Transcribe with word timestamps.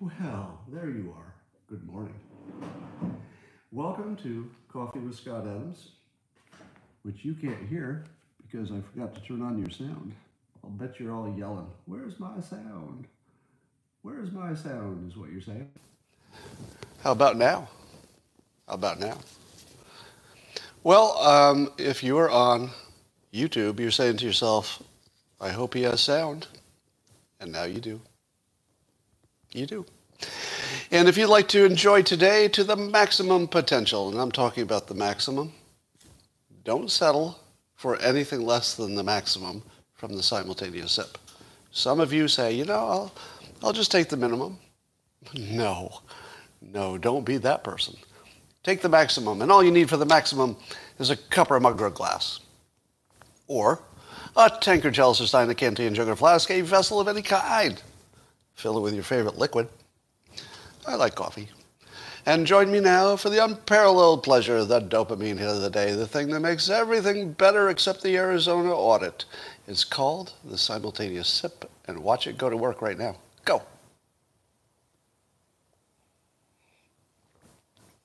Well, 0.00 0.58
there 0.72 0.88
you 0.88 1.14
are. 1.14 1.34
Good 1.68 1.86
morning. 1.86 2.14
Welcome 3.70 4.16
to 4.22 4.50
Coffee 4.72 4.98
with 4.98 5.14
Scott 5.14 5.42
Adams, 5.42 5.90
which 7.02 7.22
you 7.22 7.34
can't 7.34 7.68
hear 7.68 8.06
because 8.40 8.70
I 8.70 8.80
forgot 8.80 9.14
to 9.14 9.20
turn 9.20 9.42
on 9.42 9.58
your 9.58 9.68
sound. 9.68 10.14
I'll 10.64 10.70
bet 10.70 10.98
you're 10.98 11.14
all 11.14 11.34
yelling, 11.36 11.66
Where's 11.84 12.18
my 12.18 12.40
sound? 12.40 13.08
Where's 14.00 14.32
my 14.32 14.54
sound? 14.54 15.06
is 15.06 15.18
what 15.18 15.30
you're 15.30 15.42
saying. 15.42 15.68
How 17.02 17.12
about 17.12 17.36
now? 17.36 17.68
How 18.66 18.76
about 18.76 19.00
now? 19.00 19.18
Well, 20.82 21.18
um, 21.18 21.72
if 21.76 22.02
you 22.02 22.16
are 22.16 22.30
on 22.30 22.70
YouTube, 23.34 23.78
you're 23.78 23.90
saying 23.90 24.16
to 24.16 24.24
yourself, 24.24 24.82
I 25.42 25.50
hope 25.50 25.74
he 25.74 25.82
has 25.82 26.00
sound. 26.00 26.46
And 27.38 27.52
now 27.52 27.64
you 27.64 27.80
do. 27.80 28.00
You 29.52 29.66
do. 29.66 29.86
And 30.92 31.08
if 31.08 31.16
you'd 31.16 31.28
like 31.28 31.48
to 31.48 31.64
enjoy 31.64 32.02
today 32.02 32.48
to 32.48 32.64
the 32.64 32.76
maximum 32.76 33.48
potential, 33.48 34.08
and 34.08 34.20
I'm 34.20 34.32
talking 34.32 34.62
about 34.62 34.86
the 34.86 34.94
maximum, 34.94 35.52
don't 36.64 36.90
settle 36.90 37.38
for 37.74 37.96
anything 37.96 38.44
less 38.44 38.74
than 38.74 38.94
the 38.94 39.02
maximum 39.02 39.62
from 39.94 40.14
the 40.14 40.22
simultaneous 40.22 40.92
sip. 40.92 41.18
Some 41.72 42.00
of 42.00 42.12
you 42.12 42.28
say, 42.28 42.52
you 42.52 42.64
know, 42.64 42.74
I'll, 42.74 43.14
I'll 43.62 43.72
just 43.72 43.90
take 43.90 44.08
the 44.08 44.16
minimum. 44.16 44.58
No, 45.34 46.00
no, 46.60 46.98
don't 46.98 47.24
be 47.24 47.36
that 47.38 47.64
person. 47.64 47.96
Take 48.62 48.82
the 48.82 48.88
maximum, 48.88 49.42
and 49.42 49.50
all 49.50 49.64
you 49.64 49.70
need 49.70 49.88
for 49.88 49.96
the 49.96 50.06
maximum 50.06 50.56
is 50.98 51.10
a 51.10 51.16
cup 51.16 51.50
or 51.50 51.56
a 51.56 51.60
mug 51.60 51.80
or 51.80 51.86
a 51.86 51.90
glass. 51.90 52.40
Or 53.46 53.82
a 54.36 54.50
tankard, 54.60 54.94
chalice, 54.94 55.20
or 55.20 55.26
stein, 55.26 55.50
a 55.50 55.54
canteen, 55.54 55.94
jug, 55.94 56.08
or 56.08 56.16
flask, 56.16 56.50
a 56.50 56.60
vessel 56.60 57.00
of 57.00 57.08
any 57.08 57.22
kind. 57.22 57.82
Fill 58.60 58.76
it 58.76 58.82
with 58.82 58.92
your 58.92 59.02
favorite 59.02 59.38
liquid. 59.38 59.70
I 60.86 60.94
like 60.94 61.14
coffee. 61.14 61.48
And 62.26 62.46
join 62.46 62.70
me 62.70 62.78
now 62.80 63.16
for 63.16 63.30
the 63.30 63.42
unparalleled 63.42 64.22
pleasure, 64.22 64.58
of 64.58 64.68
the 64.68 64.82
dopamine 64.82 65.38
hit 65.38 65.48
of 65.48 65.62
the 65.62 65.70
day, 65.70 65.92
the 65.92 66.06
thing 66.06 66.28
that 66.28 66.40
makes 66.40 66.68
everything 66.68 67.32
better 67.32 67.70
except 67.70 68.02
the 68.02 68.18
Arizona 68.18 68.74
audit. 68.74 69.24
It's 69.66 69.82
called 69.82 70.34
the 70.44 70.58
simultaneous 70.58 71.26
sip, 71.26 71.70
and 71.88 72.00
watch 72.00 72.26
it 72.26 72.36
go 72.36 72.50
to 72.50 72.56
work 72.56 72.82
right 72.82 72.98
now. 72.98 73.16
Go. 73.46 73.62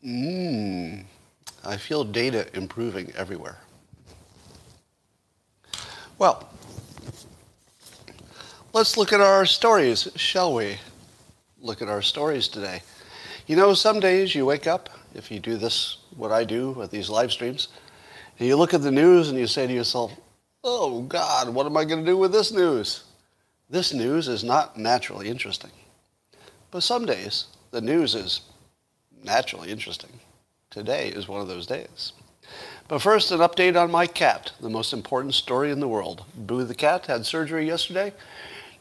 Mmm. 0.06 1.04
I 1.66 1.76
feel 1.76 2.06
data 2.06 2.48
improving 2.56 3.12
everywhere. 3.18 3.58
Well, 6.18 6.48
let's 8.76 8.98
look 8.98 9.14
at 9.14 9.22
our 9.22 9.46
stories, 9.46 10.10
shall 10.18 10.54
we? 10.54 10.78
Look 11.62 11.82
at 11.82 11.88
our 11.88 12.02
stories 12.02 12.50
today. 12.50 12.82
You 13.48 13.56
know, 13.56 13.74
some 13.74 14.02
days 14.02 14.36
you 14.36 14.46
wake 14.46 14.68
up, 14.68 14.90
if 15.14 15.32
you 15.32 15.40
do 15.40 15.56
this, 15.56 16.00
what 16.18 16.34
I 16.34 16.44
do 16.44 16.72
with 16.72 16.92
these 16.92 17.10
live 17.10 17.32
streams, 17.32 17.70
and 18.38 18.46
you 18.46 18.58
look 18.58 18.74
at 18.74 18.82
the 18.82 18.92
news 18.92 19.30
and 19.30 19.40
you 19.40 19.48
say 19.48 19.66
to 19.66 19.74
yourself, 19.74 20.12
oh 20.62 21.04
God, 21.04 21.48
what 21.54 21.66
am 21.66 21.78
I 21.78 21.86
going 21.86 22.04
to 22.04 22.12
do 22.12 22.18
with 22.18 22.34
this 22.34 22.52
news? 22.52 23.06
This 23.70 23.94
news 23.94 24.28
is 24.28 24.44
not 24.44 24.78
naturally 24.78 25.30
interesting. 25.30 25.72
But 26.70 26.84
some 26.84 27.06
days, 27.06 27.46
the 27.72 27.80
news 27.80 28.14
is 28.14 28.42
naturally 29.24 29.72
interesting. 29.72 30.20
Today 30.70 31.08
is 31.08 31.30
one 31.30 31.40
of 31.40 31.48
those 31.48 31.66
days. 31.66 32.12
But 32.90 33.02
first, 33.02 33.32
an 33.32 33.40
update 33.40 33.82
on 33.82 33.90
my 33.90 34.06
cat, 34.06 34.52
the 34.60 34.70
most 34.70 34.92
important 34.92 35.34
story 35.34 35.72
in 35.72 35.80
the 35.80 35.88
world. 35.88 36.26
Boo 36.36 36.66
the 36.66 36.76
cat 36.76 37.06
had 37.06 37.26
surgery 37.26 37.66
yesterday 37.66 38.12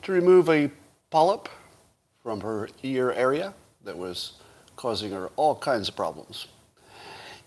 to 0.05 0.13
remove 0.13 0.49
a 0.49 0.71
polyp 1.11 1.49
from 2.23 2.41
her 2.41 2.69
ear 2.83 3.13
area 3.13 3.55
that 3.85 3.97
was 3.97 4.35
causing 4.77 5.13
her 5.13 5.31
all 5.37 5.55
kinds 5.55 5.89
of 5.89 5.97
problems. 5.97 6.47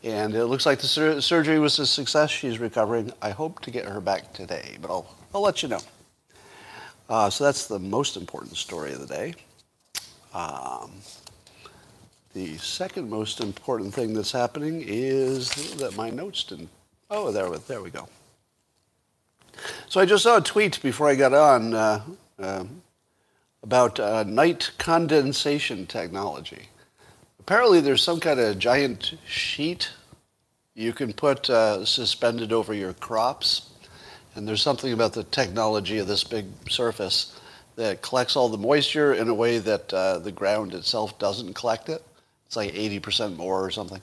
And 0.04 0.36
it 0.36 0.46
looks 0.46 0.66
like 0.66 0.80
the 0.80 0.88
sur- 0.88 1.22
surgery 1.22 1.60
was 1.60 1.80
a 1.80 1.88
success. 1.88 2.30
She's 2.30 2.60
recovering. 2.60 3.12
I 3.22 3.32
hope 3.32 3.62
to 3.62 3.72
get 3.72 3.86
her 3.86 4.00
back 4.00 4.34
today, 4.34 4.78
but 4.82 4.92
I'll, 4.92 5.16
I'll 5.34 5.42
let 5.42 5.64
you 5.64 5.70
know. 5.70 5.80
Uh, 7.10 7.30
so 7.30 7.44
that's 7.44 7.68
the 7.68 7.80
most 7.80 8.16
important 8.18 8.56
story 8.58 8.94
of 8.94 9.00
the 9.00 9.08
day. 9.08 9.34
Um, 10.34 10.92
the 12.34 12.58
second 12.58 13.10
most 13.10 13.42
important 13.42 13.94
thing 13.94 14.14
that's 14.14 14.32
happening 14.32 14.84
is 14.86 15.74
that 15.78 15.96
my 15.96 16.10
notes 16.10 16.44
didn't. 16.44 16.70
Oh, 17.10 17.32
there, 17.32 17.50
there 17.50 17.82
we 17.82 17.90
go. 17.90 18.08
So 19.90 20.00
I 20.00 20.06
just 20.06 20.24
saw 20.24 20.38
a 20.38 20.42
tweet 20.42 20.80
before 20.84 21.08
I 21.08 21.16
got 21.16 21.34
on 21.34 21.74
uh, 21.74 22.02
uh, 22.40 22.66
about 23.64 24.00
uh, 24.00 24.24
night 24.24 24.72
condensation 24.78 25.86
technology. 25.86 26.70
Apparently, 27.40 27.82
there's 27.82 28.04
some 28.04 28.20
kind 28.20 28.40
of 28.40 28.60
giant 28.60 29.16
sheet 29.26 29.90
you 30.76 30.94
can 30.94 31.12
put 31.12 31.50
uh, 31.50 31.84
suspended 31.84 32.54
over 32.54 32.74
your 32.74 32.94
crops, 32.94 33.70
and 34.36 34.48
there's 34.48 34.62
something 34.62 34.94
about 34.94 35.14
the 35.14 35.24
technology 35.24 35.98
of 35.98 36.08
this 36.08 36.24
big 36.24 36.46
surface 36.70 37.40
that 37.76 38.02
collects 38.02 38.36
all 38.36 38.50
the 38.50 38.58
moisture 38.58 39.14
in 39.14 39.28
a 39.28 39.34
way 39.34 39.58
that 39.58 39.92
uh, 39.94 40.20
the 40.20 40.32
ground 40.32 40.74
itself 40.74 41.18
doesn't 41.18 41.54
collect 41.54 41.90
it. 41.90 42.04
It's 42.46 42.56
like 42.56 42.74
80% 42.74 43.36
more 43.36 43.64
or 43.64 43.72
something. 43.72 44.02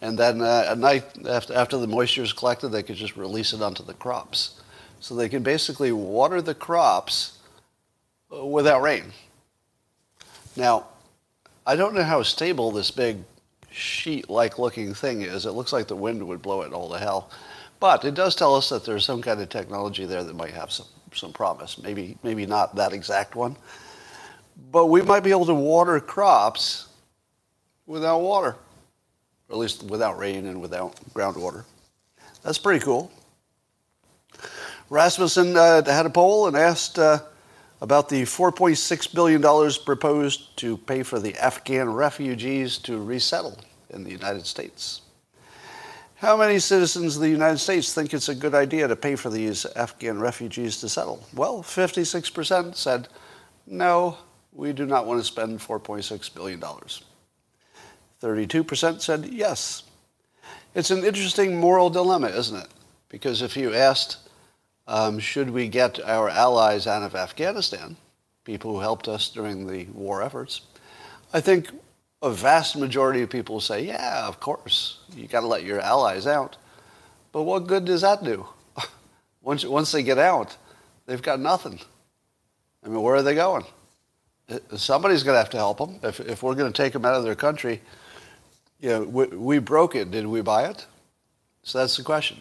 And 0.00 0.18
then 0.18 0.40
uh, 0.40 0.66
at 0.68 0.78
night, 0.78 1.04
after, 1.28 1.54
after 1.54 1.76
the 1.76 1.86
moisture 1.86 2.22
is 2.22 2.32
collected, 2.32 2.68
they 2.68 2.82
could 2.82 2.96
just 2.96 3.16
release 3.16 3.52
it 3.52 3.62
onto 3.62 3.84
the 3.84 3.94
crops. 3.94 4.60
So 5.00 5.14
they 5.14 5.28
can 5.28 5.42
basically 5.42 5.92
water 5.92 6.40
the 6.40 6.54
crops 6.54 7.38
without 8.40 8.82
rain. 8.82 9.04
Now, 10.56 10.86
I 11.66 11.76
don't 11.76 11.94
know 11.94 12.02
how 12.02 12.22
stable 12.22 12.70
this 12.70 12.90
big 12.90 13.18
sheet-like 13.70 14.58
looking 14.58 14.94
thing 14.94 15.22
is. 15.22 15.46
It 15.46 15.52
looks 15.52 15.72
like 15.72 15.86
the 15.86 15.96
wind 15.96 16.26
would 16.26 16.42
blow 16.42 16.62
it 16.62 16.72
all 16.72 16.90
to 16.90 16.98
hell. 16.98 17.30
But 17.80 18.04
it 18.04 18.14
does 18.14 18.36
tell 18.36 18.54
us 18.54 18.68
that 18.68 18.84
there's 18.84 19.04
some 19.04 19.22
kind 19.22 19.40
of 19.40 19.48
technology 19.48 20.04
there 20.04 20.22
that 20.24 20.36
might 20.36 20.52
have 20.52 20.70
some, 20.70 20.86
some 21.14 21.32
promise. 21.32 21.78
Maybe, 21.78 22.16
maybe 22.22 22.46
not 22.46 22.76
that 22.76 22.92
exact 22.92 23.34
one. 23.34 23.56
But 24.70 24.86
we 24.86 25.02
might 25.02 25.24
be 25.24 25.30
able 25.30 25.46
to 25.46 25.54
water 25.54 25.98
crops 25.98 26.88
without 27.86 28.20
water, 28.20 28.56
or 29.48 29.52
at 29.52 29.58
least 29.58 29.82
without 29.84 30.18
rain 30.18 30.46
and 30.46 30.60
without 30.60 30.94
groundwater. 31.14 31.64
That's 32.42 32.58
pretty 32.58 32.84
cool. 32.84 33.10
Rasmussen 34.90 35.56
uh, 35.56 35.84
had 35.84 36.06
a 36.06 36.10
poll 36.10 36.48
and 36.48 36.56
asked 36.56 36.98
uh, 36.98 37.20
about 37.82 38.08
the 38.08 38.22
$4.6 38.22 39.12
billion 39.12 39.42
proposed 39.84 40.56
to 40.56 40.78
pay 40.78 41.02
for 41.02 41.18
the 41.18 41.36
Afghan 41.36 41.92
refugees 41.92 42.78
to 42.78 43.02
resettle 43.02 43.58
in 43.90 44.04
the 44.04 44.10
United 44.10 44.46
States. 44.46 45.00
How 46.14 46.36
many 46.36 46.60
citizens 46.60 47.16
of 47.16 47.22
the 47.22 47.28
United 47.28 47.58
States 47.58 47.92
think 47.92 48.14
it's 48.14 48.28
a 48.28 48.36
good 48.36 48.54
idea 48.54 48.86
to 48.86 48.94
pay 48.94 49.16
for 49.16 49.30
these 49.30 49.66
Afghan 49.74 50.20
refugees 50.20 50.78
to 50.78 50.88
settle? 50.88 51.26
Well, 51.34 51.60
56% 51.60 52.76
said, 52.76 53.08
no, 53.66 54.16
we 54.52 54.72
do 54.72 54.86
not 54.86 55.04
want 55.04 55.18
to 55.18 55.24
spend 55.24 55.58
$4.6 55.58 56.34
billion. 56.36 56.62
32% 58.22 59.00
said 59.00 59.26
yes. 59.26 59.82
It's 60.76 60.92
an 60.92 61.02
interesting 61.02 61.58
moral 61.58 61.90
dilemma, 61.90 62.28
isn't 62.28 62.56
it? 62.56 62.68
Because 63.08 63.42
if 63.42 63.56
you 63.56 63.74
asked, 63.74 64.18
um, 64.86 65.18
should 65.18 65.50
we 65.50 65.68
get 65.68 66.00
our 66.00 66.28
allies 66.28 66.86
out 66.86 67.02
of 67.02 67.14
Afghanistan, 67.14 67.96
people 68.44 68.72
who 68.72 68.80
helped 68.80 69.08
us 69.08 69.28
during 69.28 69.66
the 69.66 69.84
war 69.86 70.22
efforts, 70.22 70.62
I 71.32 71.40
think 71.40 71.68
a 72.22 72.30
vast 72.30 72.76
majority 72.76 73.22
of 73.22 73.30
people 73.30 73.60
say, 73.60 73.84
yeah, 73.84 74.26
of 74.26 74.38
course, 74.40 75.00
you 75.14 75.26
got 75.26 75.40
to 75.40 75.46
let 75.46 75.64
your 75.64 75.80
allies 75.80 76.26
out. 76.26 76.56
But 77.32 77.42
what 77.42 77.66
good 77.66 77.84
does 77.84 78.02
that 78.02 78.22
do? 78.22 78.46
once, 79.42 79.64
once 79.64 79.92
they 79.92 80.02
get 80.02 80.18
out, 80.18 80.56
they've 81.06 81.22
got 81.22 81.40
nothing. 81.40 81.80
I 82.84 82.88
mean, 82.88 83.00
where 83.02 83.16
are 83.16 83.22
they 83.22 83.34
going? 83.34 83.64
Somebody's 84.76 85.22
going 85.22 85.34
to 85.34 85.38
have 85.38 85.50
to 85.50 85.56
help 85.56 85.78
them. 85.78 85.98
If, 86.02 86.20
if 86.20 86.42
we're 86.42 86.54
going 86.54 86.72
to 86.72 86.76
take 86.76 86.92
them 86.92 87.04
out 87.04 87.14
of 87.14 87.24
their 87.24 87.34
country, 87.34 87.80
you 88.80 88.88
know, 88.90 89.02
we, 89.04 89.26
we 89.26 89.58
broke 89.58 89.94
it. 89.94 90.10
Did 90.10 90.26
we 90.26 90.42
buy 90.42 90.64
it? 90.66 90.86
So 91.62 91.78
that's 91.78 91.96
the 91.96 92.02
question. 92.02 92.38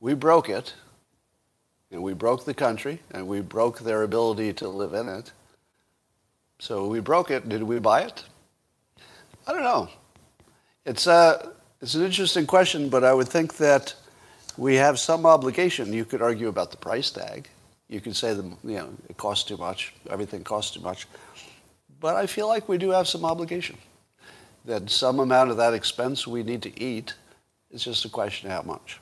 We 0.00 0.14
broke 0.14 0.48
it, 0.48 0.74
and 1.90 2.02
we 2.02 2.14
broke 2.14 2.44
the 2.44 2.54
country, 2.54 3.00
and 3.12 3.26
we 3.26 3.40
broke 3.40 3.80
their 3.80 4.02
ability 4.02 4.52
to 4.54 4.68
live 4.68 4.92
in 4.94 5.08
it. 5.08 5.32
So 6.58 6.86
we 6.88 7.00
broke 7.00 7.30
it. 7.30 7.48
Did 7.48 7.62
we 7.62 7.78
buy 7.78 8.02
it? 8.02 8.24
I 9.46 9.52
don't 9.52 9.62
know. 9.62 9.88
It's, 10.84 11.06
uh, 11.06 11.50
it's 11.80 11.94
an 11.94 12.04
interesting 12.04 12.46
question, 12.46 12.88
but 12.88 13.04
I 13.04 13.12
would 13.12 13.28
think 13.28 13.56
that 13.58 13.94
we 14.56 14.76
have 14.76 14.98
some 14.98 15.26
obligation. 15.26 15.92
You 15.92 16.04
could 16.04 16.22
argue 16.22 16.48
about 16.48 16.70
the 16.70 16.76
price 16.76 17.10
tag. 17.10 17.48
You 17.88 18.00
could 18.00 18.16
say 18.16 18.34
that 18.34 18.44
you 18.44 18.76
know 18.76 18.88
it 19.08 19.16
costs 19.16 19.44
too 19.44 19.56
much. 19.56 19.94
Everything 20.10 20.42
costs 20.42 20.74
too 20.74 20.80
much. 20.80 21.06
But 22.00 22.16
I 22.16 22.26
feel 22.26 22.48
like 22.48 22.68
we 22.68 22.78
do 22.78 22.90
have 22.90 23.06
some 23.06 23.24
obligation 23.24 23.76
that 24.64 24.90
some 24.90 25.20
amount 25.20 25.50
of 25.50 25.56
that 25.58 25.74
expense 25.74 26.26
we 26.26 26.42
need 26.42 26.62
to 26.62 26.80
eat. 26.80 27.14
It's 27.70 27.84
just 27.84 28.04
a 28.04 28.08
question 28.08 28.50
of 28.50 28.56
how 28.56 28.62
much. 28.62 28.98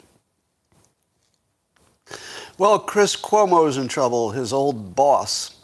Well, 2.56 2.78
Chris 2.78 3.16
Cuomo's 3.16 3.78
in 3.78 3.88
trouble. 3.88 4.30
His 4.30 4.52
old 4.52 4.94
boss 4.94 5.56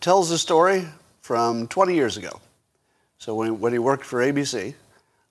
tells 0.00 0.32
a 0.32 0.38
story 0.38 0.88
from 1.20 1.68
20 1.68 1.94
years 1.94 2.16
ago. 2.16 2.40
So 3.18 3.36
when, 3.36 3.60
when 3.60 3.72
he 3.72 3.78
worked 3.78 4.04
for 4.04 4.18
ABC, 4.18 4.74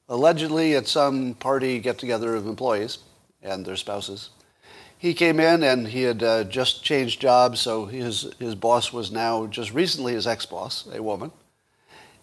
allegedly 0.08 0.78
at 0.78 0.88
some 0.88 1.34
party 1.34 1.80
get-together 1.80 2.34
of 2.36 2.48
employees 2.48 3.00
and 3.44 3.66
their 3.66 3.76
spouses, 3.76 4.30
he 4.98 5.14
came 5.14 5.42
in 5.42 5.62
and 5.62 5.90
he 5.90 6.04
had 6.04 6.24
uh, 6.24 6.46
just 6.46 6.86
changed 6.86 7.20
jobs, 7.20 7.60
so 7.60 7.86
his, 7.88 8.34
his 8.40 8.56
boss 8.56 8.94
was 8.94 9.12
now 9.12 9.46
just 9.48 9.74
recently 9.74 10.14
his 10.14 10.26
ex-boss, 10.26 10.88
a 10.94 11.04
woman. 11.04 11.32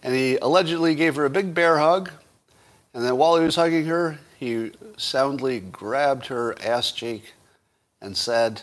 And 0.02 0.14
he 0.14 0.38
allegedly 0.38 0.94
gave 0.94 1.16
her 1.16 1.26
a 1.26 1.30
big 1.30 1.52
bear 1.52 1.76
hug, 1.76 2.10
and 2.94 3.04
then 3.04 3.18
while 3.18 3.36
he 3.36 3.44
was 3.44 3.56
hugging 3.56 3.84
her, 3.84 4.20
he 4.38 4.72
soundly 4.96 5.60
grabbed 5.60 6.28
her 6.28 6.56
ass 6.62 6.92
cheek 6.92 7.34
and 8.00 8.16
said, 8.16 8.62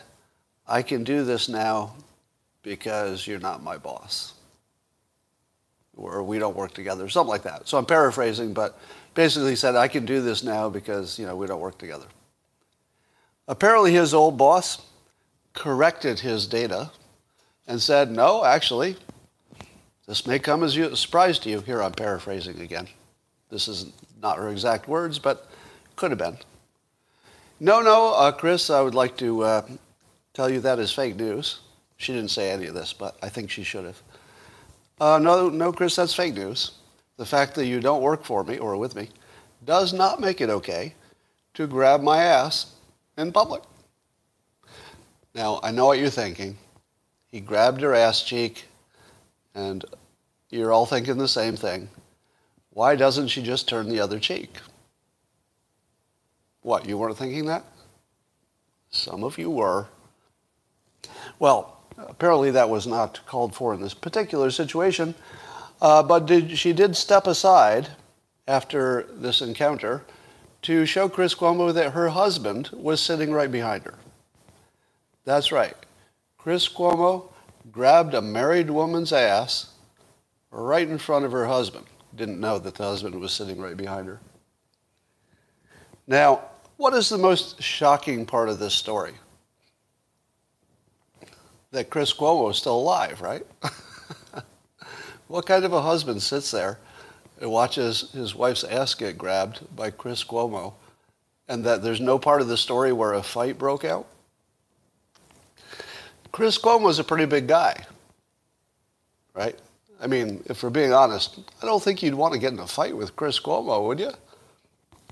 I 0.68 0.82
can 0.82 1.04
do 1.04 1.24
this 1.24 1.50
now 1.50 1.96
because 2.64 3.26
you're 3.26 3.40
not 3.40 3.64
my 3.64 3.78
boss. 3.78 4.34
Or 5.96 6.24
we 6.24 6.40
don't 6.40 6.56
work 6.56 6.74
together, 6.74 7.10
something 7.10 7.30
like 7.30 7.44
that. 7.44 7.68
So 7.68 7.78
I'm 7.78 7.86
paraphrasing, 7.86 8.54
but 8.54 8.80
basically 9.14 9.56
said, 9.56 9.76
I 9.76 9.88
can 9.88 10.06
do 10.06 10.22
this 10.22 10.44
now 10.44 10.70
because, 10.70 11.20
you 11.20 11.26
know, 11.26 11.36
we 11.36 11.48
don't 11.48 11.60
work 11.60 11.78
together. 11.78 12.06
Apparently 13.48 13.92
his 13.92 14.14
old 14.14 14.38
boss 14.38 14.82
corrected 15.54 16.20
his 16.20 16.48
data 16.48 16.92
and 17.68 17.82
said, 17.82 18.12
no, 18.12 18.46
actually, 18.46 18.96
this 20.08 20.26
may 20.26 20.40
come 20.40 20.64
as 20.64 20.78
a 20.78 20.96
surprise 20.96 21.40
to 21.40 21.50
you. 21.50 21.62
Here 21.62 21.82
I'm 21.82 21.92
paraphrasing 21.92 22.62
again. 22.62 22.88
This 23.50 23.68
is 23.68 23.92
not 24.22 24.38
her 24.38 24.50
exact 24.50 24.88
words, 24.88 25.20
but 25.20 25.50
could 25.96 26.12
have 26.12 26.18
been. 26.18 26.38
No, 27.64 27.80
no, 27.80 28.16
uh, 28.16 28.32
Chris, 28.32 28.72
I 28.72 28.82
would 28.82 28.96
like 28.96 29.16
to 29.18 29.44
uh, 29.44 29.62
tell 30.34 30.50
you 30.50 30.62
that 30.62 30.80
is 30.80 30.92
fake 30.92 31.16
news. 31.16 31.60
She 31.98 32.12
didn't 32.12 32.32
say 32.32 32.50
any 32.50 32.66
of 32.66 32.74
this, 32.74 32.92
but 32.92 33.16
I 33.22 33.30
think 33.30 33.52
she 33.52 33.62
should 33.62 33.86
have. 33.86 34.02
Uh, 35.00 35.20
no, 35.20 35.48
no, 35.48 35.72
Chris, 35.72 35.96
that's 35.96 36.16
fake 36.16 36.34
news. 36.34 36.72
The 37.18 37.26
fact 37.26 37.54
that 37.54 37.68
you 37.68 37.80
don't 37.80 38.02
work 38.02 38.24
for 38.24 38.44
me 38.44 38.58
or 38.58 38.78
with 38.78 38.96
me 38.96 39.10
does 39.64 39.94
not 39.94 40.20
make 40.20 40.42
it 40.42 40.50
okay 40.50 40.96
to 41.54 41.68
grab 41.68 42.02
my 42.02 42.24
ass 42.24 42.74
in 43.16 43.32
public. 43.32 43.62
Now, 45.36 45.60
I 45.62 45.70
know 45.70 45.86
what 45.86 46.00
you're 46.00 46.10
thinking. 46.10 46.58
He 47.28 47.42
grabbed 47.42 47.82
her 47.82 47.94
ass 47.94 48.24
cheek, 48.24 48.66
and 49.54 49.86
you're 50.50 50.72
all 50.72 50.88
thinking 50.88 51.20
the 51.20 51.28
same 51.28 51.56
thing. 51.56 51.90
Why 52.72 52.96
doesn't 52.96 53.28
she 53.28 53.44
just 53.44 53.70
turn 53.70 53.88
the 53.88 54.00
other 54.00 54.20
cheek? 54.20 54.58
What, 56.62 56.88
you 56.88 56.98
weren't 56.98 57.18
thinking 57.18 57.46
that? 57.46 57.66
Some 58.90 59.24
of 59.24 59.38
you 59.38 59.50
were. 59.50 59.88
Well, 61.40 61.82
apparently 61.98 62.52
that 62.52 62.70
was 62.70 62.86
not 62.86 63.26
called 63.26 63.56
for 63.56 63.74
in 63.74 63.82
this 63.82 63.94
particular 63.94 64.52
situation, 64.52 65.16
uh, 65.82 66.04
but 66.04 66.26
did, 66.26 66.58
she 66.58 66.74
did 66.74 66.96
step 66.96 67.26
aside 67.26 67.90
after 68.48 69.08
this 69.14 69.42
encounter 69.42 70.04
to 70.64 70.86
show 70.86 71.10
Chris 71.10 71.34
Cuomo 71.34 71.74
that 71.74 71.94
her 71.94 72.10
husband 72.10 72.70
was 72.74 73.02
sitting 73.02 73.32
right 73.32 73.52
behind 73.52 73.84
her. 73.84 73.96
That's 75.26 75.52
right. 75.52 75.76
Chris 76.38 76.68
Cuomo 76.68 77.32
grabbed 77.72 78.14
a 78.14 78.22
married 78.22 78.70
woman's 78.70 79.14
ass 79.14 79.72
right 80.52 80.88
in 80.88 80.98
front 80.98 81.26
of 81.26 81.32
her 81.32 81.48
husband. 81.48 81.86
Didn't 82.16 82.40
know 82.40 82.60
that 82.60 82.76
the 82.76 82.84
husband 82.84 83.20
was 83.20 83.32
sitting 83.32 83.60
right 83.60 83.78
behind 83.78 84.08
her. 84.08 84.20
Now, 86.08 86.44
what 86.82 86.96
is 86.96 87.10
the 87.10 87.18
most 87.18 87.62
shocking 87.62 88.26
part 88.26 88.50
of 88.50 88.58
this 88.58 88.74
story? 88.74 89.14
That 91.70 91.92
Chris 91.92 92.12
Cuomo 92.12 92.50
is 92.50 92.58
still 92.58 92.80
alive, 92.80 93.22
right? 93.22 93.46
what 95.28 95.46
kind 95.46 95.64
of 95.64 95.74
a 95.74 95.82
husband 95.84 96.24
sits 96.24 96.50
there 96.50 96.80
and 97.40 97.52
watches 97.52 98.10
his 98.14 98.34
wife's 98.34 98.64
ass 98.64 98.96
get 98.96 99.16
grabbed 99.16 99.60
by 99.76 99.92
Chris 99.92 100.24
Cuomo 100.24 100.74
and 101.48 101.64
that 101.66 101.84
there's 101.84 102.02
no 102.02 102.18
part 102.18 102.42
of 102.42 102.48
the 102.48 102.58
story 102.58 102.92
where 102.92 103.14
a 103.14 103.22
fight 103.22 103.60
broke 103.60 103.86
out? 103.86 104.08
Chris 106.32 106.58
Cuomo 106.58 106.90
is 106.90 106.98
a 106.98 107.04
pretty 107.04 107.26
big 107.26 107.48
guy, 107.48 107.76
right? 109.36 109.56
I 110.02 110.08
mean, 110.08 110.42
if 110.48 110.64
we're 110.64 110.72
being 110.72 110.94
honest, 110.94 111.42
I 111.62 111.68
don't 111.68 111.84
think 111.84 112.02
you'd 112.02 112.16
want 112.16 112.34
to 112.34 112.40
get 112.40 112.54
in 112.54 112.60
a 112.60 112.66
fight 112.66 112.98
with 112.98 113.16
Chris 113.16 113.40
Cuomo, 113.40 113.86
would 113.86 114.00
you? 114.00 114.14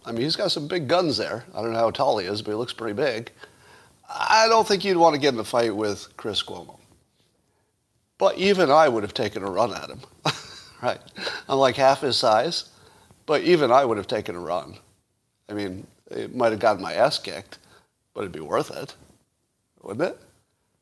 I 0.09 0.11
mean, 0.11 0.23
he's 0.23 0.35
got 0.35 0.51
some 0.51 0.67
big 0.67 0.87
guns 0.87 1.17
there. 1.17 1.45
I 1.53 1.61
don't 1.61 1.71
know 1.71 1.77
how 1.77 1.91
tall 1.91 2.17
he 2.17 2.25
is, 2.25 2.41
but 2.41 2.49
he 2.49 2.55
looks 2.55 2.73
pretty 2.73 2.95
big. 2.95 3.31
I 4.09 4.47
don't 4.49 4.67
think 4.67 4.83
you'd 4.83 4.97
want 4.97 5.13
to 5.13 5.21
get 5.21 5.35
in 5.35 5.39
a 5.39 5.43
fight 5.43 5.75
with 5.75 6.17
Chris 6.17 6.41
Cuomo. 6.41 6.79
But 8.17 8.35
even 8.39 8.71
I 8.71 8.89
would 8.89 9.03
have 9.03 9.13
taken 9.13 9.43
a 9.43 9.51
run 9.51 9.71
at 9.71 9.87
him, 9.87 9.99
right? 10.81 10.99
I'm 11.47 11.59
like 11.59 11.75
half 11.75 12.01
his 12.01 12.17
size, 12.17 12.69
but 13.27 13.43
even 13.43 13.71
I 13.71 13.85
would 13.85 13.97
have 13.97 14.07
taken 14.07 14.35
a 14.35 14.39
run. 14.39 14.79
I 15.47 15.53
mean, 15.53 15.85
it 16.09 16.35
might 16.35 16.53
have 16.53 16.59
gotten 16.59 16.81
my 16.81 16.93
ass 16.93 17.19
kicked, 17.19 17.59
but 18.15 18.21
it'd 18.21 18.31
be 18.31 18.39
worth 18.39 18.71
it, 18.71 18.95
wouldn't 19.83 20.09
it? 20.09 20.19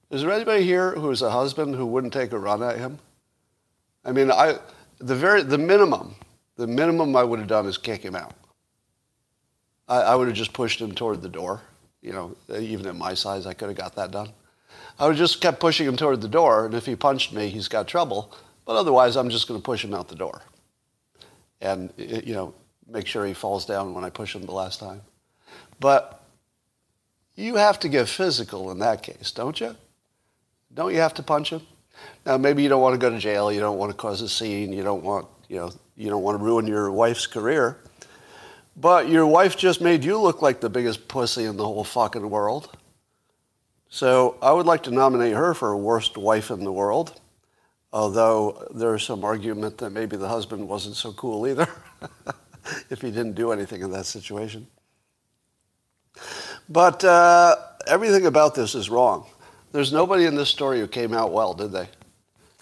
Is 0.10 0.22
there 0.22 0.32
anybody 0.32 0.64
here 0.64 0.92
who 0.92 1.12
is 1.12 1.22
a 1.22 1.32
husband 1.32 1.76
who 1.76 1.86
wouldn't 1.86 2.14
take 2.14 2.32
a 2.32 2.40
run 2.40 2.64
at 2.64 2.78
him? 2.78 2.98
I 4.06 4.14
mean, 4.14 4.32
I, 4.32 4.58
the, 5.00 5.16
very, 5.16 5.44
the 5.44 5.58
minimum, 5.58 6.16
the 6.56 6.66
minimum 6.66 7.14
I 7.18 7.26
would 7.26 7.40
have 7.40 7.50
done 7.50 7.66
is 7.66 7.78
kick 7.78 8.02
him 8.02 8.16
out. 8.16 8.34
I, 9.88 10.02
I 10.02 10.16
would 10.16 10.28
have 10.28 10.38
just 10.38 10.54
pushed 10.54 10.80
him 10.80 10.94
toward 10.94 11.22
the 11.22 11.30
door. 11.30 11.62
You 12.02 12.14
know, 12.14 12.38
even 12.58 12.86
at 12.88 12.96
my 12.96 13.14
size, 13.14 13.46
I 13.46 13.54
could 13.54 13.70
have 13.70 13.78
got 13.78 13.96
that 13.96 14.12
done. 14.12 14.30
I 15.00 15.08
would 15.08 15.18
just 15.18 15.42
kept 15.42 15.60
pushing 15.60 15.88
him 15.88 15.96
toward 15.96 16.22
the 16.22 16.28
door, 16.28 16.66
and 16.66 16.74
if 16.74 16.86
he 16.86 16.96
punched 16.96 17.34
me, 17.34 17.50
he's 17.50 17.68
got 17.68 17.88
trouble. 17.88 18.36
But 18.66 18.76
otherwise, 18.76 19.16
I'm 19.16 19.30
just 19.30 19.48
going 19.48 19.60
to 19.60 19.64
push 19.64 19.84
him 19.84 19.94
out 19.94 20.08
the 20.08 20.16
door. 20.16 20.42
And, 21.62 21.92
you 21.98 22.34
know, 22.34 22.54
make 22.88 23.08
sure 23.08 23.26
he 23.26 23.34
falls 23.34 23.66
down 23.66 23.94
when 23.94 24.04
I 24.04 24.10
push 24.10 24.36
him 24.36 24.46
the 24.46 24.52
last 24.52 24.80
time. 24.80 25.02
But 25.80 26.24
you 27.36 27.56
have 27.56 27.80
to 27.82 27.90
get 27.90 28.08
physical 28.08 28.72
in 28.72 28.80
that 28.80 29.04
case, 29.04 29.32
don't 29.32 29.60
you? 29.60 29.76
Don't 30.74 30.94
you 30.94 31.00
have 31.00 31.14
to 31.16 31.24
punch 31.24 31.52
him? 31.52 31.62
Now, 32.26 32.38
maybe 32.38 32.62
you 32.62 32.70
don't 32.70 32.82
want 32.82 32.94
to 32.94 33.00
go 33.00 33.10
to 33.10 33.18
jail. 33.20 33.52
You 33.52 33.60
don't 33.60 33.78
want 33.78 33.92
to 33.92 33.98
cause 33.98 34.22
a 34.22 34.30
scene. 34.30 34.74
You 34.74 34.84
don't 34.84 35.04
want, 35.04 35.28
you 35.48 35.58
know, 35.58 35.72
you 35.96 36.10
don't 36.10 36.24
want 36.24 36.38
to 36.38 36.44
ruin 36.44 36.68
your 36.68 36.92
wife's 36.92 37.26
career. 37.26 37.80
But 38.80 39.10
your 39.10 39.26
wife 39.26 39.58
just 39.58 39.82
made 39.82 40.04
you 40.04 40.20
look 40.20 40.44
like 40.44 40.60
the 40.60 40.70
biggest 40.70 41.08
pussy 41.08 41.46
in 41.46 41.58
the 41.58 41.66
whole 41.66 41.84
fucking 41.84 42.30
world. 42.30 42.78
So 43.90 44.38
I 44.40 44.52
would 44.52 44.68
like 44.68 44.84
to 44.84 44.92
nominate 44.92 45.34
her 45.34 45.56
for 45.56 45.76
worst 45.76 46.16
wife 46.16 46.52
in 46.52 46.64
the 46.64 46.72
world. 46.72 47.20
Although 47.92 48.68
there's 48.76 49.04
some 49.04 49.24
argument 49.24 49.80
that 49.80 49.90
maybe 49.90 50.16
the 50.16 50.28
husband 50.28 50.68
wasn't 50.68 50.96
so 50.96 51.12
cool 51.14 51.48
either, 51.48 51.68
if 52.90 53.02
he 53.02 53.10
didn't 53.10 53.34
do 53.34 53.52
anything 53.52 53.82
in 53.82 53.92
that 53.92 54.06
situation. 54.06 54.68
But 56.70 57.04
uh, 57.04 57.56
everything 57.88 58.28
about 58.28 58.54
this 58.54 58.76
is 58.76 58.90
wrong. 58.90 59.26
There's 59.72 59.92
nobody 59.92 60.26
in 60.26 60.36
this 60.36 60.50
story 60.50 60.80
who 60.80 60.88
came 60.88 61.14
out 61.14 61.32
well, 61.32 61.54
did 61.54 61.72
they? 61.72 61.90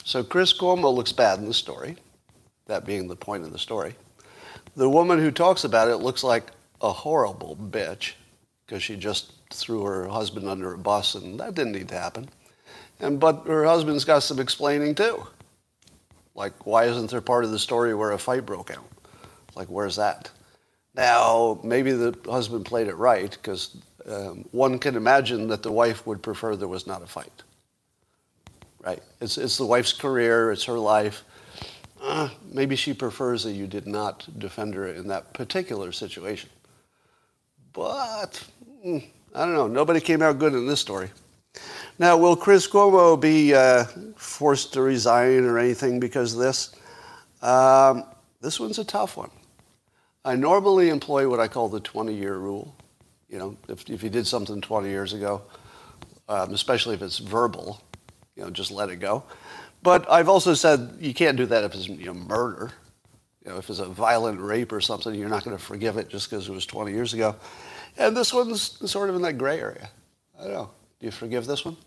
So 0.05 0.23
Chris 0.23 0.53
Cuomo 0.53 0.93
looks 0.93 1.11
bad 1.11 1.39
in 1.39 1.45
the 1.45 1.53
story, 1.53 1.97
that 2.67 2.85
being 2.85 3.07
the 3.07 3.15
point 3.15 3.43
of 3.43 3.51
the 3.51 3.59
story. 3.59 3.95
The 4.75 4.89
woman 4.89 5.19
who 5.19 5.31
talks 5.31 5.63
about 5.63 5.87
it 5.87 5.97
looks 5.97 6.23
like 6.23 6.51
a 6.81 6.91
horrible 6.91 7.55
bitch 7.55 8.13
because 8.65 8.83
she 8.83 8.95
just 8.95 9.31
threw 9.53 9.83
her 9.83 10.07
husband 10.07 10.47
under 10.47 10.73
a 10.73 10.77
bus 10.77 11.15
and 11.15 11.39
that 11.39 11.55
didn't 11.55 11.73
need 11.73 11.89
to 11.89 11.99
happen. 11.99 12.29
And 12.99 13.19
but 13.19 13.45
her 13.47 13.65
husband's 13.65 14.05
got 14.05 14.23
some 14.23 14.39
explaining 14.39 14.95
too. 14.95 15.25
Like 16.33 16.65
why 16.65 16.85
isn't 16.85 17.09
there 17.09 17.21
part 17.21 17.45
of 17.45 17.51
the 17.51 17.59
story 17.59 17.93
where 17.93 18.11
a 18.11 18.17
fight 18.17 18.45
broke 18.45 18.71
out? 18.71 18.85
Like 19.55 19.67
where's 19.69 19.95
that? 19.95 20.29
Now 20.93 21.59
maybe 21.63 21.91
the 21.91 22.17
husband 22.25 22.65
played 22.65 22.87
it 22.87 22.95
right 22.95 23.31
because 23.31 23.77
um, 24.09 24.45
one 24.51 24.77
can 24.79 24.95
imagine 24.95 25.47
that 25.47 25.63
the 25.63 25.71
wife 25.71 26.05
would 26.05 26.21
prefer 26.21 26.55
there 26.55 26.67
was 26.67 26.85
not 26.85 27.01
a 27.01 27.07
fight. 27.07 27.43
Right? 28.81 29.01
It's, 29.19 29.37
it's 29.37 29.57
the 29.57 29.65
wife's 29.65 29.93
career, 29.93 30.51
it's 30.51 30.65
her 30.65 30.77
life. 30.77 31.23
Uh, 32.07 32.29
maybe 32.53 32.75
she 32.75 32.93
prefers 32.93 33.43
that 33.43 33.53
you 33.53 33.65
did 33.65 33.87
not 33.87 34.27
defend 34.37 34.75
her 34.75 34.87
in 34.87 35.07
that 35.07 35.33
particular 35.33 35.91
situation. 35.91 36.51
But, 37.73 38.43
mm, 38.85 39.03
I 39.33 39.39
don't 39.45 39.55
know, 39.55 39.67
nobody 39.67 39.99
came 39.99 40.21
out 40.21 40.37
good 40.37 40.53
in 40.53 40.67
this 40.67 40.79
story. 40.79 41.09
Now, 41.97 42.15
will 42.17 42.35
Chris 42.35 42.67
Cuomo 42.67 43.19
be 43.19 43.55
uh, 43.55 43.85
forced 44.17 44.73
to 44.73 44.83
resign 44.83 45.45
or 45.45 45.57
anything 45.57 45.99
because 45.99 46.33
of 46.33 46.39
this? 46.39 46.75
Um, 47.41 48.03
this 48.39 48.59
one's 48.59 48.77
a 48.77 48.85
tough 48.85 49.17
one. 49.17 49.31
I 50.23 50.35
normally 50.35 50.89
employ 50.89 51.27
what 51.27 51.39
I 51.39 51.47
call 51.47 51.69
the 51.69 51.79
20 51.79 52.13
year 52.13 52.37
rule. 52.37 52.75
You 53.29 53.39
know, 53.39 53.57
if, 53.67 53.89
if 53.89 54.03
you 54.03 54.11
did 54.11 54.27
something 54.27 54.61
20 54.61 54.89
years 54.89 55.13
ago, 55.13 55.41
um, 56.29 56.53
especially 56.53 56.93
if 56.93 57.01
it's 57.01 57.17
verbal, 57.17 57.81
you 58.35 58.43
know, 58.43 58.51
just 58.51 58.69
let 58.69 58.89
it 58.89 58.97
go. 58.97 59.23
But 59.85 60.11
I've 60.11 60.29
also 60.29 60.55
said 60.55 60.97
you 60.99 61.13
can't 61.13 61.37
do 61.37 61.45
that 61.45 61.63
if 61.63 61.75
it's 61.75 61.87
you 61.87 62.07
know, 62.07 62.15
murder. 62.15 62.71
You 63.45 63.51
know, 63.51 63.57
if 63.59 63.69
it's 63.69 63.77
a 63.77 63.85
violent 63.85 64.41
rape 64.41 64.71
or 64.71 64.81
something, 64.81 65.13
you're 65.13 65.29
not 65.29 65.43
going 65.45 65.55
to 65.55 65.61
forgive 65.61 65.97
it 65.97 66.09
just 66.09 66.27
because 66.27 66.49
it 66.49 66.51
was 66.51 66.65
20 66.65 66.91
years 66.91 67.13
ago. 67.13 67.35
And 67.95 68.17
this 68.17 68.33
one's 68.33 68.79
sort 68.89 69.09
of 69.09 69.15
in 69.15 69.21
that 69.21 69.37
gray 69.37 69.59
area. 69.59 69.91
I 70.39 70.45
don't 70.45 70.53
know. 70.53 70.71
Do 70.99 71.05
you 71.05 71.11
forgive 71.11 71.45
this 71.45 71.63
one? 71.63 71.77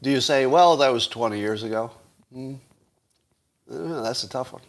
Do 0.00 0.10
you 0.10 0.20
say, 0.20 0.46
well, 0.46 0.76
that 0.76 0.92
was 0.92 1.08
20 1.08 1.36
years 1.36 1.64
ago? 1.64 1.90
Mm. 2.32 2.58
That's 3.68 4.22
a 4.22 4.28
tough 4.28 4.52
one. 4.52 4.62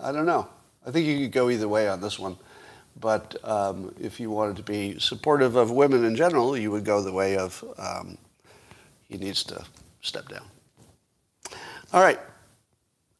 I 0.00 0.10
don't 0.10 0.26
know. 0.26 0.48
I 0.84 0.90
think 0.90 1.06
you 1.06 1.20
could 1.20 1.32
go 1.32 1.50
either 1.50 1.68
way 1.68 1.88
on 1.88 2.00
this 2.00 2.18
one. 2.18 2.36
But 2.98 3.36
um, 3.44 3.94
if 4.00 4.18
you 4.18 4.28
wanted 4.28 4.56
to 4.56 4.64
be 4.64 4.98
supportive 4.98 5.54
of 5.54 5.70
women 5.70 6.04
in 6.04 6.16
general, 6.16 6.58
you 6.58 6.72
would 6.72 6.84
go 6.84 7.00
the 7.00 7.12
way 7.12 7.36
of 7.36 7.62
um, 7.78 8.18
he 9.08 9.18
needs 9.18 9.44
to 9.44 9.64
step 10.00 10.28
down. 10.28 10.46
All 11.94 12.02
right. 12.02 12.18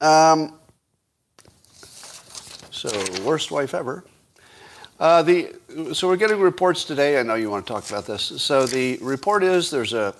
Um, 0.01 0.59
so, 2.73 2.91
worst 3.23 3.53
wife 3.53 3.73
ever. 3.73 4.05
Uh, 4.99 5.23
the, 5.23 5.55
so 5.93 6.09
we're 6.09 6.17
getting 6.17 6.41
reports 6.41 6.83
today. 6.83 7.21
I 7.21 7.23
know 7.23 7.37
you 7.37 7.51
want 7.51 7.65
to 7.69 7.73
talk 7.73 7.89
about 7.89 8.05
this. 8.05 8.43
So 8.43 8.67
the 8.67 8.99
report 9.01 9.45
is 9.45 9.71
there's 9.71 9.93
a, 9.93 10.13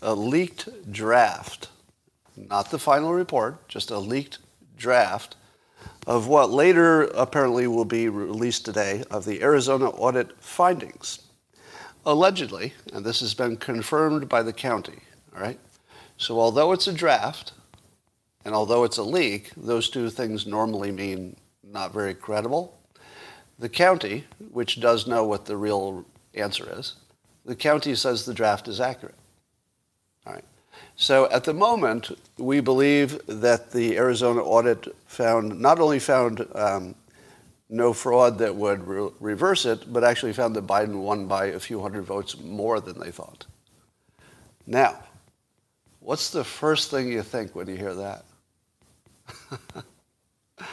a 0.00 0.14
leaked 0.14 0.90
draft, 0.90 1.68
not 2.34 2.70
the 2.70 2.78
final 2.78 3.12
report, 3.12 3.68
just 3.68 3.90
a 3.90 3.98
leaked 3.98 4.38
draft 4.78 5.36
of 6.06 6.28
what 6.28 6.48
later 6.48 7.02
apparently 7.08 7.66
will 7.66 7.84
be 7.84 8.08
released 8.08 8.64
today 8.64 9.04
of 9.10 9.26
the 9.26 9.42
Arizona 9.42 9.90
audit 9.90 10.32
findings. 10.42 11.18
Allegedly, 12.06 12.72
and 12.90 13.04
this 13.04 13.20
has 13.20 13.34
been 13.34 13.58
confirmed 13.58 14.30
by 14.30 14.42
the 14.42 14.54
county, 14.54 15.00
all 15.36 15.42
right? 15.42 15.60
So 16.16 16.40
although 16.40 16.72
it's 16.72 16.86
a 16.86 16.92
draft 16.94 17.52
and 18.48 18.54
although 18.54 18.84
it's 18.84 18.96
a 18.96 19.02
leak, 19.02 19.50
those 19.58 19.90
two 19.90 20.08
things 20.08 20.46
normally 20.46 20.90
mean 20.90 21.36
not 21.62 21.92
very 21.92 22.14
credible. 22.14 22.80
The 23.58 23.68
county, 23.68 24.24
which 24.52 24.80
does 24.80 25.06
know 25.06 25.22
what 25.26 25.44
the 25.44 25.58
real 25.58 26.06
answer 26.32 26.66
is, 26.78 26.94
the 27.44 27.54
county 27.54 27.94
says 27.94 28.24
the 28.24 28.32
draft 28.32 28.66
is 28.66 28.80
accurate. 28.80 29.16
All 30.26 30.32
right. 30.32 30.44
So 30.96 31.30
at 31.30 31.44
the 31.44 31.52
moment, 31.52 32.18
we 32.38 32.60
believe 32.60 33.20
that 33.26 33.70
the 33.70 33.98
Arizona 33.98 34.40
audit 34.40 34.96
found 35.06 35.60
not 35.60 35.78
only 35.78 35.98
found 35.98 36.46
um, 36.54 36.94
no 37.68 37.92
fraud 37.92 38.38
that 38.38 38.56
would 38.56 38.88
re- 38.88 39.10
reverse 39.20 39.66
it, 39.66 39.92
but 39.92 40.04
actually 40.04 40.32
found 40.32 40.56
that 40.56 40.66
Biden 40.66 41.02
won 41.02 41.26
by 41.26 41.48
a 41.48 41.60
few 41.60 41.82
hundred 41.82 42.04
votes 42.04 42.40
more 42.40 42.80
than 42.80 42.98
they 42.98 43.10
thought. 43.10 43.44
Now, 44.66 45.04
what's 46.00 46.30
the 46.30 46.44
first 46.44 46.90
thing 46.90 47.12
you 47.12 47.22
think 47.22 47.54
when 47.54 47.68
you 47.68 47.76
hear 47.76 47.92
that? 47.92 48.24
all 50.58 50.64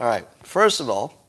right. 0.00 0.26
First 0.42 0.80
of 0.80 0.88
all, 0.88 1.28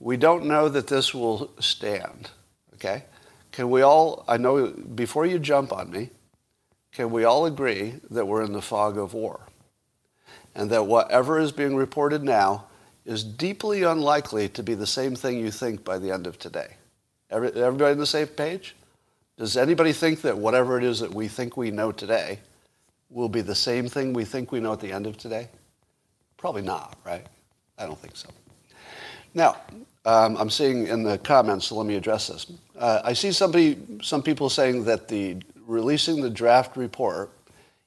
we 0.00 0.16
don't 0.16 0.46
know 0.46 0.68
that 0.68 0.88
this 0.88 1.14
will 1.14 1.50
stand. 1.60 2.30
Okay? 2.74 3.04
Can 3.52 3.70
we 3.70 3.82
all, 3.82 4.24
I 4.26 4.36
know 4.36 4.68
before 4.68 5.26
you 5.26 5.38
jump 5.38 5.72
on 5.72 5.90
me, 5.90 6.10
can 6.92 7.10
we 7.10 7.24
all 7.24 7.46
agree 7.46 7.94
that 8.10 8.26
we're 8.26 8.42
in 8.42 8.52
the 8.52 8.62
fog 8.62 8.98
of 8.98 9.14
war? 9.14 9.46
And 10.54 10.70
that 10.70 10.86
whatever 10.86 11.38
is 11.38 11.52
being 11.52 11.76
reported 11.76 12.22
now 12.22 12.66
is 13.04 13.24
deeply 13.24 13.82
unlikely 13.82 14.48
to 14.50 14.62
be 14.62 14.74
the 14.74 14.86
same 14.86 15.14
thing 15.14 15.38
you 15.38 15.50
think 15.50 15.84
by 15.84 15.98
the 15.98 16.10
end 16.10 16.26
of 16.26 16.38
today. 16.38 16.76
Every, 17.30 17.48
Everybody 17.52 17.92
on 17.92 17.98
the 17.98 18.06
same 18.06 18.26
page? 18.26 18.74
Does 19.38 19.56
anybody 19.56 19.92
think 19.92 20.20
that 20.22 20.36
whatever 20.36 20.76
it 20.78 20.84
is 20.84 21.00
that 21.00 21.14
we 21.14 21.28
think 21.28 21.56
we 21.56 21.70
know 21.70 21.92
today 21.92 22.40
will 23.08 23.28
be 23.28 23.40
the 23.40 23.54
same 23.54 23.88
thing 23.88 24.12
we 24.12 24.24
think 24.24 24.52
we 24.52 24.60
know 24.60 24.72
at 24.72 24.80
the 24.80 24.92
end 24.92 25.06
of 25.06 25.16
today? 25.16 25.48
Probably 26.42 26.62
not, 26.62 26.98
right? 27.04 27.24
I 27.78 27.86
don't 27.86 27.98
think 28.00 28.16
so. 28.16 28.28
Now, 29.32 29.58
um, 30.04 30.36
I'm 30.36 30.50
seeing 30.50 30.88
in 30.88 31.04
the 31.04 31.16
comments, 31.18 31.66
so 31.66 31.76
let 31.76 31.86
me 31.86 31.94
address 31.94 32.26
this. 32.26 32.50
Uh, 32.76 33.00
I 33.04 33.12
see 33.12 33.30
somebody, 33.30 33.78
some 34.02 34.24
people 34.24 34.50
saying 34.50 34.82
that 34.86 35.06
the 35.06 35.40
releasing 35.68 36.20
the 36.20 36.28
draft 36.28 36.76
report 36.76 37.30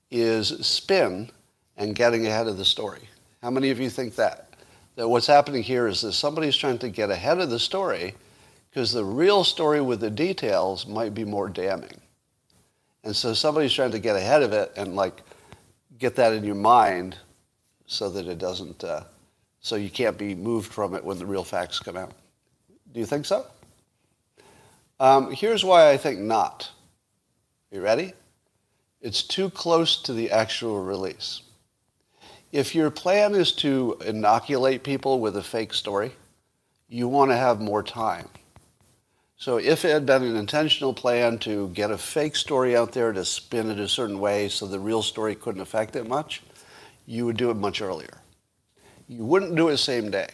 is 0.09 0.47
spin 0.65 1.29
and 1.75 1.97
getting 1.97 2.27
ahead 2.27 2.47
of 2.47 2.55
the 2.55 2.63
story. 2.63 3.01
How 3.43 3.49
many 3.51 3.71
of 3.71 3.79
you 3.81 3.89
think 3.89 4.15
that? 4.15 4.53
That 4.95 5.09
what's 5.09 5.27
happening 5.27 5.61
here 5.61 5.87
is 5.87 5.99
that 6.03 6.13
somebody's 6.13 6.55
trying 6.55 6.77
to 6.77 6.89
get 6.89 7.11
ahead 7.11 7.39
of 7.39 7.49
the 7.49 7.59
story 7.59 8.15
because 8.69 8.93
the 8.93 9.03
real 9.03 9.43
story 9.43 9.81
with 9.81 9.99
the 9.99 10.09
details 10.09 10.87
might 10.87 11.13
be 11.13 11.25
more 11.25 11.49
damning. 11.49 11.99
And 13.03 13.13
so 13.13 13.33
somebody's 13.33 13.73
trying 13.73 13.91
to 13.91 13.99
get 13.99 14.15
ahead 14.15 14.43
of 14.43 14.53
it 14.53 14.71
and 14.77 14.95
like 14.95 15.23
get 15.99 16.15
that 16.15 16.31
in 16.31 16.45
your 16.45 16.55
mind 16.55 17.17
so 17.87 18.09
that 18.09 18.27
it 18.27 18.37
doesn't, 18.37 18.83
uh, 18.83 19.03
so 19.61 19.75
you 19.75 19.89
can't 19.89 20.17
be 20.17 20.35
moved 20.35 20.71
from 20.71 20.95
it 20.95 21.03
when 21.03 21.19
the 21.19 21.25
real 21.25 21.43
facts 21.43 21.79
come 21.79 21.97
out. 21.97 22.11
Do 22.91 22.99
you 22.99 23.05
think 23.05 23.25
so? 23.25 23.45
Um, 24.99 25.31
here's 25.31 25.63
why 25.63 25.91
I 25.91 25.97
think 25.97 26.19
not. 26.19 26.71
You 27.71 27.81
ready? 27.81 28.13
It's 29.01 29.21
too 29.21 29.49
close 29.49 30.01
to 30.03 30.13
the 30.13 30.31
actual 30.31 30.83
release. 30.83 31.41
If 32.51 32.73
your 32.73 32.89
plan 32.89 33.35
is 33.35 33.51
to 33.53 33.97
inoculate 34.05 34.83
people 34.83 35.19
with 35.19 35.35
a 35.35 35.43
fake 35.43 35.73
story, 35.73 36.13
you 36.87 37.07
want 37.07 37.31
to 37.31 37.37
have 37.37 37.59
more 37.59 37.83
time. 37.83 38.29
So 39.37 39.57
if 39.57 39.83
it 39.83 39.91
had 39.91 40.05
been 40.05 40.23
an 40.23 40.37
intentional 40.37 40.93
plan 40.93 41.37
to 41.39 41.67
get 41.69 41.91
a 41.91 41.97
fake 41.97 42.37
story 42.37 42.75
out 42.75 42.93
there 42.93 43.11
to 43.11 43.25
spin 43.25 43.69
it 43.69 43.79
a 43.79 43.87
certain 43.89 44.19
way 44.19 44.47
so 44.47 44.65
the 44.65 44.79
real 44.79 45.03
story 45.03 45.35
couldn't 45.35 45.61
affect 45.61 45.95
it 45.97 46.07
much, 46.07 46.41
you 47.05 47.25
would 47.25 47.37
do 47.37 47.49
it 47.51 47.57
much 47.57 47.81
earlier. 47.81 48.21
You 49.07 49.23
wouldn't 49.23 49.55
do 49.55 49.67
it 49.67 49.71
the 49.71 49.77
same 49.77 50.09
day, 50.09 50.27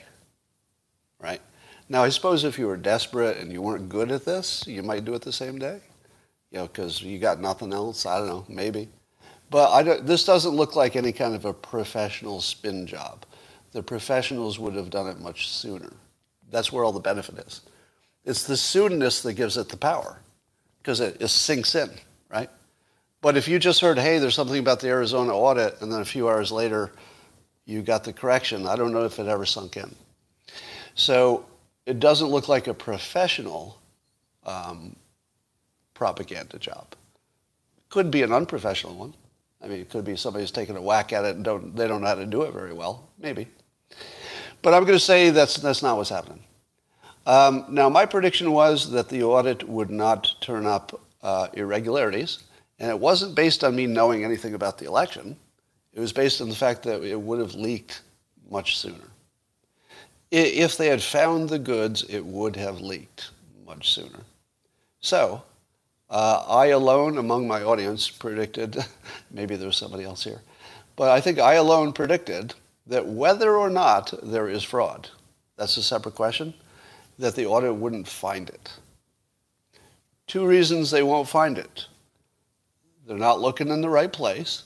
right? 1.19 1.41
Now, 1.89 2.03
I 2.03 2.09
suppose 2.09 2.43
if 2.43 2.57
you 2.57 2.67
were 2.67 2.77
desperate 2.77 3.37
and 3.37 3.51
you 3.51 3.61
weren't 3.61 3.89
good 3.89 4.11
at 4.11 4.25
this, 4.25 4.65
you 4.65 4.81
might 4.81 5.03
do 5.03 5.13
it 5.13 5.21
the 5.21 5.33
same 5.33 5.59
day 5.59 5.81
you 6.51 6.59
know, 6.59 6.67
because 6.67 7.01
you 7.01 7.17
got 7.17 7.39
nothing 7.39 7.73
else. 7.73 8.05
I 8.05 8.19
don't 8.19 8.27
know, 8.27 8.45
maybe. 8.47 8.89
But 9.49 9.71
I 9.71 9.83
don't, 9.83 10.05
this 10.05 10.25
doesn't 10.25 10.51
look 10.51 10.75
like 10.75 10.95
any 10.95 11.11
kind 11.11 11.33
of 11.33 11.45
a 11.45 11.53
professional 11.53 12.41
spin 12.41 12.85
job. 12.85 13.25
The 13.71 13.81
professionals 13.81 14.59
would 14.59 14.75
have 14.75 14.89
done 14.89 15.07
it 15.07 15.19
much 15.19 15.49
sooner. 15.49 15.91
That's 16.49 16.71
where 16.71 16.83
all 16.83 16.91
the 16.91 16.99
benefit 16.99 17.39
is. 17.39 17.61
It's 18.25 18.43
the 18.43 18.55
soonness 18.55 19.23
that 19.23 19.33
gives 19.33 19.57
it 19.57 19.69
the 19.69 19.77
power 19.77 20.19
because 20.79 20.99
it, 20.99 21.21
it 21.21 21.29
sinks 21.29 21.73
in, 21.75 21.89
right? 22.29 22.49
But 23.21 23.37
if 23.37 23.47
you 23.47 23.59
just 23.59 23.81
heard, 23.81 23.99
hey, 23.99 24.17
there's 24.17 24.35
something 24.35 24.59
about 24.59 24.79
the 24.79 24.87
Arizona 24.87 25.35
audit, 25.35 25.79
and 25.81 25.91
then 25.91 26.01
a 26.01 26.05
few 26.05 26.27
hours 26.27 26.51
later 26.51 26.91
you 27.65 27.81
got 27.83 28.03
the 28.03 28.13
correction, 28.13 28.67
I 28.67 28.75
don't 28.75 28.91
know 28.91 29.05
if 29.05 29.19
it 29.19 29.27
ever 29.27 29.45
sunk 29.45 29.77
in. 29.77 29.95
So 30.95 31.45
it 31.85 31.99
doesn't 31.99 32.27
look 32.27 32.47
like 32.49 32.67
a 32.67 32.73
professional 32.73 33.79
um, 34.45 34.95
propaganda 35.93 36.57
job. 36.57 36.95
Could 37.89 38.09
be 38.09 38.23
an 38.23 38.31
unprofessional 38.31 38.95
one. 38.95 39.13
I 39.63 39.67
mean, 39.67 39.79
it 39.79 39.89
could 39.89 40.03
be 40.03 40.15
somebody 40.15 40.43
who's 40.43 40.51
taking 40.51 40.75
a 40.75 40.81
whack 40.81 41.13
at 41.13 41.23
it 41.23 41.35
and 41.35 41.45
don't, 41.45 41.75
they 41.75 41.87
don't 41.87 42.01
know 42.01 42.07
how 42.07 42.15
to 42.15 42.25
do 42.25 42.41
it 42.43 42.53
very 42.53 42.73
well. 42.73 43.09
Maybe. 43.19 43.47
But 44.63 44.73
I'm 44.73 44.83
going 44.83 44.97
to 44.97 45.03
say 45.03 45.29
that's, 45.29 45.57
that's 45.57 45.83
not 45.83 45.97
what's 45.97 46.09
happening. 46.09 46.43
Um, 47.27 47.65
now, 47.69 47.87
my 47.87 48.07
prediction 48.07 48.51
was 48.51 48.89
that 48.91 49.09
the 49.09 49.23
audit 49.23 49.67
would 49.67 49.91
not 49.91 50.33
turn 50.41 50.65
up 50.65 50.99
uh, 51.21 51.49
irregularities, 51.53 52.39
and 52.81 52.89
it 52.89 52.99
wasn't 52.99 53.35
based 53.35 53.63
on 53.63 53.75
me 53.75 53.85
knowing 53.85 54.25
anything 54.25 54.55
about 54.55 54.79
the 54.79 54.87
election. 54.87 55.37
It 55.93 55.99
was 55.99 56.11
based 56.11 56.41
on 56.41 56.49
the 56.49 56.55
fact 56.55 56.81
that 56.83 57.03
it 57.03 57.21
would 57.21 57.39
have 57.39 57.53
leaked 57.53 58.01
much 58.49 58.79
sooner. 58.79 59.07
If 60.31 60.77
they 60.77 60.87
had 60.87 61.03
found 61.03 61.47
the 61.47 61.59
goods, 61.59 62.01
it 62.09 62.25
would 62.25 62.55
have 62.55 62.81
leaked 62.81 63.29
much 63.67 63.93
sooner. 63.93 64.21
So, 64.99 65.43
uh, 66.09 66.43
I 66.47 66.67
alone 66.67 67.19
among 67.19 67.47
my 67.47 67.61
audience 67.61 68.09
predicted, 68.09 68.83
maybe 69.31 69.55
there's 69.55 69.77
somebody 69.77 70.03
else 70.03 70.23
here, 70.23 70.41
but 70.95 71.11
I 71.11 71.21
think 71.21 71.37
I 71.37 71.53
alone 71.55 71.93
predicted 71.93 72.55
that 72.87 73.05
whether 73.05 73.57
or 73.57 73.69
not 73.69 74.11
there 74.23 74.49
is 74.49 74.63
fraud, 74.63 75.07
that's 75.55 75.77
a 75.77 75.83
separate 75.83 76.15
question, 76.15 76.51
that 77.19 77.35
the 77.35 77.45
audit 77.45 77.75
wouldn't 77.75 78.07
find 78.07 78.49
it. 78.49 78.71
Two 80.25 80.47
reasons 80.47 80.89
they 80.89 81.03
won't 81.03 81.29
find 81.29 81.59
it. 81.59 81.85
They're 83.11 83.19
not 83.19 83.41
looking 83.41 83.67
in 83.67 83.81
the 83.81 83.89
right 83.89 84.09
place. 84.09 84.63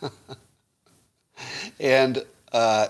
and 1.80 2.24
uh, 2.52 2.86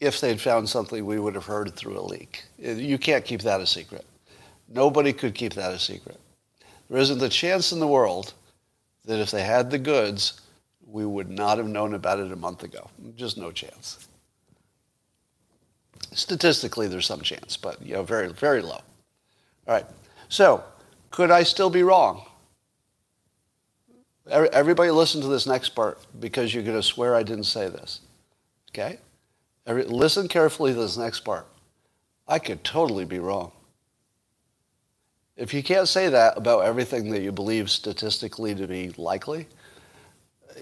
if 0.00 0.20
they'd 0.20 0.40
found 0.40 0.68
something, 0.68 1.06
we 1.06 1.20
would 1.20 1.36
have 1.36 1.46
heard 1.46 1.68
it 1.68 1.76
through 1.76 1.96
a 1.96 2.02
leak. 2.02 2.42
You 2.58 2.98
can't 2.98 3.24
keep 3.24 3.42
that 3.42 3.60
a 3.60 3.66
secret. 3.66 4.04
Nobody 4.68 5.12
could 5.12 5.36
keep 5.36 5.54
that 5.54 5.72
a 5.72 5.78
secret. 5.78 6.18
There 6.90 6.98
isn't 6.98 7.22
a 7.22 7.28
chance 7.28 7.70
in 7.70 7.78
the 7.78 7.86
world 7.86 8.34
that 9.04 9.20
if 9.20 9.30
they 9.30 9.42
had 9.44 9.70
the 9.70 9.78
goods, 9.78 10.40
we 10.84 11.06
would 11.06 11.30
not 11.30 11.58
have 11.58 11.68
known 11.68 11.94
about 11.94 12.18
it 12.18 12.32
a 12.32 12.36
month 12.36 12.64
ago. 12.64 12.90
Just 13.14 13.38
no 13.38 13.52
chance. 13.52 14.08
Statistically, 16.10 16.88
there's 16.88 17.06
some 17.06 17.20
chance, 17.20 17.56
but 17.56 17.80
you 17.80 17.94
know, 17.94 18.02
very, 18.02 18.32
very 18.32 18.62
low. 18.62 18.80
All 19.68 19.74
right. 19.74 19.86
So, 20.28 20.64
could 21.12 21.30
I 21.30 21.44
still 21.44 21.70
be 21.70 21.84
wrong? 21.84 22.26
Everybody 24.30 24.90
listen 24.90 25.20
to 25.20 25.28
this 25.28 25.46
next 25.46 25.70
part 25.70 25.98
because 26.18 26.54
you're 26.54 26.62
going 26.62 26.76
to 26.76 26.82
swear 26.82 27.14
I 27.14 27.22
didn't 27.22 27.44
say 27.44 27.68
this. 27.68 28.00
Okay? 28.70 28.98
Every, 29.66 29.84
listen 29.84 30.28
carefully 30.28 30.72
to 30.72 30.80
this 30.80 30.96
next 30.96 31.20
part. 31.20 31.46
I 32.26 32.38
could 32.38 32.64
totally 32.64 33.04
be 33.04 33.18
wrong. 33.18 33.52
If 35.36 35.52
you 35.52 35.62
can't 35.62 35.88
say 35.88 36.08
that 36.08 36.38
about 36.38 36.64
everything 36.64 37.10
that 37.10 37.22
you 37.22 37.32
believe 37.32 37.70
statistically 37.70 38.54
to 38.54 38.66
be 38.66 38.90
likely, 38.96 39.46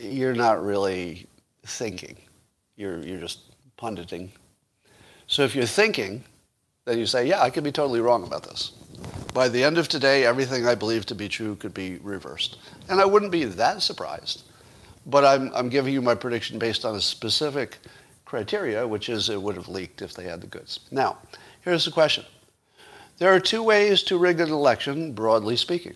you're 0.01 0.35
not 0.35 0.65
really 0.65 1.27
thinking. 1.67 2.17
You're, 2.77 3.01
you're 3.03 3.21
just 3.21 3.41
punditing. 3.77 4.33
So 5.27 5.43
if 5.43 5.55
you're 5.55 5.67
thinking, 5.67 6.25
then 6.85 6.99
you 6.99 7.07
say, 7.07 7.27
yeah, 7.27 7.43
I 7.43 7.51
could 7.51 7.65
be 7.65 7.73
totally 7.73 8.01
wrong 8.01 8.25
about 8.25 8.43
this. 8.43 8.73
By 9.35 9.49
the 9.49 9.65
end 9.65 9.79
of 9.79 9.89
today, 9.89 10.27
everything 10.27 10.67
I 10.67 10.75
believe 10.75 11.07
to 11.07 11.15
be 11.15 11.29
true 11.29 11.57
could 11.57 11.73
be 11.73 11.97
reversed. 12.03 12.59
And 12.89 13.01
I 13.01 13.07
wouldn't 13.07 13.33
be 13.33 13.45
that 13.45 13.83
surprised. 13.83 14.43
But 15.07 15.25
I'm, 15.25 15.51
I'm 15.55 15.69
giving 15.69 15.95
you 15.95 16.03
my 16.03 16.15
prediction 16.15 16.59
based 16.59 16.85
on 16.85 16.95
a 16.95 17.01
specific 17.01 17.79
criteria, 18.25 18.87
which 18.87 19.09
is 19.09 19.29
it 19.29 19.41
would 19.41 19.57
have 19.57 19.69
leaked 19.69 20.03
if 20.03 20.15
they 20.15 20.25
had 20.25 20.41
the 20.41 20.47
goods. 20.47 20.81
Now, 20.91 21.19
here's 21.63 21.85
the 21.85 21.91
question. 21.91 22.25
There 23.19 23.35
are 23.35 23.41
two 23.41 23.63
ways 23.63 24.03
to 24.05 24.19
rig 24.19 24.41
an 24.41 24.51
election, 24.51 25.13
broadly 25.13 25.57
speaking, 25.57 25.95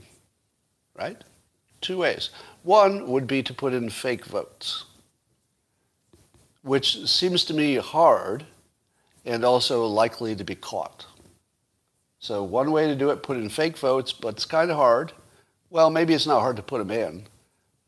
right? 0.94 1.22
Two 1.80 1.98
ways. 1.98 2.30
One 2.62 3.08
would 3.08 3.26
be 3.26 3.42
to 3.42 3.54
put 3.54 3.72
in 3.72 3.90
fake 3.90 4.26
votes, 4.26 4.84
which 6.62 7.06
seems 7.08 7.44
to 7.44 7.54
me 7.54 7.76
hard 7.76 8.46
and 9.24 9.44
also 9.44 9.86
likely 9.86 10.34
to 10.36 10.44
be 10.44 10.54
caught. 10.54 11.06
So 12.26 12.42
one 12.42 12.72
way 12.72 12.88
to 12.88 12.96
do 12.96 13.10
it, 13.10 13.22
put 13.22 13.36
in 13.36 13.48
fake 13.48 13.78
votes, 13.78 14.12
but 14.12 14.34
it's 14.34 14.44
kind 14.44 14.68
of 14.72 14.76
hard. 14.76 15.12
Well, 15.70 15.90
maybe 15.90 16.12
it's 16.12 16.26
not 16.26 16.40
hard 16.40 16.56
to 16.56 16.62
put 16.62 16.78
them 16.78 16.90
in, 16.90 17.24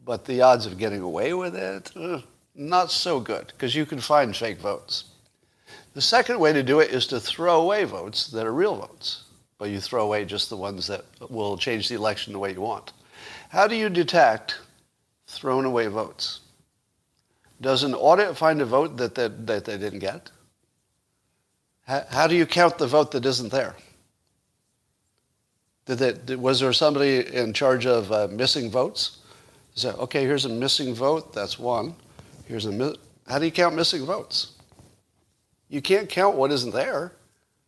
but 0.05 0.25
the 0.25 0.43
odds 0.43 0.65
of 0.65 0.79
getting 0.79 1.01
away 1.01 1.35
with 1.35 1.57
it, 1.57 1.91
uh, 1.97 2.21
not 2.55 2.93
so 2.93 3.19
good, 3.19 3.49
because 3.49 3.75
you 3.75 3.85
can 3.85 3.99
find 3.99 4.37
fake 4.37 4.61
votes. 4.61 5.07
The 5.95 6.01
second 6.01 6.39
way 6.39 6.53
to 6.53 6.63
do 6.63 6.79
it 6.79 6.93
is 6.93 7.09
to 7.09 7.19
throw 7.19 7.63
away 7.63 7.83
votes 7.83 8.29
that 8.29 8.47
are 8.47 8.53
real 8.53 8.77
votes, 8.77 9.25
but 9.59 9.71
you 9.71 9.81
throw 9.81 10.05
away 10.05 10.25
just 10.25 10.51
the 10.51 10.57
ones 10.57 10.87
that 10.87 11.05
will 11.29 11.59
change 11.59 11.89
the 11.89 11.97
election 11.97 12.33
the 12.33 12.39
way 12.39 12.53
you 12.53 12.61
want. 12.61 12.93
How 13.49 13.67
do 13.67 13.75
you 13.75 13.89
detect 13.89 14.61
thrown 15.27 15.65
away 15.65 15.89
votes? 15.89 16.43
Does 17.61 17.83
an 17.83 17.93
audit 17.93 18.37
find 18.37 18.61
a 18.61 18.67
vote 18.67 18.99
that, 18.99 19.17
that, 19.17 19.49
that 19.49 19.65
they 19.65 19.79
didn't 19.79 19.99
get? 19.99 20.31
How, 21.89 22.05
how 22.09 22.27
do 22.29 22.37
you 22.37 22.47
count 22.47 22.79
the 22.79 22.87
vote 22.87 23.11
that 23.11 23.27
isn't 23.27 23.51
there? 23.51 23.75
Did 25.89 26.27
that, 26.27 26.39
was 26.39 26.61
there 26.61 26.75
somebody 26.75 27.35
in 27.35 27.55
charge 27.55 27.87
of 27.87 28.13
uh, 28.13 28.29
missing 28.31 28.71
votes? 28.71 29.21
So, 29.75 29.91
okay, 29.93 30.21
here's 30.21 30.45
a 30.45 30.51
missing 30.51 30.95
vote. 30.95 31.33
That's 31.33 31.59
one. 31.59 31.95
Here's 32.45 32.67
a. 32.67 32.95
How 33.27 33.39
do 33.39 33.47
you 33.47 33.51
count 33.51 33.75
missing 33.75 34.05
votes? 34.05 34.53
You 35.71 35.81
can't 35.81 36.07
count 36.07 36.37
what 36.37 36.51
isn't 36.51 36.75
there, 36.75 37.13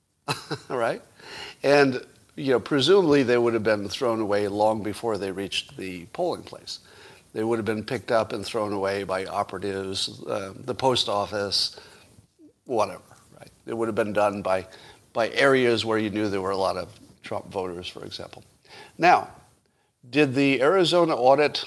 right? 0.69 1.01
And 1.63 2.05
you 2.37 2.53
know, 2.53 2.61
presumably 2.61 3.23
they 3.23 3.39
would 3.39 3.55
have 3.55 3.63
been 3.63 3.89
thrown 3.89 4.21
away 4.21 4.49
long 4.49 4.83
before 4.83 5.17
they 5.17 5.33
reached 5.33 5.79
the 5.79 6.05
polling 6.13 6.43
place. 6.43 6.81
They 7.33 7.43
would 7.43 7.59
have 7.59 7.65
been 7.65 7.85
picked 7.85 8.13
up 8.13 8.35
and 8.35 8.45
thrown 8.45 8.75
away 8.75 9.05
by 9.05 9.25
operatives, 9.25 10.23
uh, 10.25 10.53
the 10.57 10.75
post 10.75 11.09
office, 11.09 11.81
whatever. 12.67 13.01
Right? 13.39 13.51
It 13.65 13.75
would 13.75 13.89
have 13.89 13.95
been 13.95 14.13
done 14.13 14.43
by 14.43 14.67
by 15.15 15.31
areas 15.31 15.87
where 15.87 15.97
you 15.97 16.11
knew 16.11 16.29
there 16.29 16.43
were 16.43 16.51
a 16.51 16.57
lot 16.57 16.77
of 16.77 16.89
Trump 17.23 17.51
voters, 17.51 17.89
for 17.89 18.05
example. 18.05 18.45
Now, 18.99 19.29
did 20.09 20.35
the 20.35 20.63
Arizona 20.63 21.15
audit 21.15 21.65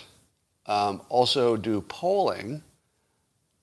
um, 0.65 1.01
also 1.09 1.57
do 1.57 1.81
polling 1.81 2.63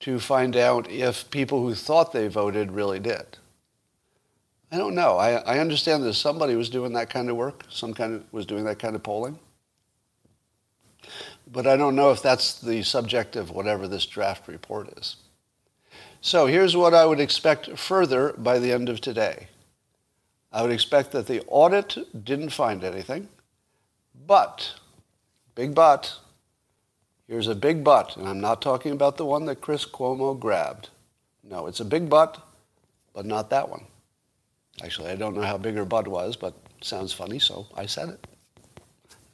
to 0.01 0.19
find 0.19 0.55
out 0.55 0.89
if 0.89 1.29
people 1.29 1.61
who 1.61 1.75
thought 1.75 2.13
they 2.13 2.27
voted 2.27 2.71
really 2.71 2.99
did? 2.99 3.37
I 4.71 4.77
don't 4.77 4.95
know. 4.95 5.17
I, 5.17 5.33
I 5.33 5.59
understand 5.59 6.03
that 6.03 6.13
somebody 6.13 6.55
was 6.55 6.69
doing 6.69 6.93
that 6.93 7.09
kind 7.09 7.29
of 7.29 7.35
work, 7.35 7.65
some 7.69 7.93
kind 7.93 8.15
of 8.15 8.23
was 8.31 8.45
doing 8.45 8.63
that 8.65 8.79
kind 8.79 8.95
of 8.95 9.03
polling. 9.03 9.37
But 11.51 11.67
I 11.67 11.75
don't 11.75 11.95
know 11.95 12.11
if 12.11 12.21
that's 12.21 12.61
the 12.61 12.81
subject 12.83 13.35
of 13.35 13.51
whatever 13.51 13.87
this 13.87 14.05
draft 14.05 14.47
report 14.47 14.97
is. 14.97 15.17
So 16.21 16.45
here's 16.45 16.77
what 16.77 16.93
I 16.93 17.05
would 17.05 17.19
expect 17.19 17.77
further 17.77 18.33
by 18.37 18.59
the 18.59 18.71
end 18.71 18.87
of 18.87 19.01
today. 19.01 19.47
I 20.51 20.61
would 20.61 20.71
expect 20.71 21.11
that 21.11 21.27
the 21.27 21.43
audit 21.47 21.97
didn't 22.25 22.49
find 22.49 22.83
anything, 22.83 23.29
but, 24.27 24.73
big 25.55 25.73
but, 25.73 26.17
here's 27.27 27.47
a 27.47 27.55
big 27.55 27.83
but, 27.83 28.17
and 28.17 28.27
I'm 28.27 28.41
not 28.41 28.61
talking 28.61 28.91
about 28.91 29.17
the 29.17 29.25
one 29.25 29.45
that 29.45 29.61
Chris 29.61 29.85
Cuomo 29.85 30.37
grabbed. 30.37 30.89
No, 31.43 31.67
it's 31.67 31.79
a 31.79 31.85
big 31.85 32.09
but, 32.09 32.41
but 33.13 33.25
not 33.25 33.49
that 33.49 33.69
one. 33.69 33.85
Actually, 34.83 35.11
I 35.11 35.15
don't 35.15 35.35
know 35.35 35.41
how 35.41 35.57
big 35.57 35.75
her 35.75 35.85
butt 35.85 36.07
was, 36.07 36.35
but 36.35 36.53
sounds 36.81 37.13
funny, 37.13 37.39
so 37.39 37.67
I 37.75 37.85
said 37.85 38.09
it. 38.09 38.27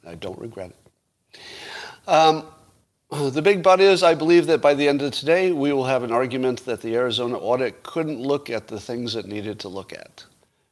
I 0.06 0.14
don't 0.14 0.38
regret 0.38 0.70
it. 0.70 1.40
Um, 2.08 2.44
the 3.10 3.42
big 3.42 3.62
but 3.62 3.80
is 3.80 4.02
I 4.02 4.14
believe 4.14 4.46
that 4.46 4.60
by 4.60 4.74
the 4.74 4.88
end 4.88 5.02
of 5.02 5.12
today, 5.12 5.52
we 5.52 5.72
will 5.72 5.84
have 5.84 6.02
an 6.02 6.12
argument 6.12 6.64
that 6.66 6.80
the 6.82 6.94
Arizona 6.94 7.38
audit 7.38 7.82
couldn't 7.82 8.20
look 8.20 8.50
at 8.50 8.68
the 8.68 8.78
things 8.78 9.16
it 9.16 9.26
needed 9.26 9.58
to 9.60 9.68
look 9.68 9.92
at. 9.92 10.24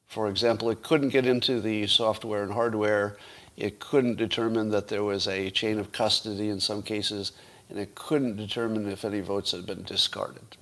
For 0.07 0.29
example, 0.29 0.71
it 0.71 0.83
couldn't 0.83 1.11
get 1.11 1.27
into 1.27 1.61
the 1.61 1.87
software 1.87 2.43
and 2.43 2.53
hardware. 2.53 3.17
It 3.57 3.81
couldn't 3.81 4.17
determine 4.17 4.71
that 4.71 4.89
there 4.89 5.05
was 5.05 5.27
a 5.27 5.51
chain 5.51 5.79
of 5.79 5.93
custody 5.93 6.49
in 6.49 6.61
some 6.61 6.83
cases, 6.83 7.33
and 7.69 7.79
it 7.79 7.95
couldn't 7.95 8.37
determine 8.37 8.89
if 8.89 9.05
any 9.05 9.21
votes 9.21 9.53
had 9.53 9.67
been 9.67 9.83
discarded. 9.83 10.57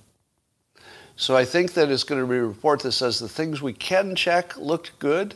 So 1.15 1.37
I 1.37 1.45
think 1.45 1.73
that 1.73 1.89
it's 1.89 2.03
going 2.03 2.21
to 2.21 2.27
be 2.27 2.37
a 2.37 2.45
report 2.45 2.81
that 2.81 2.91
says 2.91 3.19
the 3.19 3.29
things 3.29 3.61
we 3.61 3.73
can 3.73 4.15
check 4.15 4.57
looked 4.57 4.97
good, 4.99 5.35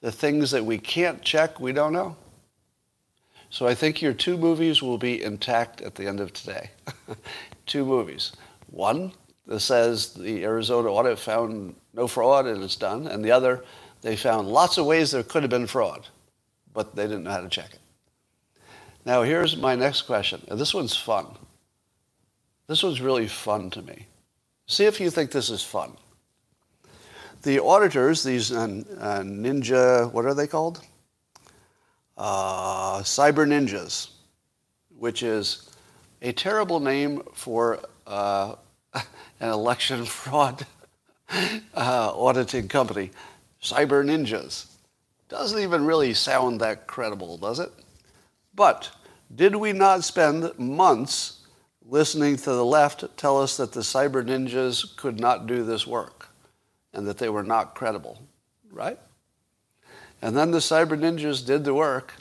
the 0.00 0.12
things 0.12 0.50
that 0.52 0.64
we 0.64 0.78
can't 0.78 1.20
check, 1.22 1.60
we 1.60 1.72
don't 1.72 1.92
know. 1.92 2.16
So 3.50 3.66
I 3.66 3.74
think 3.74 4.00
your 4.00 4.14
two 4.14 4.38
movies 4.38 4.80
will 4.80 4.96
be 4.96 5.22
intact 5.22 5.80
at 5.80 5.96
the 5.96 6.06
end 6.06 6.20
of 6.20 6.32
today. 6.32 6.70
two 7.66 7.84
movies. 7.84 8.32
One 8.68 9.12
that 9.50 9.58
says 9.58 10.14
the 10.14 10.44
Arizona 10.44 10.88
audit 10.88 11.18
found 11.18 11.74
no 11.92 12.06
fraud 12.06 12.46
and 12.46 12.62
it's 12.62 12.76
done, 12.76 13.08
and 13.08 13.24
the 13.24 13.32
other, 13.32 13.64
they 14.00 14.14
found 14.14 14.46
lots 14.46 14.78
of 14.78 14.86
ways 14.86 15.10
there 15.10 15.24
could 15.24 15.42
have 15.42 15.50
been 15.50 15.66
fraud, 15.66 16.06
but 16.72 16.94
they 16.94 17.02
didn't 17.02 17.24
know 17.24 17.32
how 17.32 17.40
to 17.40 17.48
check 17.48 17.70
it. 17.72 17.80
Now, 19.04 19.24
here's 19.24 19.56
my 19.56 19.74
next 19.74 20.02
question. 20.02 20.40
And 20.48 20.60
this 20.60 20.72
one's 20.72 20.96
fun. 20.96 21.26
This 22.68 22.84
one's 22.84 23.00
really 23.00 23.26
fun 23.26 23.70
to 23.70 23.82
me. 23.82 24.06
See 24.68 24.84
if 24.84 25.00
you 25.00 25.10
think 25.10 25.32
this 25.32 25.50
is 25.50 25.64
fun. 25.64 25.96
The 27.42 27.60
auditors, 27.60 28.22
these 28.22 28.52
uh, 28.52 28.82
uh, 29.00 29.22
ninja, 29.22 30.12
what 30.12 30.26
are 30.26 30.34
they 30.34 30.46
called? 30.46 30.80
Uh, 32.16 33.00
cyber 33.00 33.48
ninjas, 33.48 34.10
which 34.96 35.24
is 35.24 35.70
a 36.22 36.30
terrible 36.30 36.78
name 36.78 37.24
for 37.34 37.80
uh, 38.06 38.54
an 39.40 39.50
election 39.50 40.04
fraud 40.06 40.66
uh, 41.74 42.12
auditing 42.14 42.68
company, 42.68 43.10
Cyber 43.62 44.04
Ninjas. 44.04 44.66
Doesn't 45.28 45.60
even 45.60 45.84
really 45.84 46.12
sound 46.14 46.60
that 46.60 46.86
credible, 46.86 47.38
does 47.38 47.58
it? 47.58 47.70
But 48.54 48.90
did 49.34 49.54
we 49.54 49.72
not 49.72 50.02
spend 50.02 50.58
months 50.58 51.46
listening 51.86 52.36
to 52.36 52.50
the 52.50 52.64
left 52.64 53.04
tell 53.16 53.40
us 53.40 53.56
that 53.56 53.72
the 53.72 53.80
Cyber 53.80 54.24
Ninjas 54.24 54.96
could 54.96 55.20
not 55.20 55.46
do 55.46 55.64
this 55.64 55.86
work 55.86 56.28
and 56.92 57.06
that 57.06 57.18
they 57.18 57.28
were 57.28 57.44
not 57.44 57.74
credible, 57.74 58.20
right? 58.72 58.98
And 60.20 60.36
then 60.36 60.50
the 60.50 60.58
Cyber 60.58 60.98
Ninjas 60.98 61.44
did 61.44 61.64
the 61.64 61.74
work 61.74 62.14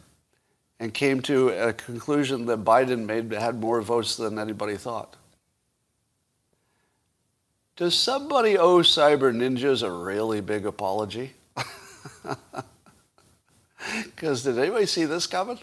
and 0.79 0.93
came 0.93 1.21
to 1.23 1.49
a 1.49 1.73
conclusion 1.73 2.45
that 2.45 2.63
Biden 2.63 3.05
made 3.05 3.31
had 3.31 3.59
more 3.59 3.81
votes 3.81 4.15
than 4.15 4.39
anybody 4.39 4.77
thought. 4.77 5.15
Does 7.79 7.97
somebody 7.97 8.57
owe 8.57 8.79
cyber 8.79 9.33
ninjas 9.33 9.83
a 9.83 9.89
really 9.89 10.41
big 10.41 10.65
apology? 10.65 11.31
Because 14.03 14.43
did 14.43 14.59
anybody 14.59 14.85
see 14.85 15.05
this 15.05 15.25
coming? 15.25 15.57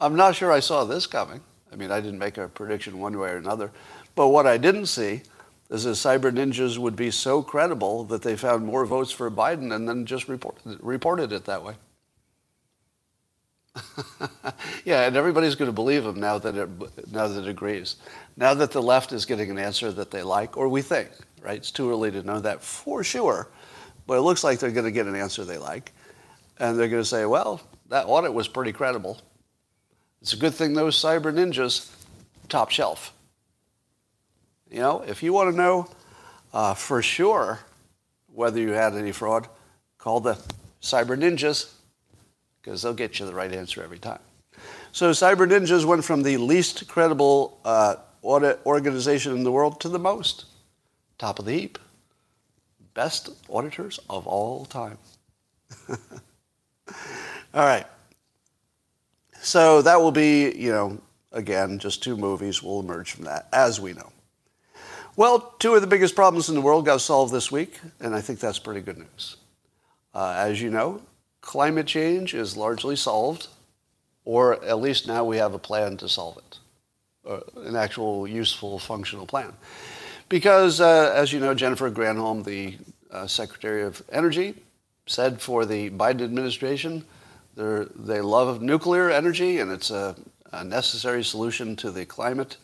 I'm 0.00 0.14
not 0.14 0.36
sure 0.36 0.52
I 0.52 0.60
saw 0.60 0.84
this 0.84 1.08
coming. 1.08 1.40
I 1.72 1.76
mean, 1.76 1.90
I 1.90 2.00
didn't 2.00 2.20
make 2.20 2.38
a 2.38 2.46
prediction 2.46 3.00
one 3.00 3.18
way 3.18 3.30
or 3.30 3.36
another. 3.36 3.72
But 4.14 4.28
what 4.28 4.46
I 4.46 4.56
didn't 4.56 4.86
see 4.86 5.22
is 5.70 5.82
that 5.82 5.90
cyber 5.90 6.30
ninjas 6.30 6.78
would 6.78 6.94
be 6.94 7.10
so 7.10 7.42
credible 7.42 8.04
that 8.04 8.22
they 8.22 8.36
found 8.36 8.64
more 8.64 8.86
votes 8.86 9.10
for 9.10 9.28
Biden 9.28 9.74
and 9.74 9.88
then 9.88 10.06
just 10.06 10.28
report, 10.28 10.58
reported 10.64 11.32
it 11.32 11.46
that 11.46 11.64
way. 11.64 11.74
yeah, 14.84 15.00
and 15.02 15.16
everybody's 15.16 15.56
going 15.56 15.68
to 15.68 15.72
believe 15.72 16.06
him 16.06 16.20
now 16.20 16.38
that 16.38 16.56
it 16.56 16.68
now 17.10 17.26
that 17.26 17.42
it 17.42 17.48
agrees. 17.48 17.96
Now 18.36 18.54
that 18.54 18.72
the 18.72 18.82
left 18.82 19.12
is 19.12 19.26
getting 19.26 19.50
an 19.50 19.58
answer 19.58 19.92
that 19.92 20.10
they 20.10 20.22
like, 20.22 20.56
or 20.56 20.68
we 20.68 20.82
think, 20.82 21.10
right? 21.42 21.56
It's 21.56 21.70
too 21.70 21.90
early 21.90 22.10
to 22.10 22.22
know 22.22 22.40
that 22.40 22.62
for 22.62 23.04
sure, 23.04 23.48
but 24.06 24.18
it 24.18 24.22
looks 24.22 24.42
like 24.42 24.58
they're 24.58 24.70
going 24.70 24.86
to 24.86 24.90
get 24.90 25.06
an 25.06 25.14
answer 25.14 25.44
they 25.44 25.58
like, 25.58 25.92
and 26.58 26.78
they're 26.78 26.88
going 26.88 27.02
to 27.02 27.08
say, 27.08 27.26
"Well, 27.26 27.60
that 27.88 28.06
audit 28.06 28.34
was 28.34 28.48
pretty 28.48 28.72
credible. 28.72 29.20
It's 30.20 30.32
a 30.32 30.36
good 30.36 30.54
thing 30.54 30.74
those 30.74 30.96
cyber 30.96 31.32
ninjas, 31.32 31.90
top 32.48 32.70
shelf." 32.70 33.12
You 34.70 34.80
know, 34.80 35.04
if 35.06 35.22
you 35.22 35.32
want 35.32 35.52
to 35.52 35.56
know 35.56 35.88
uh, 36.52 36.74
for 36.74 37.02
sure 37.02 37.60
whether 38.32 38.60
you 38.60 38.70
had 38.70 38.94
any 38.94 39.12
fraud, 39.12 39.48
call 39.98 40.18
the 40.18 40.36
cyber 40.82 41.16
ninjas 41.16 41.70
because 42.64 42.82
they'll 42.82 42.94
get 42.94 43.20
you 43.20 43.26
the 43.26 43.34
right 43.34 43.52
answer 43.52 43.82
every 43.82 43.98
time. 43.98 44.20
So 44.92 45.10
Cyber 45.10 45.46
Ninjas 45.48 45.84
went 45.84 46.04
from 46.04 46.22
the 46.22 46.36
least 46.36 46.88
credible 46.88 47.60
uh, 47.64 47.96
audit 48.24 48.60
organization 48.66 49.32
in 49.32 49.44
the 49.44 49.52
world 49.52 49.80
to 49.80 49.88
the 49.88 49.98
most, 49.98 50.46
top 51.18 51.38
of 51.38 51.44
the 51.44 51.52
heap. 51.52 51.78
best 52.94 53.30
auditors 53.48 54.00
of 54.08 54.26
all 54.26 54.64
time. 54.64 54.98
all 55.88 55.96
right. 57.54 57.86
So 59.40 59.82
that 59.82 60.00
will 60.00 60.12
be, 60.12 60.52
you 60.56 60.72
know, 60.72 60.98
again, 61.32 61.78
just 61.78 62.02
two 62.02 62.16
movies 62.16 62.62
will 62.62 62.80
emerge 62.80 63.12
from 63.12 63.24
that, 63.26 63.48
as 63.52 63.80
we 63.80 63.92
know. 63.92 64.10
Well, 65.16 65.54
two 65.58 65.74
of 65.74 65.80
the 65.80 65.86
biggest 65.86 66.16
problems 66.16 66.48
in 66.48 66.54
the 66.54 66.60
world 66.60 66.86
got 66.86 67.00
solved 67.00 67.32
this 67.32 67.52
week, 67.52 67.78
and 68.00 68.14
I 68.14 68.20
think 68.20 68.40
that's 68.40 68.58
pretty 68.58 68.80
good 68.80 68.98
news. 68.98 69.36
Uh, 70.14 70.34
as 70.36 70.62
you 70.62 70.70
know, 70.70 71.02
climate 71.40 71.86
change 71.86 72.34
is 72.34 72.56
largely 72.56 72.96
solved, 72.96 73.48
or 74.24 74.64
at 74.64 74.80
least 74.80 75.06
now 75.06 75.24
we 75.24 75.36
have 75.36 75.54
a 75.54 75.58
plan 75.58 75.96
to 75.98 76.08
solve 76.08 76.38
it, 76.38 76.58
an 77.26 77.76
actual 77.76 78.26
useful, 78.26 78.78
functional 78.78 79.26
plan. 79.26 79.52
Because, 80.28 80.80
uh, 80.80 81.12
as 81.14 81.32
you 81.32 81.40
know, 81.40 81.54
Jennifer 81.54 81.90
Granholm, 81.90 82.44
the 82.44 82.76
uh, 83.10 83.26
Secretary 83.26 83.82
of 83.82 84.02
Energy, 84.10 84.54
said 85.06 85.40
for 85.40 85.66
the 85.66 85.90
Biden 85.90 86.22
administration, 86.22 87.04
they 87.56 88.20
love 88.20 88.62
nuclear 88.62 89.10
energy 89.10 89.60
and 89.60 89.70
it's 89.70 89.90
a, 89.90 90.16
a 90.52 90.64
necessary 90.64 91.22
solution 91.22 91.76
to 91.76 91.90
the 91.90 92.04
climate. 92.04 92.56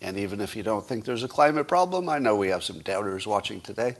And 0.00 0.16
even 0.16 0.40
if 0.40 0.56
you 0.56 0.62
don't 0.62 0.84
think 0.84 1.04
there's 1.04 1.22
a 1.22 1.28
climate 1.28 1.68
problem, 1.68 2.08
I 2.08 2.18
know 2.18 2.34
we 2.34 2.48
have 2.48 2.64
some 2.64 2.80
doubters 2.80 3.26
watching 3.26 3.60
today. 3.60 3.94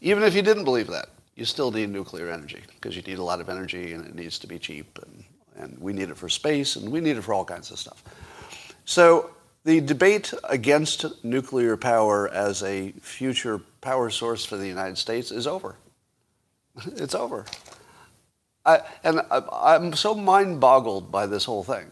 Even 0.00 0.22
if 0.22 0.34
you 0.34 0.42
didn't 0.42 0.64
believe 0.64 0.86
that, 0.88 1.08
you 1.34 1.44
still 1.44 1.70
need 1.70 1.88
nuclear 1.88 2.30
energy 2.30 2.60
because 2.74 2.94
you 2.94 3.02
need 3.02 3.18
a 3.18 3.24
lot 3.24 3.40
of 3.40 3.48
energy 3.48 3.92
and 3.92 4.06
it 4.06 4.14
needs 4.14 4.38
to 4.40 4.46
be 4.46 4.58
cheap 4.58 4.98
and, 5.02 5.24
and 5.56 5.78
we 5.80 5.92
need 5.92 6.10
it 6.10 6.16
for 6.16 6.28
space 6.28 6.76
and 6.76 6.90
we 6.92 7.00
need 7.00 7.16
it 7.16 7.22
for 7.22 7.34
all 7.34 7.44
kinds 7.44 7.70
of 7.70 7.78
stuff. 7.78 8.04
So 8.84 9.30
the 9.64 9.80
debate 9.80 10.34
against 10.44 11.24
nuclear 11.24 11.76
power 11.76 12.28
as 12.28 12.62
a 12.62 12.92
future 13.00 13.60
power 13.80 14.10
source 14.10 14.44
for 14.44 14.56
the 14.56 14.66
United 14.66 14.98
States 14.98 15.30
is 15.30 15.46
over. 15.46 15.76
It's 16.96 17.14
over. 17.14 17.44
I, 18.64 18.80
and 19.02 19.20
I, 19.30 19.74
am 19.74 19.92
so 19.92 20.14
mind 20.14 20.60
boggled 20.60 21.10
by 21.10 21.26
this 21.26 21.44
whole 21.44 21.64
thing. 21.64 21.90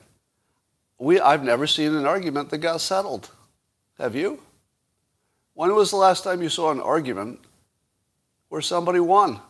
We, 0.98 1.18
I've 1.18 1.42
never 1.42 1.66
seen 1.66 1.94
an 1.94 2.06
argument 2.06 2.50
that 2.50 2.58
got 2.58 2.80
settled. 2.80 3.30
Have 3.98 4.14
you? 4.14 4.40
When 5.54 5.74
was 5.74 5.90
the 5.90 5.96
last 5.96 6.22
time 6.22 6.42
you 6.42 6.48
saw 6.48 6.70
an 6.70 6.80
argument 6.80 7.40
where 8.48 8.62
somebody 8.62 9.00
won? 9.00 9.40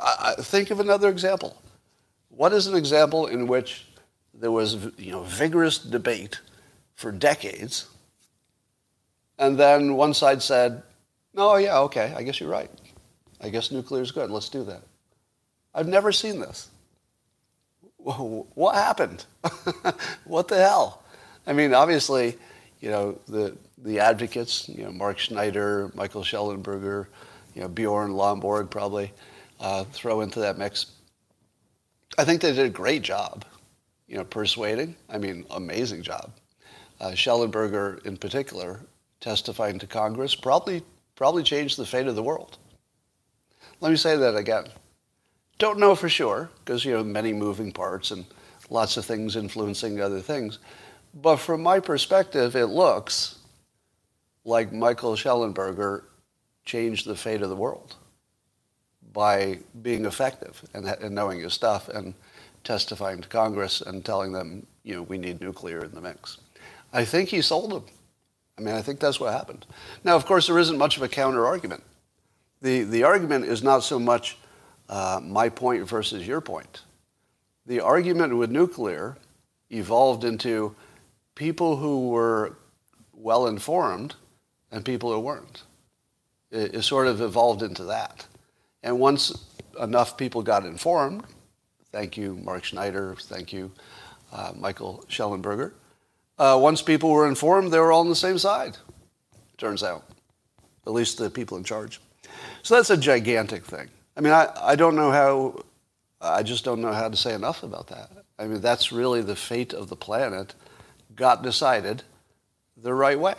I, 0.00 0.34
I 0.38 0.42
think 0.42 0.70
of 0.70 0.78
another 0.78 1.08
example. 1.08 1.60
What 2.28 2.52
is 2.52 2.66
an 2.68 2.76
example 2.76 3.26
in 3.26 3.46
which 3.46 3.86
there 4.42 4.50
was 4.50 4.88
you 4.98 5.12
know, 5.12 5.22
vigorous 5.22 5.78
debate 5.78 6.40
for 6.96 7.12
decades, 7.12 7.86
and 9.38 9.56
then 9.56 9.94
one 9.94 10.12
side 10.12 10.42
said, 10.42 10.82
no, 11.32 11.54
yeah, 11.54 11.78
okay, 11.82 12.12
I 12.16 12.24
guess 12.24 12.40
you're 12.40 12.50
right. 12.50 12.68
I 13.40 13.50
guess 13.50 13.70
nuclear 13.70 14.02
is 14.02 14.10
good. 14.10 14.30
Let's 14.32 14.48
do 14.48 14.64
that. 14.64 14.82
I've 15.72 15.86
never 15.86 16.10
seen 16.10 16.40
this. 16.40 16.70
What 17.98 18.74
happened? 18.74 19.24
what 20.24 20.48
the 20.48 20.56
hell? 20.56 21.04
I 21.46 21.52
mean, 21.52 21.72
obviously, 21.72 22.36
you 22.80 22.90
know, 22.90 23.20
the, 23.28 23.56
the 23.78 24.00
advocates, 24.00 24.68
you 24.68 24.82
know, 24.82 24.90
Mark 24.90 25.20
Schneider, 25.20 25.92
Michael 25.94 26.24
Shellenberger, 26.24 27.06
you 27.54 27.62
know, 27.62 27.68
Bjorn 27.68 28.10
Lomborg 28.10 28.70
probably 28.70 29.12
uh, 29.60 29.84
throw 29.84 30.20
into 30.20 30.40
that 30.40 30.58
mix. 30.58 30.86
I 32.18 32.24
think 32.24 32.40
they 32.40 32.52
did 32.52 32.66
a 32.66 32.70
great 32.70 33.02
job, 33.02 33.44
you 34.12 34.18
know, 34.18 34.24
persuading. 34.24 34.94
I 35.08 35.16
mean, 35.16 35.46
amazing 35.50 36.02
job. 36.02 36.32
Uh, 37.00 37.12
Shellenberger, 37.12 38.04
in 38.04 38.18
particular, 38.18 38.80
testifying 39.22 39.78
to 39.78 39.86
Congress, 39.86 40.34
probably 40.34 40.82
probably 41.16 41.42
changed 41.42 41.78
the 41.78 41.86
fate 41.86 42.06
of 42.06 42.14
the 42.14 42.22
world. 42.22 42.58
Let 43.80 43.88
me 43.88 43.96
say 43.96 44.16
that 44.18 44.36
again. 44.36 44.66
Don't 45.58 45.78
know 45.78 45.94
for 45.94 46.10
sure 46.10 46.50
because 46.62 46.84
you 46.84 46.92
know 46.92 47.02
many 47.02 47.32
moving 47.32 47.72
parts 47.72 48.10
and 48.10 48.26
lots 48.68 48.98
of 48.98 49.06
things 49.06 49.34
influencing 49.34 50.02
other 50.02 50.20
things. 50.20 50.58
But 51.14 51.36
from 51.36 51.62
my 51.62 51.80
perspective, 51.80 52.54
it 52.54 52.66
looks 52.66 53.38
like 54.44 54.74
Michael 54.74 55.14
Shellenberger 55.14 56.02
changed 56.66 57.06
the 57.06 57.16
fate 57.16 57.40
of 57.40 57.48
the 57.48 57.56
world 57.56 57.96
by 59.14 59.60
being 59.80 60.04
effective 60.04 60.62
and, 60.74 60.86
and 60.86 61.14
knowing 61.14 61.40
his 61.40 61.54
stuff 61.54 61.88
and 61.88 62.14
testifying 62.64 63.20
to 63.20 63.28
Congress 63.28 63.80
and 63.80 64.04
telling 64.04 64.32
them, 64.32 64.66
you 64.82 64.94
know, 64.94 65.02
we 65.02 65.18
need 65.18 65.40
nuclear 65.40 65.84
in 65.84 65.92
the 65.92 66.00
mix. 66.00 66.38
I 66.92 67.04
think 67.04 67.28
he 67.28 67.40
sold 67.40 67.70
them. 67.70 67.84
I 68.58 68.60
mean, 68.60 68.74
I 68.74 68.82
think 68.82 69.00
that's 69.00 69.18
what 69.18 69.32
happened. 69.32 69.66
Now, 70.04 70.14
of 70.16 70.26
course, 70.26 70.46
there 70.46 70.58
isn't 70.58 70.78
much 70.78 70.96
of 70.96 71.02
a 71.02 71.08
counter 71.08 71.46
argument. 71.46 71.82
The, 72.60 72.84
the 72.84 73.02
argument 73.04 73.46
is 73.46 73.62
not 73.62 73.82
so 73.82 73.98
much 73.98 74.36
uh, 74.88 75.20
my 75.22 75.48
point 75.48 75.88
versus 75.88 76.26
your 76.26 76.40
point. 76.40 76.82
The 77.66 77.80
argument 77.80 78.36
with 78.36 78.50
nuclear 78.50 79.16
evolved 79.70 80.24
into 80.24 80.74
people 81.34 81.76
who 81.76 82.08
were 82.08 82.56
well 83.12 83.46
informed 83.46 84.14
and 84.70 84.84
people 84.84 85.12
who 85.12 85.20
weren't. 85.20 85.62
It, 86.50 86.74
it 86.74 86.82
sort 86.82 87.06
of 87.06 87.20
evolved 87.20 87.62
into 87.62 87.84
that. 87.84 88.26
And 88.82 88.98
once 88.98 89.46
enough 89.80 90.16
people 90.16 90.42
got 90.42 90.66
informed, 90.66 91.24
thank 91.92 92.16
you, 92.16 92.36
Mark 92.42 92.64
Schneider, 92.64 93.14
thank 93.18 93.52
you, 93.52 93.70
uh, 94.32 94.52
Michael 94.56 95.04
Shellenberger. 95.08 95.72
uh, 96.38 96.58
once 96.60 96.82
people 96.82 97.10
were 97.10 97.28
informed, 97.28 97.72
they 97.72 97.78
were 97.78 97.92
all 97.92 98.00
on 98.00 98.08
the 98.08 98.16
same 98.16 98.38
side, 98.38 98.76
turns 99.58 99.82
out, 99.82 100.04
at 100.86 100.92
least 100.92 101.18
the 101.18 101.30
people 101.30 101.56
in 101.56 101.64
charge. 101.64 102.00
So 102.62 102.76
that's 102.76 102.90
a 102.90 102.96
gigantic 102.96 103.64
thing. 103.64 103.88
I 104.16 104.20
mean, 104.20 104.32
I, 104.32 104.48
I 104.60 104.76
don't 104.76 104.96
know 104.96 105.10
how, 105.10 105.64
I 106.20 106.42
just 106.42 106.64
don't 106.64 106.80
know 106.80 106.92
how 106.92 107.08
to 107.08 107.16
say 107.16 107.34
enough 107.34 107.62
about 107.62 107.88
that. 107.88 108.10
I 108.38 108.46
mean, 108.46 108.60
that's 108.60 108.92
really 108.92 109.22
the 109.22 109.36
fate 109.36 109.72
of 109.72 109.88
the 109.88 109.96
planet 109.96 110.54
got 111.14 111.42
decided 111.42 112.02
the 112.76 112.94
right 112.94 113.18
way. 113.18 113.34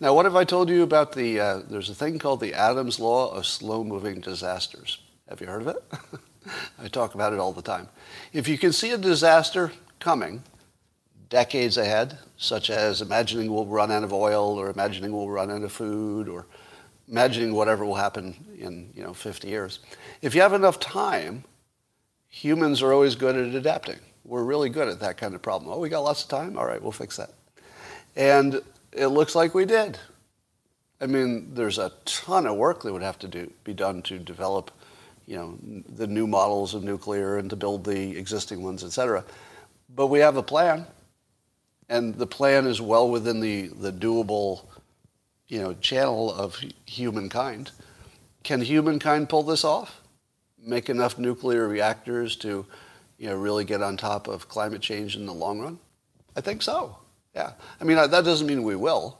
Now, 0.00 0.14
what 0.14 0.26
have 0.26 0.36
I 0.36 0.44
told 0.44 0.68
you 0.68 0.82
about 0.82 1.12
the, 1.12 1.40
uh, 1.40 1.60
there's 1.68 1.88
a 1.90 1.94
thing 1.94 2.18
called 2.18 2.40
the 2.40 2.54
Adams 2.54 3.00
Law 3.00 3.32
of 3.32 3.46
Slow 3.46 3.82
Moving 3.82 4.20
Disasters. 4.20 4.98
Have 5.28 5.40
you 5.40 5.46
heard 5.46 5.62
of 5.62 5.68
it? 5.68 5.84
I 6.82 6.88
talk 6.88 7.14
about 7.14 7.32
it 7.32 7.38
all 7.38 7.52
the 7.52 7.62
time. 7.62 7.88
If 8.32 8.48
you 8.48 8.58
can 8.58 8.72
see 8.72 8.90
a 8.90 8.98
disaster 8.98 9.72
coming, 10.00 10.42
decades 11.28 11.76
ahead, 11.76 12.18
such 12.36 12.70
as 12.70 13.00
imagining 13.00 13.52
we'll 13.52 13.66
run 13.66 13.90
out 13.90 14.04
of 14.04 14.12
oil 14.12 14.58
or 14.58 14.70
imagining 14.70 15.12
we'll 15.12 15.30
run 15.30 15.50
out 15.50 15.62
of 15.62 15.72
food 15.72 16.28
or 16.28 16.46
imagining 17.08 17.54
whatever 17.54 17.84
will 17.84 17.94
happen 17.94 18.34
in 18.58 18.90
you 18.94 19.02
know 19.02 19.14
50 19.14 19.48
years. 19.48 19.80
If 20.20 20.34
you 20.34 20.40
have 20.40 20.52
enough 20.52 20.78
time, 20.80 21.44
humans 22.28 22.82
are 22.82 22.92
always 22.92 23.14
good 23.14 23.36
at 23.36 23.54
adapting. 23.54 23.98
We're 24.24 24.44
really 24.44 24.68
good 24.68 24.88
at 24.88 25.00
that 25.00 25.16
kind 25.16 25.34
of 25.34 25.42
problem. 25.42 25.72
Oh, 25.72 25.78
we 25.78 25.88
got 25.88 26.00
lots 26.00 26.22
of 26.22 26.28
time? 26.28 26.56
All 26.56 26.66
right, 26.66 26.80
we'll 26.82 26.92
fix 26.92 27.16
that. 27.16 27.30
And 28.16 28.60
it 28.92 29.08
looks 29.08 29.34
like 29.34 29.54
we 29.54 29.64
did. 29.64 29.98
I 31.00 31.06
mean, 31.06 31.54
there's 31.54 31.78
a 31.78 31.92
ton 32.04 32.46
of 32.46 32.56
work 32.56 32.82
that 32.82 32.92
would 32.92 33.02
have 33.02 33.18
to 33.20 33.28
do, 33.28 33.52
be 33.64 33.74
done 33.74 34.02
to 34.02 34.18
develop, 34.18 34.70
you 35.26 35.36
know, 35.36 35.58
the 35.96 36.06
new 36.06 36.26
models 36.26 36.74
of 36.74 36.84
nuclear 36.84 37.38
and 37.38 37.50
to 37.50 37.56
build 37.56 37.84
the 37.84 38.16
existing 38.16 38.62
ones, 38.62 38.84
et 38.84 38.90
cetera. 38.90 39.24
But 39.94 40.08
we 40.08 40.20
have 40.20 40.36
a 40.36 40.42
plan 40.42 40.86
and 41.88 42.14
the 42.14 42.26
plan 42.26 42.66
is 42.66 42.80
well 42.80 43.08
within 43.10 43.40
the, 43.40 43.68
the 43.68 43.92
doable 43.92 44.66
you 45.48 45.60
know, 45.60 45.74
channel 45.74 46.32
of 46.32 46.58
humankind. 46.86 47.70
Can 48.42 48.62
humankind 48.62 49.28
pull 49.28 49.42
this 49.42 49.64
off? 49.64 50.00
Make 50.58 50.88
enough 50.88 51.18
nuclear 51.18 51.68
reactors 51.68 52.36
to 52.36 52.64
you 53.18 53.28
know, 53.28 53.36
really 53.36 53.64
get 53.64 53.82
on 53.82 53.96
top 53.96 54.26
of 54.26 54.48
climate 54.48 54.80
change 54.80 55.16
in 55.16 55.26
the 55.26 55.34
long 55.34 55.60
run? 55.60 55.78
I 56.34 56.40
think 56.40 56.62
so. 56.62 56.96
Yeah. 57.34 57.52
I 57.80 57.84
mean, 57.84 57.96
that 57.96 58.10
doesn't 58.10 58.46
mean 58.46 58.62
we 58.62 58.76
will, 58.76 59.18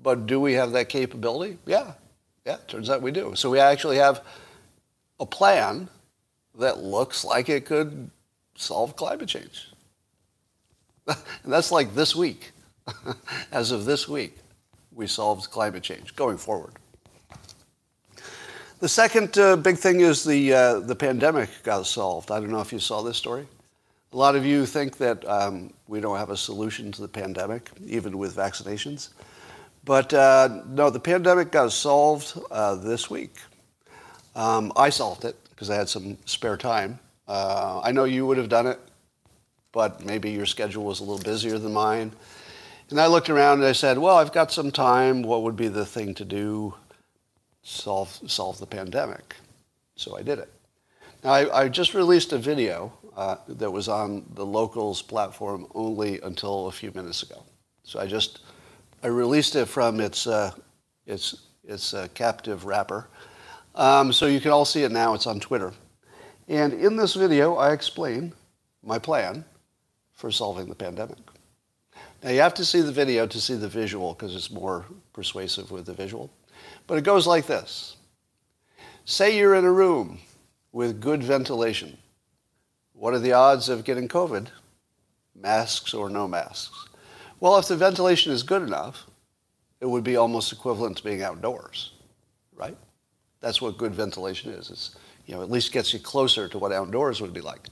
but 0.00 0.26
do 0.26 0.40
we 0.40 0.54
have 0.54 0.72
that 0.72 0.88
capability? 0.88 1.58
Yeah. 1.66 1.92
Yeah, 2.46 2.56
turns 2.66 2.88
out 2.88 3.02
we 3.02 3.10
do. 3.10 3.34
So 3.34 3.50
we 3.50 3.58
actually 3.58 3.96
have 3.96 4.24
a 5.20 5.26
plan 5.26 5.88
that 6.58 6.78
looks 6.78 7.24
like 7.24 7.48
it 7.48 7.64
could 7.64 8.10
solve 8.54 8.96
climate 8.96 9.28
change. 9.28 9.68
and 11.06 11.52
that's 11.52 11.70
like 11.70 11.94
this 11.94 12.14
week. 12.14 12.52
As 13.52 13.70
of 13.70 13.84
this 13.84 14.08
week, 14.08 14.36
we 14.92 15.06
solved 15.06 15.50
climate 15.50 15.82
change 15.82 16.16
going 16.16 16.38
forward. 16.38 16.72
The 18.80 18.88
second 18.88 19.36
uh, 19.38 19.56
big 19.56 19.76
thing 19.76 20.00
is 20.00 20.24
the, 20.24 20.52
uh, 20.52 20.80
the 20.80 20.94
pandemic 20.94 21.50
got 21.64 21.86
solved. 21.86 22.30
I 22.30 22.38
don't 22.38 22.50
know 22.50 22.60
if 22.60 22.72
you 22.72 22.78
saw 22.78 23.02
this 23.02 23.16
story. 23.16 23.46
A 24.12 24.16
lot 24.16 24.36
of 24.36 24.46
you 24.46 24.64
think 24.64 24.96
that 24.98 25.26
um, 25.28 25.72
we 25.86 26.00
don't 26.00 26.16
have 26.16 26.30
a 26.30 26.36
solution 26.36 26.92
to 26.92 27.02
the 27.02 27.08
pandemic, 27.08 27.70
even 27.84 28.16
with 28.16 28.36
vaccinations. 28.36 29.10
But 29.84 30.14
uh, 30.14 30.62
no, 30.68 30.90
the 30.90 31.00
pandemic 31.00 31.50
got 31.50 31.72
solved 31.72 32.38
uh, 32.50 32.76
this 32.76 33.10
week. 33.10 33.34
Um, 34.38 34.72
I 34.76 34.88
solved 34.90 35.24
it 35.24 35.36
because 35.50 35.68
I 35.68 35.74
had 35.74 35.88
some 35.88 36.16
spare 36.24 36.56
time. 36.56 36.98
Uh, 37.26 37.80
I 37.84 37.92
know 37.92 38.04
you 38.04 38.26
would 38.26 38.38
have 38.38 38.48
done 38.48 38.66
it 38.66 38.80
but 39.72 40.04
maybe 40.04 40.30
your 40.30 40.46
schedule 40.46 40.84
was 40.84 41.00
a 41.00 41.04
little 41.04 41.22
busier 41.22 41.58
than 41.58 41.72
mine. 41.72 42.12
And 42.90 43.00
I 43.00 43.06
looked 43.06 43.28
around 43.28 43.58
and 43.58 43.66
I 43.68 43.72
said, 43.72 43.98
well, 43.98 44.16
I've 44.16 44.32
got 44.32 44.50
some 44.50 44.70
time. 44.70 45.22
What 45.22 45.42
would 45.42 45.56
be 45.56 45.68
the 45.68 45.84
thing 45.84 46.14
to 46.14 46.24
do? 46.24 46.74
Solve, 47.62 48.18
solve 48.26 48.58
the 48.58 48.66
pandemic. 48.66 49.36
So 49.94 50.16
I 50.16 50.22
did 50.22 50.38
it. 50.38 50.50
Now, 51.22 51.32
I, 51.32 51.64
I 51.64 51.68
just 51.68 51.92
released 51.92 52.32
a 52.32 52.38
video 52.38 52.92
uh, 53.16 53.36
that 53.48 53.70
was 53.70 53.88
on 53.88 54.24
the 54.34 54.46
locals 54.46 55.02
platform 55.02 55.66
only 55.74 56.20
until 56.22 56.68
a 56.68 56.72
few 56.72 56.92
minutes 56.92 57.22
ago. 57.22 57.42
So 57.82 58.00
I 58.00 58.06
just 58.06 58.40
I 59.02 59.08
released 59.08 59.54
it 59.54 59.66
from 59.66 60.00
its 60.00 60.26
uh, 60.26 60.52
its 61.06 61.42
its 61.64 61.94
uh, 61.94 62.08
captive 62.14 62.64
wrapper, 62.64 63.08
um, 63.78 64.12
so 64.12 64.26
you 64.26 64.40
can 64.40 64.50
all 64.50 64.66
see 64.66 64.82
it 64.82 64.92
now. 64.92 65.14
It's 65.14 65.26
on 65.26 65.40
Twitter, 65.40 65.72
and 66.48 66.74
in 66.74 66.96
this 66.96 67.14
video 67.14 67.56
I 67.56 67.72
explain 67.72 68.34
my 68.82 68.98
plan 68.98 69.44
for 70.12 70.30
solving 70.30 70.68
the 70.68 70.74
pandemic. 70.74 71.16
Now 72.22 72.30
you 72.30 72.40
have 72.40 72.54
to 72.54 72.64
see 72.64 72.80
the 72.80 72.92
video 72.92 73.26
to 73.26 73.40
see 73.40 73.54
the 73.54 73.68
visual 73.68 74.12
because 74.12 74.34
it's 74.34 74.50
more 74.50 74.84
persuasive 75.12 75.70
with 75.70 75.86
the 75.86 75.94
visual, 75.94 76.30
but 76.86 76.98
it 76.98 77.04
goes 77.04 77.26
like 77.26 77.46
this. 77.46 77.96
Say 79.04 79.38
you're 79.38 79.54
in 79.54 79.64
a 79.64 79.72
room 79.72 80.18
with 80.72 81.00
good 81.00 81.22
ventilation. 81.22 81.96
What 82.92 83.14
are 83.14 83.20
the 83.20 83.32
odds 83.32 83.68
of 83.68 83.84
getting 83.84 84.08
COVID? 84.08 84.48
Masks 85.40 85.94
or 85.94 86.10
no 86.10 86.26
masks? 86.26 86.88
Well, 87.40 87.56
if 87.58 87.68
the 87.68 87.76
ventilation 87.76 88.32
is 88.32 88.42
good 88.42 88.62
enough, 88.62 89.06
it 89.80 89.86
would 89.86 90.02
be 90.02 90.16
almost 90.16 90.52
equivalent 90.52 90.96
to 90.96 91.04
being 91.04 91.22
outdoors, 91.22 91.92
right? 92.56 92.76
That's 93.40 93.60
what 93.62 93.78
good 93.78 93.94
ventilation 93.94 94.52
is. 94.52 94.70
It's, 94.70 94.96
you 95.26 95.34
know, 95.34 95.42
at 95.42 95.50
least 95.50 95.72
gets 95.72 95.92
you 95.92 96.00
closer 96.00 96.48
to 96.48 96.58
what 96.58 96.72
outdoors 96.72 97.20
would 97.20 97.32
be 97.32 97.40
like. 97.40 97.68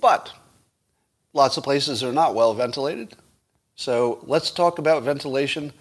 But 0.00 0.32
lots 1.32 1.56
of 1.56 1.64
places 1.64 2.02
are 2.02 2.12
not 2.12 2.34
well 2.34 2.54
ventilated. 2.54 3.14
So 3.74 4.22
let's 4.24 4.50
talk 4.50 4.78
about 4.78 5.02
ventilation 5.02 5.72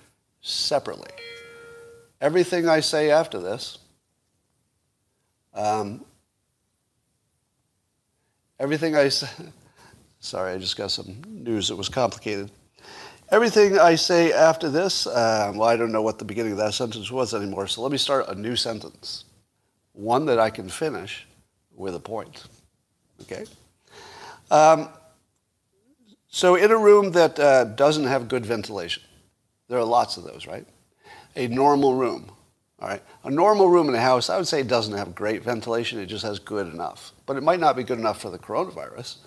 separately. 0.41 1.11
Everything 2.21 2.67
I 2.67 2.79
say 2.79 3.11
after 3.11 3.39
this, 3.39 3.77
um, 5.53 6.05
everything 8.59 8.95
I 8.95 9.09
say, 9.09 9.27
sorry, 10.19 10.53
I 10.53 10.57
just 10.57 10.77
got 10.77 10.91
some 10.91 11.21
news 11.27 11.69
that 11.69 11.75
was 11.75 11.89
complicated. 11.89 12.51
Everything 13.31 13.77
I 13.77 13.93
say 13.93 14.33
after 14.33 14.69
this, 14.69 15.05
uh, 15.05 15.51
well, 15.55 15.69
I 15.69 15.75
don't 15.75 15.91
know 15.91 16.01
what 16.01 16.17
the 16.17 16.25
beginning 16.25 16.53
of 16.53 16.57
that 16.57 16.73
sentence 16.73 17.11
was 17.11 17.35
anymore, 17.35 17.67
so 17.67 17.81
let 17.83 17.91
me 17.91 17.97
start 17.99 18.27
a 18.27 18.33
new 18.33 18.55
sentence. 18.55 19.25
One 19.93 20.25
that 20.25 20.39
I 20.39 20.49
can 20.49 20.67
finish 20.67 21.27
with 21.75 21.93
a 21.93 21.99
point. 21.99 22.45
Okay? 23.21 23.45
Um, 24.49 24.89
so, 26.27 26.55
in 26.55 26.71
a 26.71 26.77
room 26.77 27.11
that 27.11 27.39
uh, 27.39 27.65
doesn't 27.65 28.05
have 28.05 28.27
good 28.27 28.45
ventilation, 28.47 29.03
there 29.67 29.77
are 29.77 29.85
lots 29.85 30.17
of 30.17 30.23
those, 30.23 30.47
right? 30.47 30.65
A 31.35 31.47
normal 31.47 31.93
room, 31.93 32.31
all 32.79 32.87
right? 32.87 33.03
A 33.23 33.29
normal 33.29 33.67
room 33.67 33.89
in 33.89 33.95
a 33.95 34.01
house, 34.01 34.31
I 34.31 34.37
would 34.37 34.47
say, 34.47 34.61
it 34.61 34.67
doesn't 34.67 34.97
have 34.97 35.13
great 35.13 35.43
ventilation, 35.43 35.99
it 35.99 36.07
just 36.07 36.25
has 36.25 36.39
good 36.39 36.65
enough. 36.65 37.11
But 37.27 37.37
it 37.37 37.43
might 37.43 37.59
not 37.59 37.75
be 37.75 37.83
good 37.83 37.99
enough 37.99 38.19
for 38.19 38.31
the 38.31 38.39
coronavirus. 38.39 39.17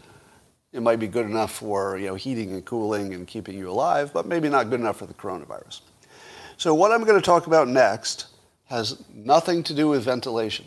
It 0.72 0.82
might 0.82 0.98
be 0.98 1.06
good 1.06 1.26
enough 1.26 1.52
for 1.52 1.98
you 1.98 2.06
know, 2.06 2.14
heating 2.14 2.52
and 2.52 2.64
cooling 2.64 3.12
and 3.14 3.26
keeping 3.26 3.58
you 3.58 3.70
alive, 3.70 4.12
but 4.12 4.26
maybe 4.26 4.48
not 4.48 4.70
good 4.70 4.80
enough 4.80 4.98
for 4.98 5.06
the 5.06 5.14
coronavirus. 5.14 5.82
So, 6.56 6.74
what 6.74 6.92
I'm 6.92 7.04
going 7.04 7.20
to 7.20 7.24
talk 7.24 7.46
about 7.46 7.68
next 7.68 8.26
has 8.66 9.02
nothing 9.12 9.62
to 9.64 9.74
do 9.74 9.88
with 9.88 10.04
ventilation. 10.04 10.66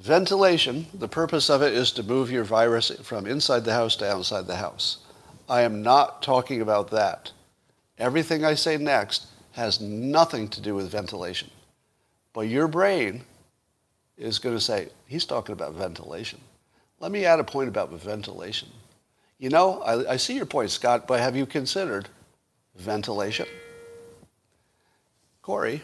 Ventilation, 0.00 0.86
the 0.94 1.08
purpose 1.08 1.48
of 1.48 1.62
it 1.62 1.72
is 1.72 1.92
to 1.92 2.02
move 2.02 2.30
your 2.30 2.44
virus 2.44 2.90
from 3.02 3.26
inside 3.26 3.64
the 3.64 3.72
house 3.72 3.96
to 3.96 4.10
outside 4.10 4.46
the 4.46 4.56
house. 4.56 4.98
I 5.48 5.62
am 5.62 5.82
not 5.82 6.22
talking 6.22 6.60
about 6.60 6.90
that. 6.90 7.32
Everything 7.98 8.44
I 8.44 8.54
say 8.54 8.76
next 8.76 9.26
has 9.52 9.80
nothing 9.80 10.48
to 10.48 10.60
do 10.60 10.74
with 10.74 10.90
ventilation. 10.90 11.50
But 12.32 12.42
your 12.42 12.68
brain 12.68 13.24
is 14.16 14.38
going 14.38 14.56
to 14.56 14.60
say, 14.60 14.88
he's 15.06 15.24
talking 15.24 15.52
about 15.52 15.74
ventilation. 15.74 16.40
Let 16.98 17.12
me 17.12 17.24
add 17.24 17.40
a 17.40 17.44
point 17.44 17.68
about 17.68 17.90
ventilation. 17.90 18.68
You 19.40 19.48
know, 19.48 19.80
I, 19.80 20.12
I 20.12 20.16
see 20.18 20.36
your 20.36 20.44
point, 20.44 20.70
Scott, 20.70 21.08
but 21.08 21.18
have 21.18 21.34
you 21.34 21.46
considered 21.46 22.08
ventilation? 22.76 23.46
Corey, 25.40 25.80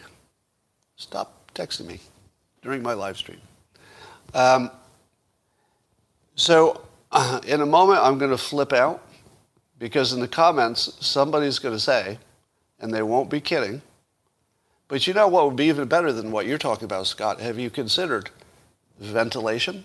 stop 0.95 1.51
texting 1.55 1.87
me 1.87 1.99
during 2.61 2.83
my 2.83 2.93
live 2.93 3.17
stream. 3.17 3.41
Um, 4.35 4.69
so, 6.35 6.85
uh, 7.11 7.39
in 7.47 7.61
a 7.61 7.65
moment, 7.65 7.99
I'm 7.99 8.19
going 8.19 8.29
to 8.29 8.37
flip 8.37 8.73
out 8.73 9.03
because 9.79 10.13
in 10.13 10.19
the 10.19 10.27
comments, 10.27 10.95
somebody's 10.99 11.57
going 11.57 11.73
to 11.73 11.79
say, 11.79 12.19
and 12.79 12.93
they 12.93 13.01
won't 13.01 13.31
be 13.31 13.41
kidding, 13.41 13.81
but 14.87 15.07
you 15.07 15.15
know 15.15 15.27
what 15.27 15.47
would 15.47 15.55
be 15.55 15.65
even 15.65 15.87
better 15.87 16.11
than 16.11 16.31
what 16.31 16.45
you're 16.45 16.59
talking 16.59 16.85
about, 16.85 17.07
Scott? 17.07 17.39
Have 17.39 17.57
you 17.57 17.71
considered 17.71 18.29
ventilation? 18.99 19.83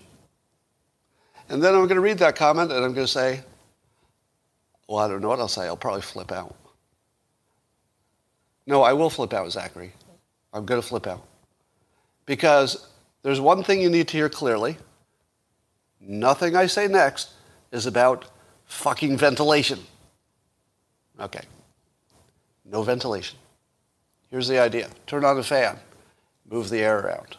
And 1.49 1.61
then 1.63 1.73
I'm 1.73 1.87
going 1.87 1.95
to 1.95 2.01
read 2.01 2.19
that 2.19 2.35
comment 2.35 2.71
and 2.71 2.85
I'm 2.85 2.93
going 2.93 3.07
to 3.07 3.11
say, 3.11 3.41
well, 4.87 4.99
I 4.99 5.07
don't 5.07 5.21
know 5.21 5.29
what 5.29 5.39
I'll 5.39 5.47
say. 5.47 5.65
I'll 5.65 5.77
probably 5.77 6.01
flip 6.01 6.31
out. 6.31 6.55
No, 8.65 8.81
I 8.81 8.93
will 8.93 9.09
flip 9.09 9.33
out, 9.33 9.51
Zachary. 9.51 9.93
I'm 10.53 10.65
going 10.65 10.81
to 10.81 10.87
flip 10.87 11.07
out. 11.07 11.25
Because 12.25 12.87
there's 13.23 13.41
one 13.41 13.63
thing 13.63 13.81
you 13.81 13.89
need 13.89 14.07
to 14.09 14.17
hear 14.17 14.29
clearly. 14.29 14.77
Nothing 15.99 16.55
I 16.55 16.67
say 16.67 16.87
next 16.87 17.31
is 17.71 17.85
about 17.85 18.25
fucking 18.65 19.17
ventilation. 19.17 19.79
Okay. 21.19 21.43
No 22.65 22.83
ventilation. 22.83 23.37
Here's 24.29 24.47
the 24.47 24.59
idea 24.59 24.89
turn 25.05 25.25
on 25.25 25.37
a 25.37 25.43
fan, 25.43 25.77
move 26.49 26.69
the 26.69 26.79
air 26.79 26.99
around. 26.99 27.37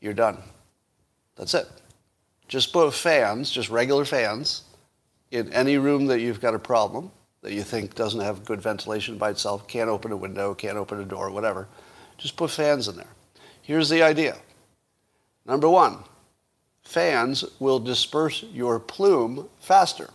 You're 0.00 0.14
done. 0.14 0.38
That's 1.36 1.54
it. 1.54 1.68
Just 2.48 2.72
put 2.72 2.92
fans, 2.92 3.50
just 3.50 3.70
regular 3.70 4.04
fans, 4.04 4.62
in 5.30 5.52
any 5.52 5.78
room 5.78 6.06
that 6.06 6.20
you've 6.20 6.40
got 6.40 6.54
a 6.54 6.58
problem 6.58 7.10
that 7.42 7.52
you 7.52 7.62
think 7.62 7.94
doesn't 7.94 8.20
have 8.20 8.44
good 8.44 8.60
ventilation 8.60 9.16
by 9.16 9.30
itself, 9.30 9.66
can't 9.66 9.88
open 9.88 10.12
a 10.12 10.16
window, 10.16 10.54
can't 10.54 10.76
open 10.76 11.00
a 11.00 11.04
door, 11.04 11.30
whatever, 11.30 11.68
just 12.18 12.36
put 12.36 12.50
fans 12.50 12.88
in 12.88 12.96
there. 12.96 13.14
Here's 13.62 13.88
the 13.88 14.02
idea. 14.02 14.36
Number 15.46 15.68
one, 15.68 15.98
fans 16.82 17.44
will 17.58 17.78
disperse 17.78 18.42
your 18.52 18.78
plume 18.78 19.48
faster, 19.58 20.10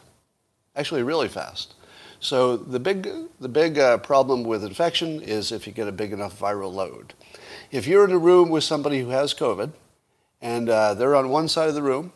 actually 0.76 1.04
really 1.04 1.28
fast. 1.28 1.74
So 2.20 2.58
the 2.58 2.80
big, 2.80 3.10
the 3.40 3.50
big 3.50 3.78
uh, 3.78 3.98
problem 4.00 4.44
with 4.44 4.64
infection 4.64 5.22
is 5.22 5.52
if 5.52 5.68
you 5.68 5.74
get 5.74 5.88
a 5.88 5.92
big 5.92 6.14
enough 6.14 6.40
viral 6.40 6.74
load. 6.74 7.14
If 7.72 7.88
you're 7.88 8.06
in 8.06 8.12
a 8.12 8.18
room 8.18 8.50
with 8.50 8.64
somebody 8.64 9.00
who 9.00 9.10
has 9.10 9.34
COVID 9.34 9.72
and 10.42 10.70
uh, 10.70 10.94
they're 10.94 11.16
on 11.16 11.30
one 11.30 11.48
side 11.48 11.70
of 11.70 11.76
the 11.76 11.82
room 11.82 12.14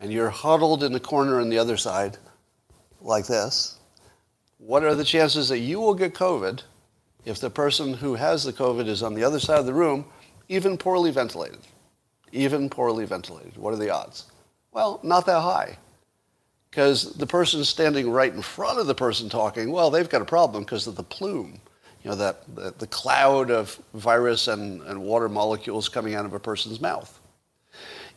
and 0.00 0.12
you're 0.12 0.30
huddled 0.30 0.82
in 0.82 0.92
the 0.92 1.00
corner 1.00 1.40
on 1.40 1.48
the 1.48 1.58
other 1.58 1.76
side, 1.76 2.18
like 3.06 3.26
this, 3.26 3.78
what 4.58 4.84
are 4.84 4.94
the 4.94 5.04
chances 5.04 5.48
that 5.48 5.58
you 5.58 5.80
will 5.80 5.94
get 5.94 6.14
COVID 6.14 6.62
if 7.24 7.40
the 7.40 7.50
person 7.50 7.94
who 7.94 8.14
has 8.14 8.44
the 8.44 8.52
COVID 8.52 8.86
is 8.86 9.02
on 9.02 9.14
the 9.14 9.24
other 9.24 9.40
side 9.40 9.58
of 9.58 9.66
the 9.66 9.74
room, 9.74 10.04
even 10.48 10.76
poorly 10.76 11.10
ventilated? 11.10 11.60
Even 12.32 12.68
poorly 12.68 13.04
ventilated. 13.04 13.56
What 13.56 13.72
are 13.72 13.78
the 13.78 13.90
odds? 13.90 14.26
Well, 14.72 15.00
not 15.02 15.26
that 15.26 15.40
high. 15.40 15.78
Because 16.70 17.14
the 17.14 17.26
person 17.26 17.64
standing 17.64 18.10
right 18.10 18.32
in 18.32 18.42
front 18.42 18.78
of 18.78 18.86
the 18.86 18.94
person 18.94 19.28
talking, 19.28 19.70
well, 19.70 19.90
they've 19.90 20.08
got 20.08 20.20
a 20.20 20.26
problem 20.26 20.64
because 20.64 20.86
of 20.86 20.96
the 20.96 21.02
plume. 21.02 21.60
You 22.02 22.10
know, 22.10 22.16
that, 22.16 22.54
the, 22.54 22.74
the 22.78 22.86
cloud 22.86 23.50
of 23.50 23.80
virus 23.94 24.48
and, 24.48 24.82
and 24.82 25.00
water 25.02 25.28
molecules 25.28 25.88
coming 25.88 26.14
out 26.14 26.26
of 26.26 26.34
a 26.34 26.38
person's 26.38 26.80
mouth. 26.80 27.20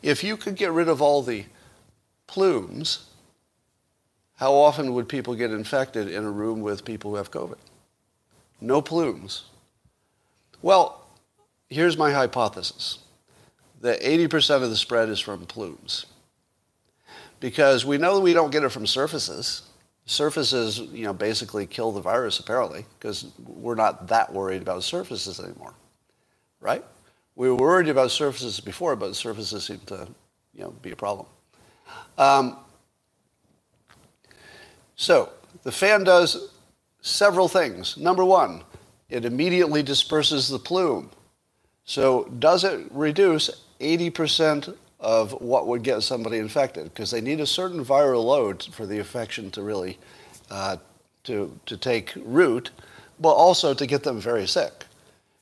If 0.02 0.24
you 0.24 0.38
could 0.38 0.56
get 0.56 0.72
rid 0.72 0.90
of 0.90 1.02
all 1.02 1.22
the 1.22 1.46
plumes 2.28 3.09
how 4.40 4.54
often 4.54 4.94
would 4.94 5.10
people 5.10 5.36
get 5.36 5.52
infected 5.52 6.08
in 6.08 6.24
a 6.24 6.32
room 6.32 6.62
with 6.62 6.86
people 6.86 7.12
who 7.12 7.18
have 7.18 7.30
COVID? 7.30 7.58
No 8.62 8.82
plumes. 8.82 9.44
Well, 10.62 11.06
here's 11.70 11.98
my 11.98 12.14
hypothesis 12.14 13.00
that 13.82 14.02
80% 14.02 14.64
of 14.64 14.70
the 14.70 14.78
spread 14.78 15.10
is 15.10 15.20
from 15.20 15.46
plumes. 15.46 16.06
Because 17.42 17.86
we 17.86 17.98
know 17.98 18.16
that 18.16 18.22
we 18.22 18.34
don't 18.34 18.50
get 18.50 18.64
it 18.64 18.70
from 18.70 18.88
surfaces. 18.88 19.64
Surfaces, 20.06 20.80
you 20.80 21.04
know, 21.04 21.14
basically 21.14 21.66
kill 21.66 21.92
the 21.92 22.02
virus 22.02 22.40
apparently, 22.40 22.86
because 22.98 23.28
we're 23.46 23.76
not 23.76 24.08
that 24.08 24.32
worried 24.32 24.62
about 24.62 24.84
surfaces 24.84 25.42
anymore. 25.42 25.74
Right? 26.62 26.86
We 27.36 27.50
were 27.50 27.56
worried 27.56 27.90
about 27.90 28.12
surfaces 28.12 28.62
before, 28.62 28.96
but 28.96 29.18
surfaces 29.18 29.66
seem 29.66 29.80
to, 29.88 30.08
you 30.54 30.64
know, 30.64 30.72
be 30.82 30.92
a 30.92 30.96
problem. 30.96 31.28
Um, 32.18 32.58
so 35.00 35.30
the 35.64 35.72
fan 35.72 36.04
does 36.04 36.50
several 37.00 37.48
things. 37.48 37.96
Number 37.96 38.26
one, 38.26 38.64
it 39.10 39.24
immediately 39.24 39.82
disperses 39.82 40.50
the 40.50 40.60
plume. 40.60 41.10
So 41.86 42.26
does 42.38 42.66
it 42.66 42.86
reduce 42.92 43.64
80% 43.80 44.76
of 45.00 45.32
what 45.40 45.68
would 45.68 45.84
get 45.84 46.04
somebody 46.04 46.38
infected? 46.38 46.84
Because 46.84 47.12
they 47.12 47.22
need 47.22 47.40
a 47.40 47.46
certain 47.46 47.84
viral 47.84 48.26
load 48.26 48.62
for 48.74 48.86
the 48.86 48.98
infection 48.98 49.50
to 49.52 49.64
really 49.64 49.98
uh, 50.52 50.76
to, 51.24 51.58
to 51.66 51.78
take 51.78 52.12
root, 52.18 52.72
but 53.22 53.32
also 53.32 53.74
to 53.74 53.88
get 53.88 54.04
them 54.04 54.20
very 54.20 54.48
sick. 54.48 54.84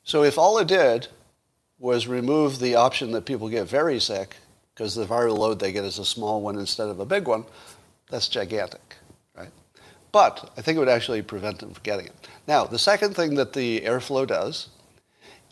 So 0.03 0.23
if 0.23 0.37
all 0.37 0.59
it 0.59 0.67
did 0.67 1.07
was 1.79 2.05
remove 2.05 2.59
the 2.59 2.75
option 2.75 3.09
that 3.13 3.25
people 3.25 3.49
get 3.49 3.67
very 3.67 3.99
sick, 3.99 4.35
because 4.75 4.93
the 4.93 5.07
viral 5.07 5.39
load 5.39 5.59
they 5.59 5.71
get 5.71 5.83
is 5.83 5.97
a 5.97 6.05
small 6.05 6.43
one 6.43 6.59
instead 6.59 6.89
of 6.89 6.99
a 6.99 7.05
big 7.05 7.27
one, 7.27 7.43
that's 8.11 8.27
gigantic? 8.27 8.96
But 10.17 10.49
I 10.57 10.63
think 10.63 10.77
it 10.77 10.79
would 10.79 10.89
actually 10.89 11.21
prevent 11.21 11.59
them 11.59 11.75
from 11.75 11.83
getting 11.83 12.07
it. 12.07 12.27
Now, 12.47 12.65
the 12.65 12.79
second 12.79 13.15
thing 13.15 13.35
that 13.35 13.53
the 13.53 13.81
airflow 13.81 14.25
does, 14.25 14.69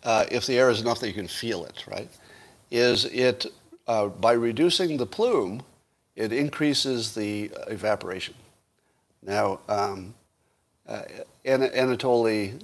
uh, 0.04 0.26
if 0.32 0.48
the 0.48 0.58
air 0.58 0.72
is 0.72 0.82
enough 0.82 1.00
that 1.02 1.08
you 1.08 1.14
can 1.14 1.28
feel 1.28 1.66
it, 1.66 1.84
right, 1.86 2.10
is 2.72 3.06
it, 3.06 3.46
uh, 3.86 4.08
by 4.08 4.32
reducing 4.32 4.98
the 4.98 5.06
plume, 5.06 5.62
it 6.16 6.34
increases 6.34 7.14
the 7.14 7.52
evaporation. 7.68 8.34
Now, 9.22 9.60
um, 9.70 10.16
uh, 10.88 11.04
Anatoly, 11.46 12.60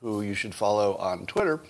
who 0.00 0.22
you 0.22 0.34
should 0.34 0.56
follow 0.56 0.96
on 0.96 1.24
Twitter, 1.26 1.60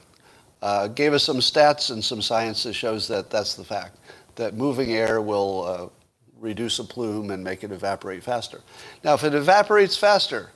uh, 0.63 0.89
gave 0.89 1.13
us 1.13 1.25
some 1.25 1.41
stats 1.41 1.91
and 1.91 2.03
some 2.03 2.23
science 2.23 2.63
that 2.63 2.73
shows 2.73 3.07
that 3.09 3.29
that's 3.29 3.55
the 3.55 3.65
fact, 3.65 3.99
that 4.37 4.55
moving 4.55 4.93
air 4.93 5.21
will 5.21 5.65
uh, 5.67 5.98
reduce 6.41 6.79
a 6.79 6.85
plume 6.85 7.31
and 7.31 7.43
make 7.43 7.65
it 7.65 7.73
evaporate 7.73 8.23
faster. 8.23 8.61
Now, 9.05 9.15
if 9.15 9.25
it 9.25 9.35
evaporates 9.35 9.97
faster, 9.97 10.51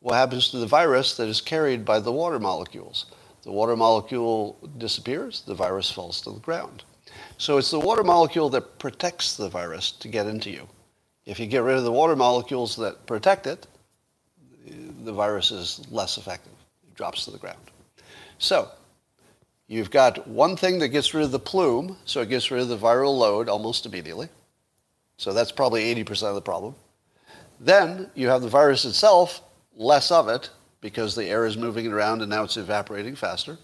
what 0.00 0.14
happens 0.14 0.50
to 0.50 0.58
the 0.58 0.66
virus 0.66 1.16
that 1.16 1.28
is 1.28 1.40
carried 1.40 1.84
by 1.84 2.00
the 2.00 2.12
water 2.12 2.38
molecules? 2.38 3.06
The 3.42 3.52
water 3.52 3.76
molecule 3.76 4.58
disappears, 4.78 5.42
the 5.46 5.54
virus 5.54 5.90
falls 5.90 6.20
to 6.22 6.30
the 6.30 6.40
ground. 6.40 6.84
So 7.38 7.58
it's 7.58 7.70
the 7.70 7.80
water 7.80 8.04
molecule 8.04 8.48
that 8.50 8.78
protects 8.78 9.36
the 9.36 9.48
virus 9.48 9.92
to 9.92 10.08
get 10.08 10.26
into 10.26 10.50
you. 10.50 10.68
If 11.26 11.40
you 11.40 11.46
get 11.46 11.62
rid 11.62 11.76
of 11.76 11.84
the 11.84 11.92
water 11.92 12.16
molecules 12.16 12.76
that 12.76 13.06
protect 13.06 13.46
it, 13.46 13.66
the 15.04 15.12
virus 15.12 15.50
is 15.50 15.80
less 15.90 16.16
effective. 16.16 16.52
It 16.86 16.94
drops 16.94 17.24
to 17.24 17.30
the 17.30 17.38
ground. 17.38 17.58
So 18.38 18.68
you've 19.68 19.90
got 19.90 20.26
one 20.26 20.56
thing 20.56 20.78
that 20.80 20.88
gets 20.88 21.14
rid 21.14 21.24
of 21.24 21.32
the 21.32 21.38
plume, 21.38 21.96
so 22.04 22.20
it 22.20 22.28
gets 22.28 22.50
rid 22.50 22.62
of 22.62 22.68
the 22.68 22.78
viral 22.78 23.16
load 23.16 23.48
almost 23.48 23.86
immediately. 23.86 24.28
So 25.16 25.32
that's 25.32 25.52
probably 25.52 25.94
80% 25.94 26.24
of 26.24 26.34
the 26.34 26.40
problem. 26.40 26.74
Then 27.60 28.10
you 28.14 28.28
have 28.28 28.42
the 28.42 28.48
virus 28.48 28.84
itself, 28.84 29.42
less 29.76 30.10
of 30.10 30.28
it, 30.28 30.50
because 30.80 31.14
the 31.14 31.26
air 31.26 31.46
is 31.46 31.56
moving 31.56 31.86
it 31.86 31.92
around 31.92 32.20
and 32.20 32.30
now 32.30 32.44
it's 32.44 32.56
evaporating 32.56 33.14
faster. 33.14 33.58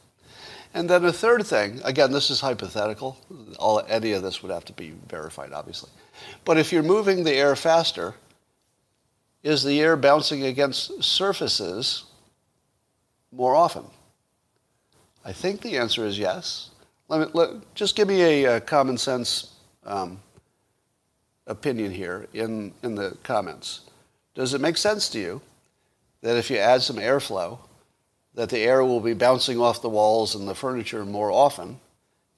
And 0.72 0.88
then 0.88 1.04
a 1.04 1.12
third 1.12 1.44
thing, 1.46 1.80
again, 1.84 2.12
this 2.12 2.30
is 2.30 2.40
hypothetical. 2.40 3.18
All, 3.58 3.82
any 3.88 4.12
of 4.12 4.22
this 4.22 4.42
would 4.42 4.52
have 4.52 4.64
to 4.66 4.72
be 4.72 4.94
verified, 5.08 5.52
obviously. 5.52 5.90
But 6.44 6.58
if 6.58 6.72
you're 6.72 6.82
moving 6.82 7.24
the 7.24 7.34
air 7.34 7.56
faster, 7.56 8.14
is 9.42 9.64
the 9.64 9.80
air 9.80 9.96
bouncing 9.96 10.44
against 10.44 11.02
surfaces 11.02 12.04
more 13.32 13.56
often? 13.56 13.84
I 15.24 15.32
think 15.32 15.60
the 15.60 15.76
answer 15.76 16.06
is 16.06 16.18
yes. 16.18 16.70
Let 17.08 17.20
me, 17.20 17.26
let, 17.34 17.74
just 17.74 17.96
give 17.96 18.06
me 18.06 18.44
a, 18.44 18.56
a 18.56 18.60
common 18.60 18.96
sense 18.96 19.54
um, 19.84 20.20
opinion 21.50 21.92
here 21.92 22.28
in, 22.32 22.72
in 22.82 22.94
the 22.94 23.16
comments. 23.24 23.80
Does 24.34 24.54
it 24.54 24.60
make 24.60 24.76
sense 24.76 25.08
to 25.10 25.18
you 25.18 25.42
that 26.22 26.36
if 26.36 26.48
you 26.48 26.56
add 26.56 26.82
some 26.82 26.96
airflow, 26.96 27.58
that 28.34 28.48
the 28.48 28.60
air 28.60 28.84
will 28.84 29.00
be 29.00 29.14
bouncing 29.14 29.60
off 29.60 29.82
the 29.82 29.88
walls 29.88 30.34
and 30.34 30.48
the 30.48 30.54
furniture 30.54 31.04
more 31.04 31.32
often, 31.32 31.80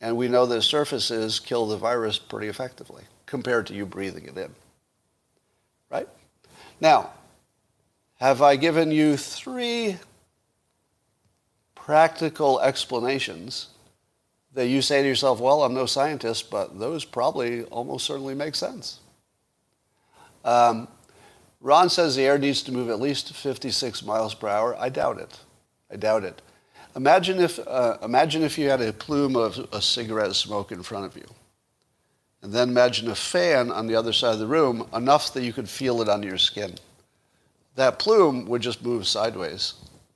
and 0.00 0.16
we 0.16 0.28
know 0.28 0.46
that 0.46 0.62
surfaces 0.62 1.38
kill 1.38 1.66
the 1.66 1.76
virus 1.76 2.18
pretty 2.18 2.48
effectively 2.48 3.04
compared 3.26 3.66
to 3.66 3.74
you 3.74 3.84
breathing 3.84 4.24
it 4.24 4.36
in. 4.36 4.50
Right? 5.90 6.08
Now, 6.80 7.10
have 8.18 8.40
I 8.40 8.56
given 8.56 8.90
you 8.90 9.16
three 9.16 9.98
practical 11.74 12.60
explanations 12.60 13.68
that 14.54 14.68
you 14.68 14.80
say 14.80 15.02
to 15.02 15.08
yourself, 15.08 15.40
well, 15.40 15.62
I'm 15.62 15.74
no 15.74 15.86
scientist, 15.86 16.50
but 16.50 16.78
those 16.78 17.04
probably 17.04 17.64
almost 17.64 18.06
certainly 18.06 18.34
make 18.34 18.54
sense? 18.54 19.00
Um, 20.44 20.88
Ron 21.60 21.88
says 21.88 22.16
the 22.16 22.24
air 22.24 22.38
needs 22.38 22.62
to 22.64 22.72
move 22.72 22.90
at 22.90 23.00
least 23.00 23.32
56 23.32 24.04
miles 24.04 24.34
per 24.34 24.48
hour. 24.48 24.76
I 24.76 24.88
doubt 24.88 25.18
it. 25.18 25.38
I 25.90 25.96
doubt 25.96 26.24
it. 26.24 26.42
Imagine 26.96 27.40
if, 27.40 27.58
uh, 27.66 27.98
imagine 28.02 28.42
if 28.42 28.58
you 28.58 28.68
had 28.68 28.80
a 28.80 28.92
plume 28.92 29.36
of 29.36 29.58
a 29.72 29.80
cigarette 29.80 30.34
smoke 30.34 30.72
in 30.72 30.82
front 30.82 31.06
of 31.06 31.16
you. 31.16 31.26
And 32.42 32.52
then 32.52 32.70
imagine 32.70 33.08
a 33.08 33.14
fan 33.14 33.70
on 33.70 33.86
the 33.86 33.94
other 33.94 34.12
side 34.12 34.34
of 34.34 34.40
the 34.40 34.46
room, 34.46 34.86
enough 34.92 35.32
that 35.34 35.44
you 35.44 35.52
could 35.52 35.68
feel 35.68 36.02
it 36.02 36.08
on 36.08 36.22
your 36.22 36.38
skin. 36.38 36.74
That 37.76 37.98
plume 37.98 38.46
would 38.46 38.60
just 38.60 38.84
move 38.84 39.06
sideways 39.06 39.74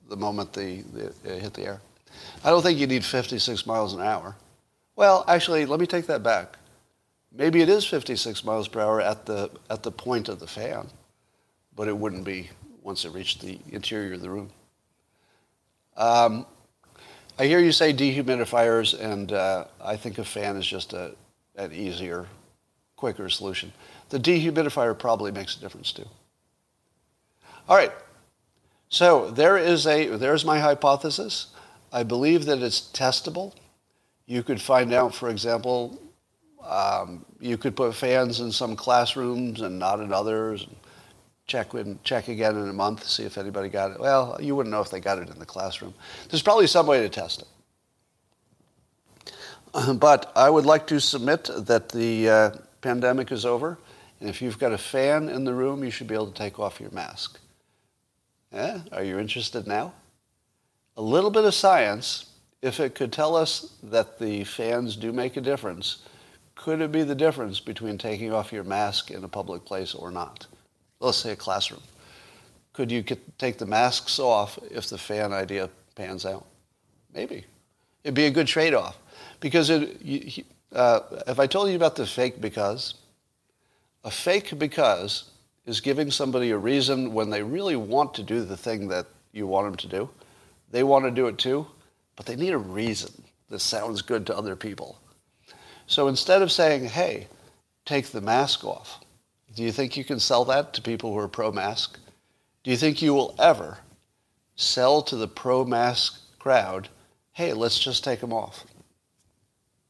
the 0.09 0.17
moment 0.17 0.53
the, 0.53 0.81
the, 0.93 1.05
it 1.23 1.41
hit 1.41 1.53
the 1.53 1.63
air. 1.63 1.81
I 2.43 2.49
don't 2.49 2.61
think 2.61 2.79
you 2.79 2.87
need 2.87 3.03
56 3.03 3.65
miles 3.65 3.93
an 3.93 4.01
hour. 4.01 4.35
Well, 4.95 5.23
actually, 5.27 5.65
let 5.65 5.79
me 5.79 5.87
take 5.87 6.07
that 6.07 6.23
back. 6.23 6.57
Maybe 7.31 7.61
it 7.61 7.69
is 7.69 7.85
56 7.85 8.43
miles 8.43 8.67
per 8.67 8.81
hour 8.81 9.01
at 9.01 9.25
the, 9.25 9.49
at 9.69 9.83
the 9.83 9.91
point 9.91 10.29
of 10.29 10.39
the 10.39 10.47
fan, 10.47 10.87
but 11.75 11.87
it 11.87 11.97
wouldn't 11.97 12.23
be 12.23 12.49
once 12.81 13.05
it 13.05 13.09
reached 13.09 13.41
the 13.41 13.59
interior 13.69 14.13
of 14.13 14.21
the 14.21 14.29
room. 14.29 14.49
Um, 15.97 16.45
I 17.39 17.45
hear 17.45 17.59
you 17.59 17.71
say 17.71 17.93
dehumidifiers, 17.93 18.99
and 18.99 19.31
uh, 19.31 19.65
I 19.83 19.95
think 19.95 20.17
a 20.17 20.25
fan 20.25 20.55
is 20.55 20.65
just 20.65 20.93
a, 20.93 21.13
an 21.55 21.73
easier, 21.73 22.27
quicker 22.95 23.29
solution. 23.29 23.73
The 24.09 24.19
dehumidifier 24.19 24.97
probably 24.97 25.31
makes 25.31 25.57
a 25.57 25.59
difference 25.59 25.91
too. 25.91 26.07
All 27.67 27.75
right. 27.75 27.91
So 28.89 29.29
there 29.31 29.57
is 29.57 29.85
a 29.85 30.15
there's 30.15 30.45
my 30.45 30.59
hypothesis. 30.59 31.47
I 31.91 32.03
believe 32.03 32.45
that 32.45 32.59
it's 32.59 32.79
testable. 32.79 33.53
You 34.25 34.43
could 34.43 34.61
find 34.61 34.93
out, 34.93 35.13
for 35.13 35.29
example, 35.29 35.99
um, 36.67 37.25
you 37.39 37.57
could 37.57 37.75
put 37.75 37.95
fans 37.95 38.39
in 38.39 38.51
some 38.51 38.75
classrooms 38.75 39.61
and 39.61 39.79
not 39.79 39.99
in 39.99 40.11
others. 40.11 40.63
And 40.63 40.75
check 41.47 41.73
in, 41.73 41.99
check 42.03 42.27
again 42.27 42.55
in 42.57 42.67
a 42.67 42.73
month, 42.73 43.03
to 43.03 43.09
see 43.09 43.23
if 43.23 43.37
anybody 43.37 43.69
got 43.69 43.91
it. 43.91 43.99
Well, 43.99 44.37
you 44.39 44.55
wouldn't 44.55 44.71
know 44.71 44.81
if 44.81 44.89
they 44.89 44.99
got 44.99 45.17
it 45.17 45.29
in 45.29 45.39
the 45.39 45.45
classroom. 45.45 45.93
There's 46.29 46.41
probably 46.41 46.67
some 46.67 46.85
way 46.85 46.99
to 47.01 47.09
test 47.09 47.41
it. 47.41 47.47
But 49.99 50.31
I 50.35 50.49
would 50.49 50.65
like 50.65 50.87
to 50.87 50.99
submit 50.99 51.49
that 51.55 51.89
the 51.89 52.29
uh, 52.29 52.51
pandemic 52.81 53.31
is 53.31 53.45
over, 53.45 53.77
and 54.19 54.29
if 54.29 54.41
you've 54.41 54.59
got 54.59 54.73
a 54.73 54.77
fan 54.77 55.29
in 55.29 55.43
the 55.43 55.53
room, 55.53 55.83
you 55.83 55.91
should 55.91 56.07
be 56.07 56.15
able 56.15 56.27
to 56.27 56.33
take 56.33 56.59
off 56.59 56.79
your 56.79 56.91
mask. 56.91 57.39
Yeah? 58.51 58.81
Are 58.91 59.03
you 59.03 59.19
interested 59.19 59.67
now? 59.67 59.93
A 60.95 61.01
little 61.01 61.29
bit 61.29 61.45
of 61.45 61.53
science, 61.53 62.31
if 62.61 62.79
it 62.79 62.95
could 62.95 63.13
tell 63.13 63.35
us 63.35 63.73
that 63.83 64.17
the 64.17 64.43
fans 64.45 64.95
do 64.95 65.11
make 65.11 65.37
a 65.37 65.41
difference, 65.41 66.03
could 66.57 66.81
it 66.81 66.91
be 66.91 67.03
the 67.03 67.15
difference 67.15 67.59
between 67.59 67.97
taking 67.97 68.33
off 68.33 68.51
your 68.51 68.63
mask 68.63 69.11
in 69.11 69.23
a 69.23 69.27
public 69.27 69.63
place 69.63 69.93
or 69.93 70.11
not? 70.11 70.47
Let's 70.99 71.19
say 71.19 71.31
a 71.31 71.35
classroom. 71.35 71.83
Could 72.73 72.91
you 72.91 73.03
take 73.37 73.57
the 73.57 73.65
masks 73.65 74.19
off 74.19 74.59
if 74.69 74.89
the 74.89 74.97
fan 74.97 75.31
idea 75.31 75.69
pans 75.95 76.25
out? 76.25 76.45
Maybe. 77.13 77.45
It'd 78.03 78.15
be 78.15 78.25
a 78.25 78.31
good 78.31 78.47
trade-off. 78.47 78.97
Because 79.39 79.69
it, 79.69 80.45
uh, 80.73 80.99
if 81.27 81.39
I 81.39 81.47
told 81.47 81.69
you 81.69 81.75
about 81.75 81.95
the 81.95 82.05
fake 82.05 82.41
because, 82.41 82.95
a 84.03 84.11
fake 84.11 84.57
because 84.59 85.31
is 85.65 85.79
giving 85.79 86.11
somebody 86.11 86.51
a 86.51 86.57
reason 86.57 87.13
when 87.13 87.29
they 87.29 87.43
really 87.43 87.75
want 87.75 88.13
to 88.15 88.23
do 88.23 88.43
the 88.43 88.57
thing 88.57 88.87
that 88.87 89.05
you 89.31 89.45
want 89.45 89.67
them 89.67 89.75
to 89.75 89.87
do. 89.87 90.09
They 90.71 90.83
want 90.83 91.05
to 91.05 91.11
do 91.11 91.27
it 91.27 91.37
too, 91.37 91.67
but 92.15 92.25
they 92.25 92.35
need 92.35 92.53
a 92.53 92.57
reason 92.57 93.23
that 93.49 93.59
sounds 93.59 94.01
good 94.01 94.25
to 94.27 94.37
other 94.37 94.55
people. 94.55 94.99
So 95.87 96.07
instead 96.07 96.41
of 96.41 96.51
saying, 96.51 96.85
hey, 96.85 97.27
take 97.85 98.07
the 98.07 98.21
mask 98.21 98.63
off, 98.63 98.99
do 99.55 99.63
you 99.63 99.71
think 99.71 99.97
you 99.97 100.03
can 100.03 100.19
sell 100.19 100.45
that 100.45 100.73
to 100.73 100.81
people 100.81 101.11
who 101.11 101.19
are 101.19 101.27
pro-mask? 101.27 101.97
Do 102.63 102.71
you 102.71 102.77
think 102.77 103.01
you 103.01 103.13
will 103.13 103.33
ever 103.39 103.79
sell 104.55 105.01
to 105.03 105.15
the 105.15 105.27
pro-mask 105.27 106.21
crowd, 106.37 106.89
hey, 107.31 107.53
let's 107.53 107.79
just 107.79 108.03
take 108.03 108.19
them 108.19 108.33
off? 108.33 108.65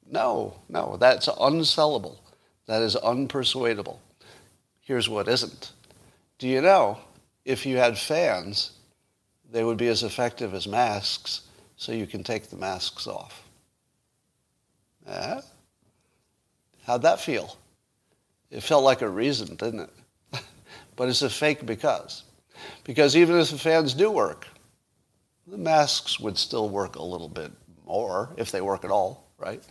No, 0.09 0.61
no, 0.69 0.97
that's 0.97 1.27
unsellable. 1.27 2.17
That 2.67 2.81
is 2.81 2.95
unpersuadable. 2.95 3.97
Here's 4.81 5.09
what 5.09 5.27
isn't. 5.27 5.71
Do 6.37 6.47
you 6.47 6.61
know 6.61 6.99
if 7.43 7.65
you 7.65 7.77
had 7.77 7.97
fans, 7.97 8.71
they 9.51 9.63
would 9.63 9.77
be 9.77 9.87
as 9.87 10.03
effective 10.03 10.53
as 10.53 10.67
masks, 10.67 11.41
so 11.75 11.91
you 11.91 12.05
can 12.05 12.23
take 12.23 12.49
the 12.49 12.55
masks 12.55 13.07
off? 13.07 13.43
Yeah? 15.05 15.41
How'd 16.87 17.01
that 17.01 17.19
feel? 17.19 17.57
It 18.49 18.63
felt 18.63 18.85
like 18.85 19.01
a 19.01 19.09
reason, 19.09 19.57
didn't 19.57 19.81
it? 19.81 20.41
but 20.95 21.09
it's 21.09 21.21
a 21.21 21.29
fake 21.29 21.65
because. 21.65 22.23
Because 22.85 23.17
even 23.17 23.35
if 23.37 23.51
the 23.51 23.57
fans 23.57 23.93
do 23.93 24.09
work, 24.09 24.47
the 25.47 25.57
masks 25.57 26.17
would 26.17 26.37
still 26.37 26.69
work 26.69 26.95
a 26.95 27.03
little 27.03 27.27
bit 27.27 27.51
more, 27.85 28.33
if 28.37 28.51
they 28.51 28.61
work 28.61 28.85
at 28.85 28.91
all, 28.91 29.27
right? 29.37 29.61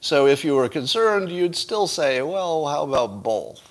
So 0.00 0.26
if 0.26 0.44
you 0.44 0.56
were 0.56 0.68
concerned, 0.68 1.32
you'd 1.32 1.56
still 1.56 1.86
say, 1.86 2.20
well, 2.20 2.66
how 2.66 2.82
about 2.82 3.22
both? 3.22 3.62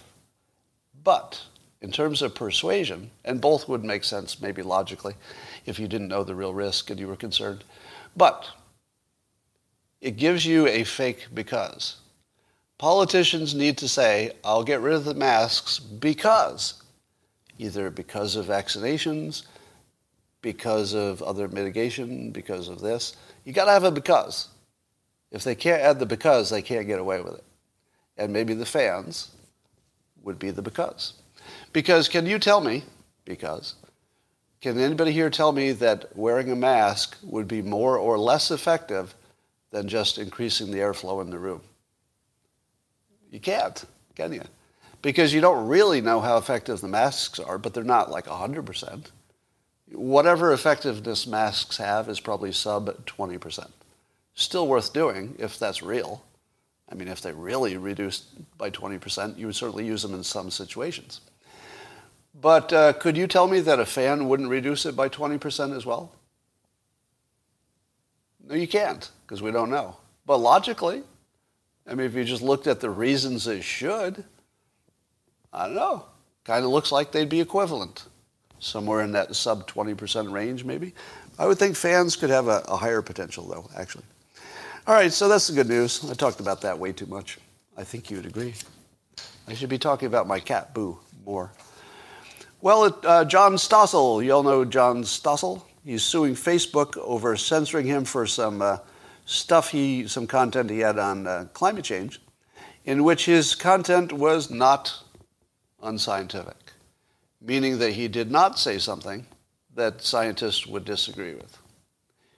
But 1.04 1.40
in 1.82 1.92
terms 1.92 2.24
of 2.24 2.34
persuasion, 2.34 3.12
and 3.24 3.40
both 3.40 3.70
would 3.70 3.84
make 3.86 4.04
sense 4.06 4.42
maybe 4.42 4.64
logically 4.64 5.14
if 5.68 5.80
you 5.80 5.88
didn't 5.88 6.08
know 6.08 6.24
the 6.24 6.34
real 6.34 6.54
risk 6.54 6.90
and 6.90 7.00
you 7.00 7.08
were 7.08 7.16
concerned. 7.16 7.64
But 8.16 8.48
it 10.02 10.18
gives 10.18 10.48
you 10.48 10.66
a 10.66 10.84
fake 10.84 11.28
because. 11.32 11.98
Politicians 12.78 13.56
need 13.56 13.78
to 13.80 13.88
say, 13.88 14.32
I'll 14.44 14.64
get 14.64 14.82
rid 14.82 14.94
of 14.94 15.06
the 15.06 15.16
masks 15.16 15.80
because, 15.80 16.84
either 17.58 17.90
because 17.90 18.36
of 18.36 18.46
vaccinations, 18.46 19.44
because 20.42 20.94
of 20.94 21.24
other 21.24 21.48
mitigation, 21.48 22.30
because 22.32 22.68
of 22.68 22.80
this. 22.80 23.16
You 23.46 23.54
got 23.54 23.66
to 23.66 23.72
have 23.72 23.84
a 23.84 23.92
because. 23.92 24.50
If 25.32 25.44
they 25.44 25.56
can't 25.56 25.82
add 25.82 26.00
the 26.00 26.06
because, 26.06 26.50
they 26.50 26.62
can't 26.62 26.88
get 26.88 27.00
away 27.00 27.22
with 27.22 27.34
it. 27.34 27.44
And 28.18 28.32
maybe 28.32 28.54
the 28.54 28.66
fans 28.66 29.32
would 30.24 30.38
be 30.38 30.52
the 30.52 30.62
because. 30.62 31.14
Because 31.74 32.08
can 32.08 32.26
you 32.26 32.38
tell 32.38 32.62
me, 32.62 32.84
because, 33.26 33.76
can 34.62 34.80
anybody 34.80 35.12
here 35.12 35.30
tell 35.30 35.52
me 35.52 35.72
that 35.74 36.16
wearing 36.16 36.52
a 36.52 36.56
mask 36.56 37.18
would 37.24 37.48
be 37.48 37.62
more 37.62 37.98
or 37.98 38.18
less 38.20 38.52
effective 38.52 39.16
than 39.72 39.88
just 39.88 40.18
increasing 40.18 40.72
the 40.72 40.80
airflow 40.80 41.22
in 41.22 41.30
the 41.30 41.40
room? 41.40 41.62
You 43.32 43.40
can't, 43.40 43.84
can 44.16 44.34
you? 44.34 44.44
Because 45.02 45.34
you 45.34 45.42
don't 45.42 45.68
really 45.68 46.02
know 46.02 46.20
how 46.20 46.38
effective 46.38 46.82
the 46.82 46.88
masks 46.88 47.40
are, 47.40 47.58
but 47.58 47.74
they're 47.74 47.84
not 47.84 48.10
like 48.10 48.26
100%. 48.26 49.12
Whatever 49.92 50.52
effectiveness 50.52 51.28
masks 51.28 51.78
have 51.78 52.10
is 52.10 52.20
probably 52.20 52.52
sub 52.52 53.06
20%. 53.06 53.70
Still 54.34 54.68
worth 54.68 54.94
doing 54.94 55.36
if 55.40 55.58
that's 55.58 55.82
real. 55.82 56.24
I 56.90 56.96
mean, 56.96 57.08
if 57.08 57.22
they 57.22 57.32
really 57.32 57.78
reduced 57.78 58.26
by 58.58 58.70
20%, 58.70 59.38
you 59.38 59.48
would 59.48 59.56
certainly 59.56 59.86
use 59.86 60.02
them 60.02 60.14
in 60.14 60.24
some 60.24 60.50
situations. 60.50 61.22
But 62.40 62.72
uh, 62.72 62.94
could 62.94 63.18
you 63.18 63.28
tell 63.28 63.48
me 63.48 63.60
that 63.62 63.80
a 63.80 63.86
fan 63.86 64.30
wouldn't 64.30 64.50
reduce 64.50 64.86
it 64.86 64.96
by 64.96 65.10
20% 65.10 65.76
as 65.76 65.86
well? 65.86 66.14
No, 68.48 68.56
you 68.56 68.68
can't, 68.68 69.10
because 69.26 69.42
we 69.42 69.52
don't 69.52 69.70
know. 69.70 69.98
But 70.26 70.38
logically, 70.38 71.04
I 71.88 71.96
mean, 71.96 72.06
if 72.06 72.16
you 72.16 72.24
just 72.24 72.42
looked 72.42 72.68
at 72.68 72.80
the 72.82 72.90
reasons 72.90 73.48
it 73.48 73.64
should, 73.64 74.24
I 75.54 75.66
don't 75.66 75.76
know. 75.76 76.06
Kind 76.44 76.66
of 76.66 76.72
looks 76.72 76.92
like 76.92 77.12
they'd 77.12 77.30
be 77.30 77.40
equivalent, 77.40 78.06
somewhere 78.60 79.02
in 79.02 79.12
that 79.14 79.36
sub 79.36 79.70
20% 79.70 80.32
range, 80.32 80.64
maybe. 80.66 80.94
I 81.40 81.46
would 81.46 81.58
think 81.58 81.76
fans 81.76 82.16
could 82.16 82.30
have 82.30 82.48
a, 82.48 82.64
a 82.68 82.76
higher 82.76 83.02
potential, 83.02 83.46
though, 83.46 83.70
actually. 83.80 84.04
All 84.86 84.94
right, 84.94 85.12
so 85.12 85.28
that's 85.28 85.48
the 85.48 85.54
good 85.54 85.68
news. 85.70 86.10
I 86.10 86.14
talked 86.14 86.40
about 86.40 86.62
that 86.62 86.78
way 86.78 86.92
too 86.92 87.06
much. 87.06 87.38
I 87.78 87.84
think 87.84 88.10
you'd 88.10 88.26
agree. 88.26 88.54
I 89.48 89.54
should 89.54 89.70
be 89.70 89.78
talking 89.78 90.08
about 90.08 90.28
my 90.28 90.40
cat, 90.40 90.74
Boo, 90.74 90.98
more. 91.26 91.52
Well, 92.62 92.98
uh, 93.04 93.24
John 93.24 93.54
Stossel, 93.54 94.24
you 94.24 94.32
all 94.32 94.44
know 94.44 94.66
John 94.66 95.04
Stossel. 95.04 95.62
He's 95.86 96.04
suing 96.04 96.36
Facebook 96.36 96.98
over 96.98 97.38
censoring 97.38 97.86
him 97.86 98.04
for 98.04 98.26
some 98.26 98.62
uh, 98.62 98.78
stuff 99.28 99.70
he, 99.70 100.08
some 100.08 100.26
content 100.26 100.70
he 100.70 100.80
had 100.80 100.98
on 100.98 101.28
uh, 101.28 101.46
climate 101.54 101.84
change, 101.84 102.20
in 102.86 103.04
which 103.04 103.26
his 103.26 103.54
content 103.54 104.14
was 104.14 104.50
not 104.50 105.04
unscientific, 105.84 106.72
meaning 107.42 107.78
that 107.78 107.92
he 107.92 108.08
did 108.08 108.32
not 108.32 108.58
say 108.58 108.80
something 108.80 109.28
that 109.76 110.02
scientists 110.02 110.66
would 110.66 110.86
disagree 110.86 111.36
with. 111.36 111.58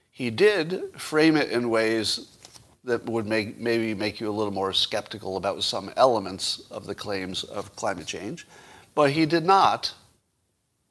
He 0.10 0.32
did 0.32 1.00
frame 1.00 1.38
it 1.38 1.52
in 1.52 1.70
ways 1.70 2.36
that 2.84 3.06
would 3.06 3.28
make, 3.28 3.60
maybe 3.60 3.94
make 3.94 4.20
you 4.20 4.28
a 4.28 4.34
little 4.34 4.52
more 4.52 4.74
skeptical 4.74 5.38
about 5.38 5.64
some 5.64 5.92
elements 5.96 6.64
of 6.72 6.88
the 6.88 6.96
claims 6.96 7.44
of 7.44 7.76
climate 7.76 8.08
change, 8.08 8.48
but 8.96 9.12
he 9.12 9.28
did 9.28 9.46
not 9.46 9.94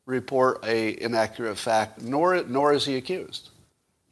report 0.06 0.64
a 0.64 1.02
inaccurate 1.02 1.56
fact, 1.56 2.00
nor, 2.00 2.42
nor 2.44 2.72
is 2.72 2.84
he 2.84 2.96
accused. 2.96 3.50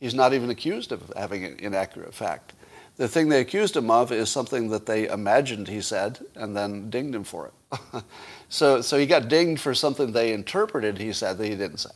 He's 0.01 0.15
not 0.15 0.35
even 0.35 0.51
accused 0.51 0.93
of 0.93 1.13
having 1.17 1.45
an 1.45 1.57
inaccurate 1.59 2.15
fact. 2.15 2.53
The 2.97 3.09
thing 3.09 3.29
they 3.29 3.41
accused 3.41 3.77
him 3.77 3.91
of 3.91 4.11
is 4.11 4.31
something 4.31 4.69
that 4.71 4.87
they 4.87 5.09
imagined 5.09 5.69
he 5.69 5.81
said 5.81 6.19
and 6.35 6.57
then 6.57 6.89
dinged 6.89 7.15
him 7.15 7.25
for 7.25 7.51
it. 7.73 8.03
so, 8.49 8.81
so 8.81 8.99
he 8.99 9.07
got 9.07 9.29
dinged 9.29 9.61
for 9.61 9.75
something 9.75 10.13
they 10.13 10.33
interpreted 10.33 10.99
he 10.99 11.13
said 11.13 11.37
that 11.39 11.47
he 11.47 11.57
didn't 11.57 11.79
say. 11.79 11.91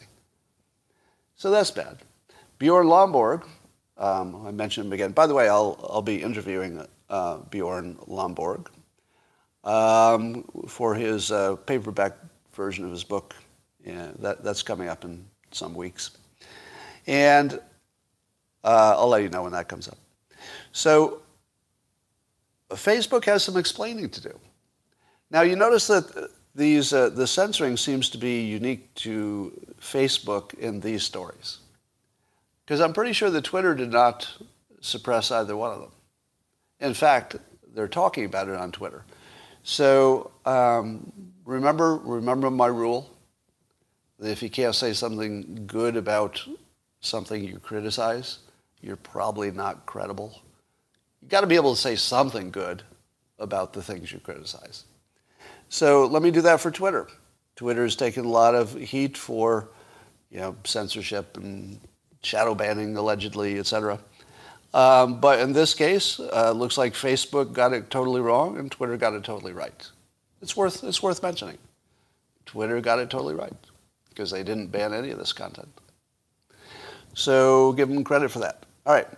So 1.37 1.51
that's 1.51 1.71
bad. 1.71 1.99
Bjorn 2.59 2.87
Lomborg, 2.87 3.45
um, 3.97 4.47
I 4.47 4.51
mentioned 4.51 4.87
him 4.87 4.93
again. 4.93 5.13
By 5.13 5.27
the 5.27 5.35
way, 5.35 5.49
I'll, 5.49 5.79
I'll 5.89 6.03
be 6.03 6.23
interviewing 6.23 6.87
uh, 7.09 7.39
Bjorn 7.51 7.97
Lomborg 8.07 8.67
um, 9.65 10.45
for 10.69 10.95
his 10.95 11.33
uh, 11.33 11.57
paperback 11.57 12.17
version 12.53 12.85
of 12.85 12.91
his 12.91 13.05
book, 13.05 13.35
yeah, 13.85 14.11
that, 14.19 14.45
that's 14.45 14.63
coming 14.63 14.89
up 14.89 15.05
in 15.05 15.25
some 15.51 15.75
weeks. 15.75 16.11
And 17.07 17.59
uh, 18.65 18.95
I'll 18.99 19.09
let 19.09 19.23
you 19.23 19.29
know 19.29 19.43
when 19.43 19.53
that 19.53 19.69
comes 19.69 19.89
up. 19.89 19.99
So 20.73 21.23
Facebook 22.71 23.25
has 23.25 23.43
some 23.43 23.57
explaining 23.57 24.11
to 24.11 24.21
do. 24.21 24.39
Now 25.31 25.43
you 25.43 25.57
notice 25.57 25.87
that 25.89 26.31
these, 26.55 26.93
uh, 26.93 27.11
the 27.11 27.27
censoring 27.27 27.77
seems 27.77 28.11
to 28.11 28.19
be 28.19 28.43
unique 28.43 28.93
to 28.97 29.53
Facebook 29.81 30.55
in 30.55 30.81
these 30.81 31.03
stories. 31.03 31.59
Because 32.65 32.81
I'm 32.81 32.93
pretty 32.93 33.13
sure 33.13 33.31
that 33.31 33.45
Twitter 33.45 33.75
did 33.75 33.91
not 33.91 34.29
suppress 34.81 35.31
either 35.31 35.57
one 35.57 35.73
of 35.73 35.81
them. 35.81 35.91
In 36.81 36.95
fact, 36.95 37.37
they're 37.75 37.89
talking 37.89 38.25
about 38.25 38.49
it 38.49 38.57
on 38.57 38.73
Twitter. 38.73 39.05
So 39.63 40.31
um, 40.47 41.13
remember, 41.45 41.97
remember 41.97 42.51
my 42.51 42.67
rule 42.67 43.11
if 44.23 44.43
you 44.43 44.51
can't 44.51 44.75
say 44.75 44.93
something 44.93 45.65
good 45.67 45.97
about 45.97 46.43
something 47.01 47.43
you 47.43 47.59
criticize, 47.59 48.39
you're 48.83 48.97
probably 48.97 49.51
not 49.51 49.87
credible. 49.87 50.41
You've 51.21 51.31
got 51.31 51.43
to 51.43 51.47
be 51.47 51.57
able 51.57 51.75
to 51.75 51.81
say 51.81 51.97
something 51.97 52.51
good 52.51 52.83
about 53.39 53.73
the 53.73 53.83
things 53.83 54.13
you 54.13 54.19
criticize. 54.19 54.85
So 55.69 56.07
let 56.07 56.23
me 56.23 56.31
do 56.31 56.43
that 56.43 56.61
for 56.61 56.71
Twitter. 56.71 57.09
Twitter 57.57 57.83
has 57.83 57.97
taken 57.97 58.25
a 58.25 58.29
lot 58.29 58.55
of 58.55 58.75
heat 58.75 59.17
for, 59.17 59.69
you 60.31 60.41
know, 60.41 60.57
censorship 60.65 61.37
and 61.37 61.81
shadow 62.23 62.55
banning 62.55 62.97
allegedly, 62.97 63.59
etc. 63.59 63.99
Um, 64.73 65.21
but 65.21 65.41
in 65.41 65.53
this 65.53 65.75
case, 65.75 66.21
uh, 66.21 66.53
looks 66.53 66.79
like 66.79 66.95
Facebook 66.95 67.53
got 67.53 67.73
it 67.73 67.91
totally 67.91 68.21
wrong 68.21 68.59
and 68.59 68.71
Twitter 68.71 68.97
got 68.97 69.15
it 69.15 69.25
totally 69.25 69.53
right. 69.53 69.89
It's 70.43 70.57
worth, 70.57 70.85
it's 70.85 71.03
worth 71.03 71.23
mentioning. 71.23 71.59
Twitter 72.47 72.81
got 72.81 72.99
it 72.99 73.11
totally 73.11 73.35
right 73.35 73.53
because 74.09 74.31
they 74.31 74.43
didn't 74.43 74.69
ban 74.69 74.93
any 74.93 75.11
of 75.11 75.19
this 75.19 75.33
content. 75.33 75.69
So 77.15 77.73
give 77.73 77.89
them 77.89 78.05
credit 78.05 78.31
for 78.31 78.41
that. 78.41 78.65
All 78.87 78.95
right. 78.95 79.09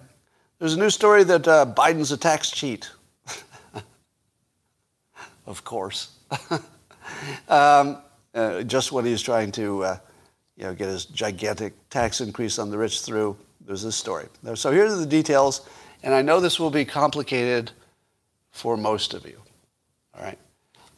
There's 0.59 0.75
a 0.75 0.79
new 0.79 0.91
story 0.91 1.25
that 1.25 1.47
uh, 1.47 1.67
Biden's 1.67 2.13
a 2.13 2.17
tax 2.17 2.51
cheat. 2.51 2.91
of 5.47 5.65
course. 5.65 6.17
um, 7.49 7.99
uh, 8.35 8.63
just 8.63 8.93
when 8.93 9.05
he's 9.05 9.23
trying 9.23 9.53
to 9.53 9.85
uh, 9.85 9.99
you 10.57 10.65
know, 10.65 10.75
get 10.75 10.89
his 10.89 11.05
gigantic 11.05 11.75
tax 11.91 12.21
increase 12.21 12.59
on 12.59 12.71
the 12.71 12.79
rich 12.79 13.03
through, 13.03 13.37
there's 13.67 13.83
this 13.83 13.97
story. 13.97 14.27
So 14.55 14.73
here 14.73 14.87
are 14.87 14.97
the 14.97 15.07
details, 15.07 15.69
and 16.03 16.15
I 16.15 16.23
know 16.23 16.41
this 16.41 16.59
will 16.59 16.71
be 16.71 16.85
complicated 16.85 17.71
for 18.51 18.77
most 18.77 19.15
of 19.15 19.25
you. 19.25 19.41
All 20.15 20.25
right. 20.25 20.39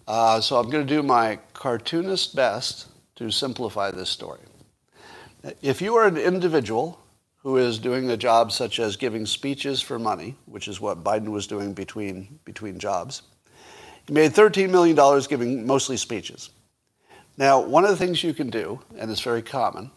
Uh, 0.07 0.41
so 0.41 0.57
I'm 0.57 0.71
going 0.71 0.87
to 0.87 0.95
do 0.95 1.03
my 1.03 1.39
cartoonist 1.53 2.35
best 2.35 2.89
to 3.17 3.31
simplify 3.31 3.91
this 3.91 4.11
story. 4.11 4.41
If 5.63 5.83
you 5.83 5.95
are 5.97 6.07
an 6.07 6.17
individual 6.17 7.04
who 7.45 7.59
is 7.59 7.79
doing 7.79 8.11
a 8.11 8.17
job 8.17 8.51
such 8.51 8.81
as 8.81 8.97
giving 8.97 9.27
speeches 9.27 9.83
for 9.83 9.99
money, 9.99 10.35
which 10.47 10.67
is 10.67 10.81
what 10.81 11.05
Biden 11.05 11.29
was 11.29 11.47
doing 11.47 11.75
between, 11.75 12.41
between 12.47 12.79
jobs, 12.79 13.23
he 14.07 14.15
made 14.15 14.33
$13 14.33 14.71
million 14.71 14.97
giving 15.29 15.67
mostly 15.67 15.99
speeches. 15.99 16.51
Now, 17.37 17.61
one 17.61 17.85
of 17.85 17.91
the 17.91 17.97
things 17.97 18.25
you 18.25 18.33
can 18.33 18.49
do, 18.49 18.81
and 18.99 19.11
it's 19.11 19.21
very 19.21 19.43
common, 19.43 19.91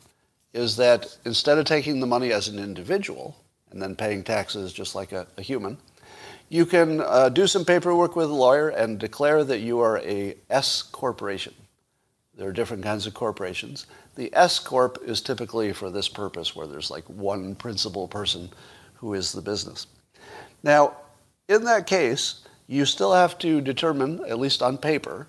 is 0.53 0.75
that 0.75 1.17
instead 1.23 1.57
of 1.57 1.65
taking 1.65 2.01
the 2.01 2.07
money 2.07 2.33
as 2.33 2.49
an 2.49 2.59
individual 2.59 3.37
and 3.71 3.81
then 3.81 3.95
paying 3.95 4.23
taxes 4.23 4.73
just 4.73 4.93
like 4.93 5.13
a, 5.13 5.25
a 5.37 5.41
human, 5.41 5.77
you 6.49 6.65
can 6.65 7.01
uh, 7.01 7.29
do 7.29 7.47
some 7.47 7.63
paperwork 7.63 8.15
with 8.15 8.29
a 8.29 8.33
lawyer 8.33 8.69
and 8.69 8.99
declare 8.99 9.43
that 9.45 9.59
you 9.59 9.79
are 9.79 9.99
a 9.99 10.35
S 10.49 10.81
corporation. 10.81 11.53
There 12.35 12.49
are 12.49 12.53
different 12.53 12.83
kinds 12.83 13.07
of 13.07 13.13
corporations. 13.13 13.87
The 14.17 14.35
S 14.35 14.57
Corp 14.57 14.97
is 15.05 15.21
typically 15.21 15.71
for 15.73 15.91
this 15.91 16.09
purpose, 16.09 16.55
where 16.55 16.65
there's 16.65 16.89
like 16.89 17.07
one 17.07 17.53
principal 17.53 18.07
person 18.07 18.49
who 18.95 19.13
is 19.13 19.31
the 19.31 19.43
business. 19.43 19.85
Now, 20.63 20.97
in 21.47 21.63
that 21.65 21.85
case, 21.85 22.43
you 22.65 22.85
still 22.85 23.13
have 23.13 23.37
to 23.39 23.61
determine, 23.61 24.19
at 24.27 24.39
least 24.39 24.63
on 24.63 24.79
paper, 24.79 25.27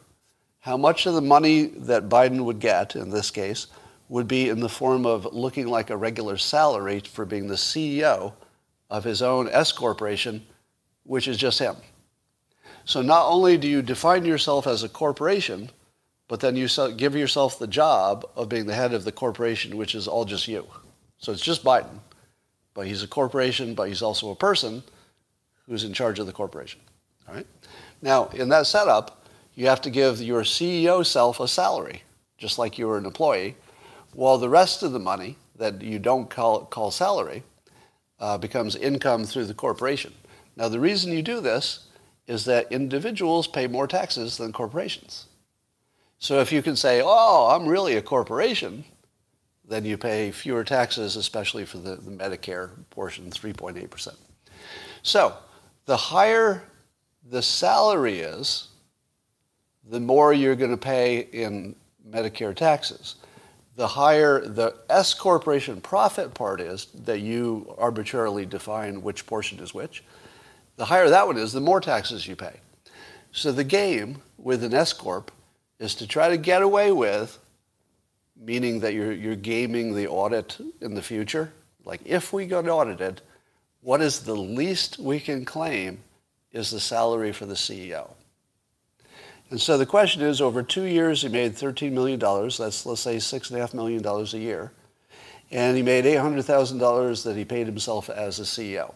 how 0.60 0.78
much 0.78 1.04
of 1.04 1.12
the 1.12 1.20
money 1.20 1.66
that 1.66 2.08
Biden 2.08 2.44
would 2.44 2.60
get, 2.60 2.96
in 2.96 3.10
this 3.10 3.30
case, 3.30 3.66
would 4.08 4.26
be 4.26 4.48
in 4.48 4.60
the 4.60 4.70
form 4.70 5.04
of 5.04 5.34
looking 5.34 5.68
like 5.68 5.90
a 5.90 5.96
regular 5.96 6.38
salary 6.38 7.00
for 7.00 7.26
being 7.26 7.46
the 7.46 7.56
CEO 7.56 8.32
of 8.88 9.04
his 9.04 9.20
own 9.20 9.50
S 9.50 9.70
corporation, 9.70 10.46
which 11.04 11.28
is 11.28 11.36
just 11.36 11.58
him. 11.58 11.76
So 12.86 13.02
not 13.02 13.26
only 13.26 13.58
do 13.58 13.68
you 13.68 13.82
define 13.82 14.24
yourself 14.24 14.66
as 14.66 14.82
a 14.82 14.88
corporation, 14.88 15.70
but 16.28 16.40
then 16.40 16.56
you 16.56 16.68
give 16.96 17.16
yourself 17.16 17.58
the 17.58 17.66
job 17.66 18.28
of 18.36 18.48
being 18.48 18.66
the 18.66 18.74
head 18.74 18.92
of 18.92 19.04
the 19.04 19.12
corporation, 19.12 19.76
which 19.76 19.94
is 19.94 20.06
all 20.06 20.26
just 20.26 20.46
you. 20.46 20.66
So 21.18 21.32
it's 21.32 21.42
just 21.42 21.64
Biden, 21.64 21.98
but 22.74 22.86
he's 22.86 23.02
a 23.02 23.08
corporation, 23.08 23.74
but 23.74 23.88
he's 23.88 24.02
also 24.02 24.30
a 24.30 24.36
person 24.36 24.82
who's 25.66 25.84
in 25.84 25.92
charge 25.92 26.18
of 26.18 26.26
the 26.26 26.32
corporation. 26.32 26.80
All 27.26 27.34
right. 27.34 27.46
Now, 28.02 28.26
in 28.28 28.50
that 28.50 28.66
setup, 28.66 29.26
you 29.54 29.66
have 29.66 29.80
to 29.82 29.90
give 29.90 30.20
your 30.20 30.42
CEO 30.42 31.04
self 31.04 31.40
a 31.40 31.48
salary, 31.48 32.02
just 32.36 32.58
like 32.58 32.78
you 32.78 32.86
were 32.86 32.98
an 32.98 33.06
employee, 33.06 33.56
while 34.12 34.38
the 34.38 34.48
rest 34.48 34.82
of 34.82 34.92
the 34.92 35.00
money 35.00 35.36
that 35.56 35.82
you 35.82 35.98
don't 35.98 36.30
call, 36.30 36.64
call 36.66 36.90
salary 36.90 37.42
uh, 38.20 38.38
becomes 38.38 38.76
income 38.76 39.24
through 39.24 39.46
the 39.46 39.54
corporation. 39.54 40.12
Now, 40.56 40.68
the 40.68 40.80
reason 40.80 41.12
you 41.12 41.22
do 41.22 41.40
this 41.40 41.86
is 42.26 42.44
that 42.44 42.70
individuals 42.70 43.46
pay 43.46 43.66
more 43.66 43.86
taxes 43.86 44.36
than 44.36 44.52
corporations. 44.52 45.26
So 46.18 46.40
if 46.40 46.50
you 46.50 46.62
can 46.62 46.76
say, 46.76 47.00
oh, 47.04 47.48
I'm 47.54 47.66
really 47.66 47.96
a 47.96 48.02
corporation, 48.02 48.84
then 49.64 49.84
you 49.84 49.96
pay 49.96 50.30
fewer 50.30 50.64
taxes, 50.64 51.16
especially 51.16 51.64
for 51.64 51.78
the, 51.78 51.96
the 51.96 52.10
Medicare 52.10 52.70
portion, 52.90 53.30
3.8%. 53.30 54.16
So 55.02 55.36
the 55.84 55.96
higher 55.96 56.64
the 57.30 57.42
salary 57.42 58.20
is, 58.20 58.68
the 59.88 60.00
more 60.00 60.32
you're 60.32 60.56
going 60.56 60.70
to 60.70 60.76
pay 60.76 61.20
in 61.32 61.76
Medicare 62.08 62.54
taxes. 62.54 63.16
The 63.76 63.86
higher 63.86 64.40
the 64.40 64.74
S 64.90 65.14
corporation 65.14 65.80
profit 65.80 66.34
part 66.34 66.60
is 66.60 66.86
that 67.04 67.20
you 67.20 67.74
arbitrarily 67.78 68.44
define 68.44 69.02
which 69.02 69.26
portion 69.26 69.60
is 69.60 69.72
which, 69.72 70.02
the 70.76 70.84
higher 70.84 71.08
that 71.08 71.26
one 71.26 71.36
is, 71.36 71.52
the 71.52 71.60
more 71.60 71.80
taxes 71.80 72.26
you 72.26 72.34
pay. 72.34 72.60
So 73.32 73.52
the 73.52 73.64
game 73.64 74.22
with 74.36 74.64
an 74.64 74.74
S 74.74 74.92
corp 74.92 75.30
is 75.78 75.94
to 75.96 76.06
try 76.06 76.28
to 76.28 76.36
get 76.36 76.62
away 76.62 76.92
with, 76.92 77.38
meaning 78.36 78.80
that 78.80 78.94
you're, 78.94 79.12
you're 79.12 79.36
gaming 79.36 79.94
the 79.94 80.08
audit 80.08 80.58
in 80.80 80.94
the 80.94 81.02
future. 81.02 81.52
Like 81.84 82.00
if 82.04 82.32
we 82.32 82.46
get 82.46 82.68
audited, 82.68 83.22
what 83.80 84.00
is 84.00 84.20
the 84.20 84.34
least 84.34 84.98
we 84.98 85.20
can 85.20 85.44
claim 85.44 86.00
is 86.52 86.70
the 86.70 86.80
salary 86.80 87.32
for 87.32 87.46
the 87.46 87.54
CEO. 87.54 88.10
And 89.50 89.60
so 89.60 89.78
the 89.78 89.86
question 89.86 90.20
is, 90.22 90.40
over 90.40 90.62
two 90.62 90.84
years, 90.84 91.22
he 91.22 91.28
made 91.28 91.54
$13 91.54 91.92
million. 91.92 92.18
That's, 92.18 92.84
let's 92.84 93.00
say, 93.00 93.16
$6.5 93.16 93.72
million 93.72 94.04
a 94.06 94.22
year. 94.36 94.72
And 95.50 95.76
he 95.76 95.82
made 95.82 96.04
$800,000 96.04 97.24
that 97.24 97.36
he 97.36 97.44
paid 97.46 97.66
himself 97.66 98.10
as 98.10 98.38
a 98.38 98.42
CEO. 98.42 98.92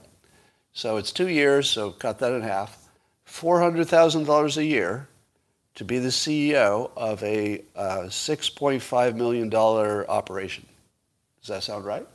So 0.74 0.98
it's 0.98 1.12
two 1.12 1.28
years, 1.28 1.70
so 1.70 1.90
cut 1.90 2.18
that 2.18 2.32
in 2.32 2.42
half. 2.42 2.76
$400,000 3.26 4.56
a 4.58 4.64
year 4.64 5.08
to 5.74 5.84
be 5.84 5.98
the 5.98 6.08
CEO 6.08 6.90
of 6.96 7.22
a 7.22 7.62
uh, 7.74 8.04
$6.5 8.04 9.14
million 9.14 9.54
operation. 9.54 10.66
Does 11.40 11.48
that 11.48 11.62
sound 11.62 11.84
right? 11.84 12.06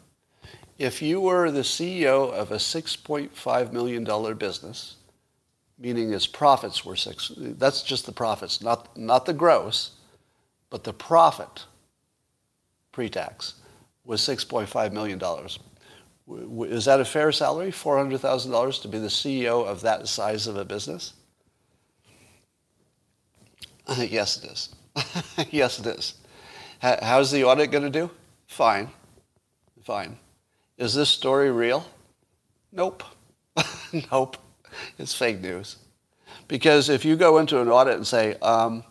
If 0.78 1.02
you 1.02 1.20
were 1.20 1.50
the 1.50 1.62
CEO 1.62 2.32
of 2.32 2.52
a 2.52 2.58
$6.5 2.58 3.74
million 3.74 4.38
business, 4.38 4.96
meaning 5.80 6.14
its 6.14 6.28
profits 6.28 6.86
were 6.86 6.96
six, 6.96 7.32
that's 7.36 7.82
just 7.82 8.06
the 8.06 8.12
profits, 8.12 8.62
not, 8.62 8.96
not 8.96 9.26
the 9.26 9.34
gross, 9.34 9.92
but 10.70 10.84
the 10.84 10.94
profit 10.94 11.66
pre-tax 12.92 13.56
was 14.06 14.22
$6.5 14.22 14.92
million. 14.92 15.22
Is 16.72 16.86
that 16.86 17.00
a 17.00 17.06
fair 17.06 17.32
salary, 17.32 17.72
$400,000 17.72 18.82
to 18.82 18.88
be 18.88 19.00
the 19.00 19.08
CEO 19.08 19.66
of 19.66 19.82
that 19.82 20.08
size 20.08 20.46
of 20.46 20.58
a 20.58 20.66
business? 20.66 21.14
yes, 23.98 24.44
it 24.44 24.52
is. 24.52 24.70
yes, 25.52 25.80
it 25.80 25.86
is. 25.88 26.16
How's 26.80 27.32
the 27.32 27.44
audit 27.44 27.72
going 27.72 27.84
to 27.84 27.90
do? 27.90 28.10
Fine. 28.48 28.90
Fine. 29.84 30.18
Is 30.78 30.94
this 30.94 31.10
story 31.10 31.52
real? 31.52 31.86
Nope. 32.72 33.04
nope. 34.12 34.38
It's 35.00 35.14
fake 35.14 35.42
news. 35.42 35.78
Because 36.48 36.90
if 36.90 37.04
you 37.04 37.16
go 37.16 37.40
into 37.40 37.62
an 37.62 37.70
audit 37.70 37.96
and 37.96 38.06
say, 38.06 38.36
um, 38.42 38.84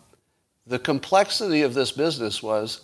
the 0.65 0.79
complexity 0.79 1.61
of 1.61 1.73
this 1.73 1.91
business 1.91 2.43
was 2.43 2.81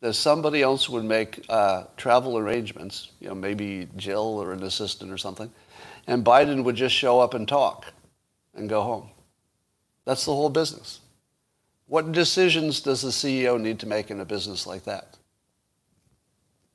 that 0.00 0.14
somebody 0.14 0.62
else 0.62 0.88
would 0.88 1.04
make 1.04 1.44
uh, 1.48 1.84
travel 1.96 2.38
arrangements, 2.38 3.12
you 3.20 3.28
know, 3.28 3.34
maybe 3.34 3.88
Jill 3.96 4.38
or 4.38 4.52
an 4.52 4.62
assistant 4.62 5.10
or 5.10 5.18
something, 5.18 5.50
and 6.06 6.24
Biden 6.24 6.64
would 6.64 6.76
just 6.76 6.94
show 6.94 7.20
up 7.20 7.34
and 7.34 7.46
talk 7.46 7.92
and 8.54 8.68
go 8.68 8.82
home. 8.82 9.10
That's 10.04 10.24
the 10.24 10.32
whole 10.34 10.48
business. 10.48 11.00
What 11.86 12.12
decisions 12.12 12.80
does 12.80 13.02
the 13.02 13.10
CEO 13.10 13.60
need 13.60 13.78
to 13.80 13.86
make 13.86 14.10
in 14.10 14.20
a 14.20 14.24
business 14.24 14.66
like 14.66 14.84
that? 14.84 15.16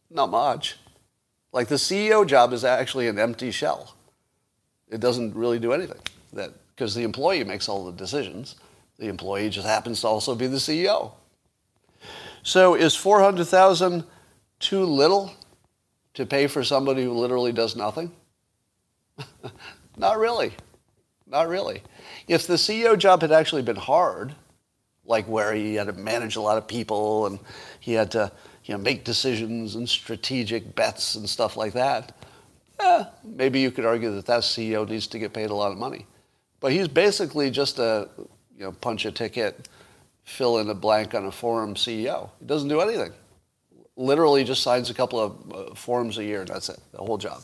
Not 0.10 0.30
much. 0.30 0.78
Like 1.52 1.68
the 1.68 1.76
CEO 1.76 2.26
job 2.26 2.54
is 2.54 2.64
actually 2.64 3.08
an 3.08 3.20
empty 3.20 3.52
shell. 3.52 3.96
It 4.90 5.00
doesn't 5.00 5.36
really 5.36 5.60
do 5.60 5.74
anything. 5.74 6.00
That 6.34 6.54
because 6.70 6.96
the 6.96 7.04
employee 7.04 7.44
makes 7.44 7.68
all 7.68 7.86
the 7.86 7.92
decisions. 7.92 8.56
The 8.98 9.08
employee 9.08 9.50
just 9.50 9.68
happens 9.68 10.02
to 10.02 10.08
also 10.08 10.34
be 10.34 10.48
the 10.48 10.58
CEO. 10.58 11.12
So 12.44 12.76
is 12.76 12.96
400,000 12.96 14.04
too 14.60 14.84
little 14.84 15.34
to 16.14 16.26
pay 16.26 16.48
for 16.48 16.64
somebody 16.64 17.04
who 17.04 17.12
literally 17.14 17.52
does 17.52 17.76
nothing? 17.76 18.12
Not 19.98 20.18
really. 20.18 20.54
Not 21.28 21.48
really. 21.48 21.84
If 22.28 22.48
the 22.48 22.56
CEO 22.56 22.98
job 22.98 23.22
had 23.22 23.32
actually 23.32 23.62
been 23.62 23.76
hard, 23.76 24.36
like 25.12 25.28
where 25.28 25.54
he 25.54 25.76
had 25.76 25.88
to 25.88 25.94
manage 25.94 26.38
a 26.38 26.42
lot 26.42 26.58
of 26.58 26.68
people 26.68 27.28
and 27.28 27.38
he 27.80 27.94
had 27.94 28.10
to 28.12 28.32
you 28.66 28.74
know, 28.74 28.80
make 28.80 29.04
decisions 29.04 29.76
and 29.76 29.88
strategic 29.88 30.74
bets 30.76 31.16
and 31.16 31.30
stuff 31.30 31.58
like 31.58 31.74
that, 31.74 32.16
eh, 32.80 33.04
maybe 33.24 33.60
you 33.60 33.70
could 33.70 33.86
argue 33.86 34.16
that 34.16 34.26
that 34.26 34.42
CEO 34.42 34.88
needs 34.88 35.08
to 35.08 35.20
get 35.20 35.34
paid 35.34 35.50
a 35.50 35.54
lot 35.54 35.72
of 35.72 35.78
money. 35.78 36.08
But 36.60 36.72
he's 36.72 36.88
basically 36.88 37.52
just 37.52 37.78
a 37.80 38.10
you 38.58 38.64
know, 38.64 38.72
punch 38.72 39.06
a 39.06 39.12
ticket, 39.12 39.68
fill 40.24 40.60
in 40.60 40.70
a 40.70 40.76
blank 40.76 41.14
on 41.14 41.26
a 41.26 41.32
forum 41.32 41.76
CEO. 41.76 42.30
He 42.40 42.46
doesn't 42.46 42.70
do 42.70 42.80
anything. 42.82 43.12
Literally 43.98 44.44
just 44.44 44.64
signs 44.64 44.90
a 44.90 44.94
couple 44.94 45.20
of 45.20 45.52
uh, 45.54 45.76
forms 45.76 46.18
a 46.18 46.24
year 46.24 46.42
and 46.42 46.50
that's 46.50 46.70
it, 46.70 46.80
the 46.92 47.00
whole 47.00 47.18
job. 47.18 47.42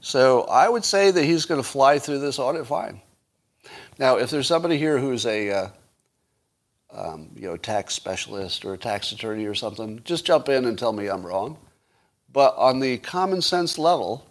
So 0.00 0.42
I 0.42 0.68
would 0.68 0.84
say 0.84 1.10
that 1.10 1.24
he's 1.24 1.44
going 1.44 1.60
to 1.60 1.68
fly 1.68 1.98
through 1.98 2.20
this 2.20 2.38
audit 2.38 2.66
fine. 2.66 3.00
Now, 3.98 4.16
if 4.16 4.30
there's 4.30 4.46
somebody 4.46 4.78
here 4.78 4.98
who's 4.98 5.26
a 5.26 5.50
uh, 5.50 5.68
um, 6.90 7.30
you 7.34 7.42
know, 7.42 7.56
tax 7.56 7.94
specialist 7.94 8.64
or 8.64 8.74
a 8.74 8.78
tax 8.78 9.12
attorney 9.12 9.46
or 9.46 9.54
something, 9.54 10.00
just 10.04 10.24
jump 10.24 10.48
in 10.48 10.64
and 10.64 10.78
tell 10.78 10.92
me 10.92 11.08
I'm 11.08 11.24
wrong. 11.24 11.58
But 12.32 12.54
on 12.56 12.80
the 12.80 12.98
common 12.98 13.42
sense 13.42 13.78
level, 13.78 14.26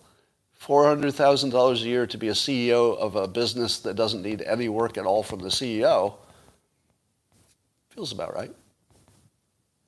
$400,000 0.61 1.73
a 1.73 1.77
year 1.79 2.07
to 2.07 2.17
be 2.17 2.29
a 2.29 2.33
CEO 2.33 2.97
of 2.97 3.15
a 3.15 3.27
business 3.27 3.79
that 3.79 3.95
doesn't 3.95 4.23
need 4.23 4.41
any 4.41 4.69
work 4.69 4.97
at 4.97 5.05
all 5.05 5.23
from 5.23 5.39
the 5.39 5.49
CEO 5.49 6.15
feels 7.97 8.11
about 8.11 8.35
right. 8.35 8.51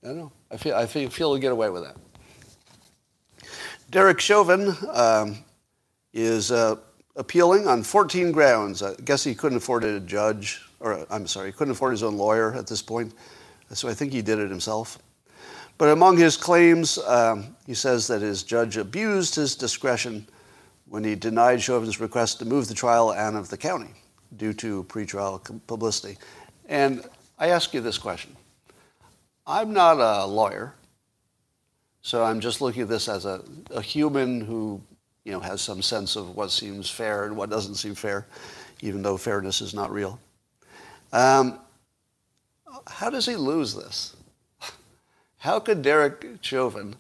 I 0.03 0.07
don't 0.07 0.17
know. 0.17 0.32
I 0.49 0.57
feel 0.57 0.76
I 0.76 0.88
feel, 0.88 1.11
feel 1.11 1.38
get 1.38 1.51
away 1.51 1.70
with 1.70 1.84
that. 1.84 1.95
Derek 3.91 4.20
Chauvin 4.20 4.76
um, 4.91 5.38
is 6.11 6.51
uh, 6.51 6.78
appealing 7.15 7.67
on 7.67 7.84
14 7.84 8.32
grounds. 8.32 8.82
I 8.82 8.95
guess 9.05 9.24
he 9.24 9.36
couldn't 9.36 9.59
afford 9.59 9.84
a 9.84 9.99
judge 9.99 10.59
or 10.80 11.05
I'm 11.09 11.27
sorry, 11.27 11.47
he 11.47 11.51
couldn't 11.53 11.71
afford 11.71 11.91
his 11.91 12.03
own 12.03 12.17
lawyer 12.17 12.53
at 12.53 12.67
this 12.67 12.82
point, 12.82 13.13
so 13.71 13.89
I 13.89 13.93
think 13.93 14.13
he 14.13 14.21
did 14.21 14.39
it 14.39 14.49
himself. 14.49 14.99
But 15.77 15.89
among 15.89 16.17
his 16.17 16.36
claims, 16.36 16.97
um, 16.99 17.55
he 17.65 17.73
says 17.73 18.07
that 18.07 18.21
his 18.21 18.43
judge 18.43 18.75
abused 18.75 19.36
his 19.36 19.55
discretion 19.55 20.27
when 20.88 21.03
he 21.03 21.15
denied 21.15 21.61
Chauvin's 21.61 21.99
request 21.99 22.39
to 22.39 22.45
move 22.45 22.67
the 22.67 22.73
trial 22.73 23.11
out 23.11 23.36
of 23.36 23.49
the 23.49 23.57
county 23.57 23.93
due 24.36 24.53
to 24.53 24.84
pretrial 24.86 25.41
publicity. 25.67 26.17
And 26.67 27.03
I 27.38 27.49
ask 27.49 27.73
you 27.73 27.82
this 27.82 27.97
question. 27.97 28.36
I'm 29.47 29.71
not 29.73 29.99
a 29.99 30.25
lawyer, 30.25 30.75
so 32.01 32.23
I'm 32.23 32.39
just 32.39 32.61
looking 32.61 32.84
at 32.84 32.89
this 32.89 33.07
as 33.07 33.25
a, 33.25 33.41
a 33.71 33.82
human 33.82 34.41
who 34.41 34.82
you 35.23 35.32
know, 35.32 35.39
has 35.39 35.61
some 35.61 35.82
sense 35.82 36.15
of 36.15 36.36
what 36.36 36.51
seems 36.51 36.89
fair 36.89 37.25
and 37.25 37.38
what 37.38 37.49
doesn't 37.49 37.75
seem 37.75 37.95
fair, 37.95 38.27
even 38.82 39.01
though 39.01 39.17
fairness 39.17 39.61
is 39.61 39.73
not 39.73 39.91
real. 39.91 40.19
Um, 41.12 41.60
how 42.88 43.10
does 43.10 43.26
he 43.26 43.36
lose 43.36 43.76
this? 43.76 44.16
How 45.38 45.60
could 45.60 45.82
Derek 45.82 46.26
Chauvin 46.41 46.95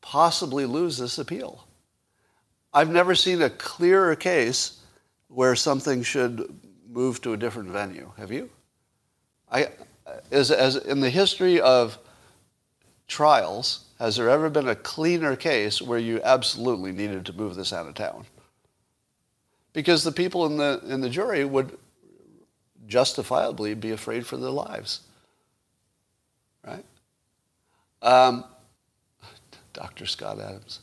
possibly 0.00 0.66
lose 0.66 0.98
this 0.98 1.18
appeal? 1.18 1.66
I've 2.74 2.90
never 2.90 3.14
seen 3.14 3.40
a 3.40 3.50
clearer 3.50 4.14
case 4.16 4.80
where 5.28 5.54
something 5.54 6.02
should 6.02 6.54
move 6.90 7.20
to 7.22 7.32
a 7.32 7.36
different 7.36 7.70
venue. 7.70 8.12
Have 8.16 8.32
you? 8.32 8.50
I, 9.50 9.68
as, 10.30 10.50
as 10.50 10.76
in 10.76 11.00
the 11.00 11.10
history 11.10 11.60
of 11.60 11.98
trials, 13.06 13.84
has 13.98 14.16
there 14.16 14.28
ever 14.28 14.50
been 14.50 14.68
a 14.68 14.74
cleaner 14.74 15.36
case 15.36 15.80
where 15.80 15.98
you 15.98 16.20
absolutely 16.22 16.92
needed 16.92 17.24
to 17.26 17.32
move 17.32 17.54
this 17.54 17.72
out 17.72 17.86
of 17.86 17.94
town? 17.94 18.26
Because 19.72 20.02
the 20.02 20.12
people 20.12 20.46
in 20.46 20.56
the, 20.56 20.82
in 20.86 21.00
the 21.00 21.10
jury 21.10 21.44
would 21.44 21.78
justifiably 22.88 23.74
be 23.74 23.92
afraid 23.92 24.26
for 24.26 24.36
their 24.36 24.50
lives. 24.50 25.00
right? 26.66 26.84
Um, 28.02 28.44
Dr. 29.72 30.06
Scott 30.06 30.40
Adams. 30.40 30.80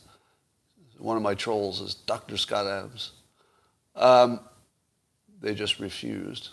One 0.98 1.16
of 1.18 1.22
my 1.22 1.34
trolls 1.34 1.82
is 1.82 1.94
Dr. 1.94 2.38
Scott 2.38 2.66
Adams. 2.66 3.12
Um, 3.94 4.40
they 5.40 5.54
just 5.54 5.78
refused. 5.78 6.50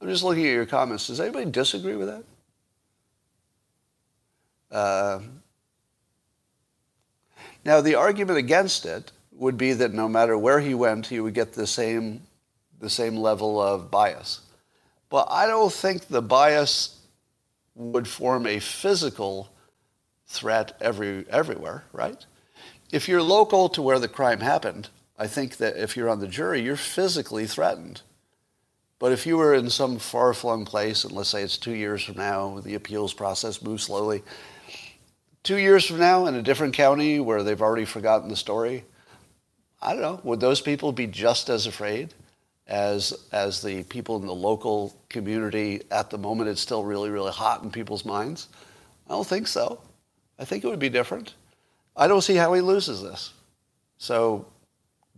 I'm 0.00 0.08
just 0.08 0.22
looking 0.22 0.46
at 0.46 0.52
your 0.52 0.66
comments. 0.66 1.06
Does 1.06 1.20
anybody 1.20 1.50
disagree 1.50 1.96
with 1.96 2.08
that? 2.08 2.24
Uh, 4.70 5.20
now, 7.64 7.80
the 7.80 7.94
argument 7.94 8.38
against 8.38 8.86
it 8.86 9.12
would 9.32 9.58
be 9.58 9.72
that 9.72 9.92
no 9.92 10.08
matter 10.08 10.36
where 10.36 10.60
he 10.60 10.74
went, 10.74 11.06
he 11.06 11.20
would 11.20 11.34
get 11.34 11.52
the 11.52 11.66
same, 11.66 12.22
the 12.80 12.90
same 12.90 13.16
level 13.16 13.60
of 13.60 13.90
bias. 13.90 14.40
But 15.08 15.28
I 15.30 15.46
don't 15.46 15.72
think 15.72 16.06
the 16.06 16.22
bias 16.22 16.98
would 17.74 18.08
form 18.08 18.46
a 18.46 18.58
physical 18.58 19.50
threat 20.26 20.76
every, 20.80 21.26
everywhere, 21.28 21.84
right? 21.92 22.24
If 22.90 23.08
you're 23.08 23.22
local 23.22 23.68
to 23.70 23.82
where 23.82 23.98
the 23.98 24.08
crime 24.08 24.40
happened, 24.40 24.88
I 25.18 25.26
think 25.26 25.58
that 25.58 25.76
if 25.76 25.96
you're 25.96 26.08
on 26.08 26.20
the 26.20 26.28
jury, 26.28 26.62
you're 26.62 26.76
physically 26.76 27.46
threatened. 27.46 28.02
But 28.98 29.12
if 29.12 29.26
you 29.26 29.36
were 29.36 29.54
in 29.54 29.70
some 29.70 29.98
far-flung 29.98 30.64
place, 30.64 31.04
and 31.04 31.12
let's 31.12 31.30
say 31.30 31.42
it's 31.42 31.58
two 31.58 31.74
years 31.74 32.04
from 32.04 32.16
now, 32.16 32.60
the 32.60 32.74
appeals 32.74 33.14
process 33.14 33.62
moves 33.62 33.84
slowly, 33.84 34.22
two 35.42 35.56
years 35.56 35.86
from 35.86 35.98
now 35.98 36.26
in 36.26 36.34
a 36.34 36.42
different 36.42 36.74
county 36.74 37.18
where 37.18 37.42
they've 37.42 37.62
already 37.62 37.84
forgotten 37.84 38.28
the 38.28 38.36
story, 38.36 38.84
I 39.80 39.92
don't 39.92 40.02
know, 40.02 40.20
would 40.22 40.40
those 40.40 40.60
people 40.60 40.92
be 40.92 41.06
just 41.06 41.48
as 41.48 41.66
afraid 41.66 42.12
as, 42.70 43.12
as 43.32 43.60
the 43.60 43.82
people 43.84 44.16
in 44.16 44.26
the 44.26 44.34
local 44.34 44.96
community 45.08 45.82
at 45.90 46.08
the 46.08 46.16
moment 46.16 46.48
it's 46.48 46.60
still 46.60 46.84
really, 46.84 47.10
really 47.10 47.32
hot 47.32 47.62
in 47.62 47.70
people's 47.70 48.04
minds? 48.04 48.48
I 49.08 49.12
don't 49.12 49.26
think 49.26 49.48
so. 49.48 49.80
I 50.38 50.44
think 50.44 50.64
it 50.64 50.68
would 50.68 50.78
be 50.78 50.88
different. 50.88 51.34
I 51.96 52.06
don't 52.08 52.22
see 52.22 52.36
how 52.36 52.54
he 52.54 52.60
loses 52.60 53.02
this. 53.02 53.32
So 53.98 54.46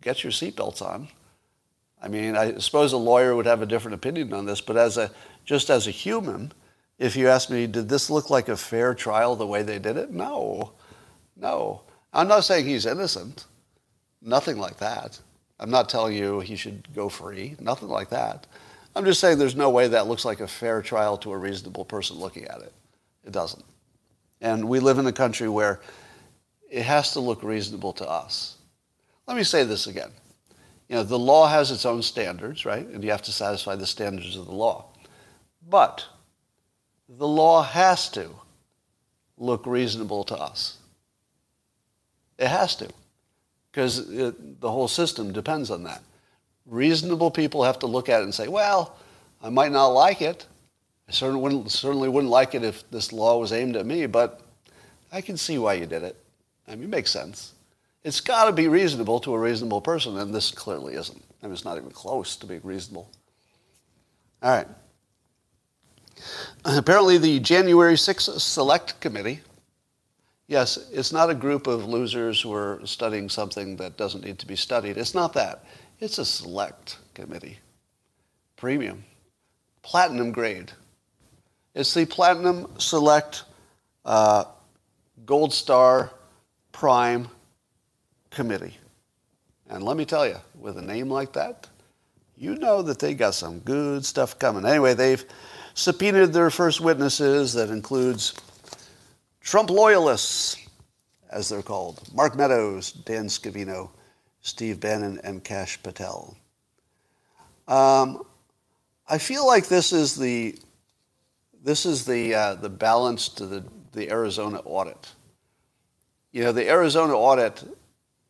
get 0.00 0.24
your 0.24 0.32
seatbelts 0.32 0.82
on. 0.82 1.08
I 2.02 2.08
mean, 2.08 2.36
I 2.36 2.58
suppose 2.58 2.92
a 2.92 2.96
lawyer 2.96 3.36
would 3.36 3.46
have 3.46 3.62
a 3.62 3.66
different 3.66 3.94
opinion 3.94 4.32
on 4.32 4.46
this, 4.46 4.60
but 4.60 4.76
as 4.76 4.96
a, 4.96 5.12
just 5.44 5.70
as 5.70 5.86
a 5.86 5.92
human, 5.92 6.52
if 6.98 7.14
you 7.14 7.28
ask 7.28 7.50
me, 7.50 7.66
did 7.66 7.88
this 7.88 8.10
look 8.10 8.30
like 8.30 8.48
a 8.48 8.56
fair 8.56 8.94
trial 8.94 9.36
the 9.36 9.46
way 9.46 9.62
they 9.62 9.78
did 9.78 9.96
it? 9.96 10.10
No. 10.10 10.72
No. 11.36 11.82
I'm 12.12 12.28
not 12.28 12.44
saying 12.44 12.66
he's 12.66 12.86
innocent. 12.86 13.44
Nothing 14.20 14.58
like 14.58 14.78
that. 14.78 15.20
I'm 15.62 15.70
not 15.70 15.88
telling 15.88 16.16
you 16.16 16.40
he 16.40 16.56
should 16.56 16.88
go 16.92 17.08
free. 17.08 17.54
Nothing 17.60 17.88
like 17.88 18.10
that. 18.10 18.48
I'm 18.96 19.04
just 19.04 19.20
saying 19.20 19.38
there's 19.38 19.54
no 19.54 19.70
way 19.70 19.86
that 19.86 20.08
looks 20.08 20.24
like 20.24 20.40
a 20.40 20.48
fair 20.48 20.82
trial 20.82 21.16
to 21.18 21.30
a 21.30 21.38
reasonable 21.38 21.84
person 21.84 22.16
looking 22.16 22.46
at 22.46 22.60
it. 22.62 22.72
It 23.24 23.30
doesn't. 23.30 23.64
And 24.40 24.68
we 24.68 24.80
live 24.80 24.98
in 24.98 25.06
a 25.06 25.12
country 25.12 25.48
where 25.48 25.80
it 26.68 26.82
has 26.82 27.12
to 27.12 27.20
look 27.20 27.44
reasonable 27.44 27.92
to 27.92 28.10
us. 28.10 28.56
Let 29.28 29.36
me 29.36 29.44
say 29.44 29.62
this 29.62 29.86
again. 29.86 30.10
You 30.88 30.96
know, 30.96 31.04
the 31.04 31.18
law 31.18 31.46
has 31.46 31.70
its 31.70 31.86
own 31.86 32.02
standards, 32.02 32.66
right? 32.66 32.84
And 32.84 33.04
you 33.04 33.12
have 33.12 33.22
to 33.22 33.32
satisfy 33.32 33.76
the 33.76 33.86
standards 33.86 34.34
of 34.36 34.46
the 34.46 34.52
law. 34.52 34.86
But 35.70 36.04
the 37.08 37.28
law 37.28 37.62
has 37.62 38.08
to 38.10 38.30
look 39.38 39.64
reasonable 39.64 40.24
to 40.24 40.36
us. 40.36 40.78
It 42.36 42.48
has 42.48 42.74
to, 42.76 42.88
because 43.72 44.06
the 44.06 44.70
whole 44.70 44.86
system 44.86 45.32
depends 45.32 45.70
on 45.70 45.84
that. 45.84 46.02
Reasonable 46.66 47.30
people 47.30 47.64
have 47.64 47.78
to 47.78 47.86
look 47.86 48.10
at 48.10 48.20
it 48.20 48.24
and 48.24 48.34
say, 48.34 48.46
well, 48.46 48.96
I 49.42 49.48
might 49.48 49.72
not 49.72 49.88
like 49.88 50.20
it. 50.20 50.46
I 51.08 51.12
certainly 51.12 51.40
wouldn't, 51.40 51.70
certainly 51.70 52.08
wouldn't 52.08 52.30
like 52.30 52.54
it 52.54 52.62
if 52.62 52.88
this 52.90 53.12
law 53.12 53.38
was 53.38 53.52
aimed 53.52 53.76
at 53.76 53.86
me, 53.86 54.06
but 54.06 54.42
I 55.10 55.20
can 55.22 55.36
see 55.36 55.58
why 55.58 55.74
you 55.74 55.86
did 55.86 56.02
it. 56.02 56.16
I 56.68 56.74
mean, 56.74 56.84
it 56.84 56.90
makes 56.90 57.10
sense. 57.10 57.52
It's 58.04 58.20
got 58.20 58.44
to 58.44 58.52
be 58.52 58.68
reasonable 58.68 59.20
to 59.20 59.34
a 59.34 59.38
reasonable 59.38 59.80
person, 59.80 60.18
and 60.18 60.34
this 60.34 60.50
clearly 60.50 60.94
isn't. 60.94 61.22
I 61.42 61.46
mean, 61.46 61.54
it's 61.54 61.64
not 61.64 61.76
even 61.76 61.90
close 61.90 62.36
to 62.36 62.46
being 62.46 62.60
reasonable. 62.62 63.08
All 64.42 64.50
right. 64.50 64.68
Apparently, 66.64 67.18
the 67.18 67.40
January 67.40 67.94
6th 67.94 68.38
Select 68.40 69.00
Committee, 69.00 69.40
yes, 70.48 70.88
it's 70.92 71.12
not 71.12 71.30
a 71.30 71.34
group 71.34 71.66
of 71.66 71.86
losers 71.86 72.40
who 72.40 72.52
are 72.52 72.80
studying 72.84 73.28
something 73.28 73.76
that 73.76 73.96
doesn't 73.96 74.24
need 74.24 74.38
to 74.40 74.46
be 74.46 74.56
studied. 74.56 74.96
It's 74.96 75.14
not 75.14 75.32
that. 75.34 75.64
It's 76.00 76.18
a 76.18 76.24
select 76.24 76.98
committee. 77.14 77.58
Premium. 78.56 79.04
Platinum 79.82 80.32
grade. 80.32 80.72
It's 81.74 81.94
the 81.94 82.04
Platinum 82.04 82.68
Select 82.78 83.44
uh, 84.04 84.44
Gold 85.24 85.52
Star 85.52 86.10
Prime 86.70 87.28
Committee. 88.30 88.76
And 89.68 89.82
let 89.82 89.96
me 89.96 90.04
tell 90.04 90.26
you, 90.26 90.36
with 90.60 90.76
a 90.76 90.82
name 90.82 91.08
like 91.08 91.32
that, 91.32 91.66
you 92.36 92.56
know 92.56 92.82
that 92.82 92.98
they 92.98 93.14
got 93.14 93.34
some 93.34 93.60
good 93.60 94.04
stuff 94.04 94.38
coming. 94.38 94.66
Anyway, 94.66 94.94
they've 94.94 95.24
subpoenaed 95.74 96.32
their 96.32 96.50
first 96.50 96.80
witnesses. 96.80 97.54
That 97.54 97.70
includes 97.70 98.34
Trump 99.42 99.70
loyalists, 99.70 100.56
as 101.30 101.48
they're 101.48 101.62
called, 101.62 102.00
Mark 102.14 102.36
Meadows, 102.36 102.92
Dan 102.92 103.26
Scavino, 103.26 103.90
Steve 104.40 104.80
Bannon, 104.80 105.20
and 105.24 105.42
Kash 105.42 105.82
Patel. 105.82 106.36
Um, 107.66 108.22
I 109.08 109.18
feel 109.18 109.46
like 109.46 109.68
this 109.68 109.92
is 109.92 110.16
the 110.16 110.58
this 111.62 111.86
is 111.86 112.04
the 112.04 112.34
uh, 112.34 112.54
the 112.54 112.68
balance 112.68 113.28
to 113.30 113.46
the, 113.46 113.64
the 113.92 114.10
Arizona 114.10 114.60
audit. 114.64 115.12
You 116.32 116.44
know, 116.44 116.52
the 116.52 116.68
Arizona 116.68 117.14
audit, 117.14 117.62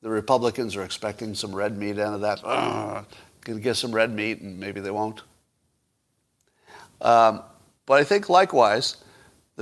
the 0.02 0.10
Republicans 0.10 0.76
are 0.76 0.82
expecting 0.82 1.34
some 1.34 1.54
red 1.54 1.78
meat 1.78 1.98
out 1.98 2.14
of 2.14 2.20
that. 2.22 2.42
To 3.44 3.58
get 3.58 3.76
some 3.76 3.92
red 3.92 4.12
meat, 4.12 4.40
and 4.40 4.58
maybe 4.58 4.80
they 4.80 4.90
won't. 4.90 5.22
Um, 7.00 7.42
but 7.86 7.94
I 7.94 8.04
think 8.04 8.28
likewise, 8.28 9.01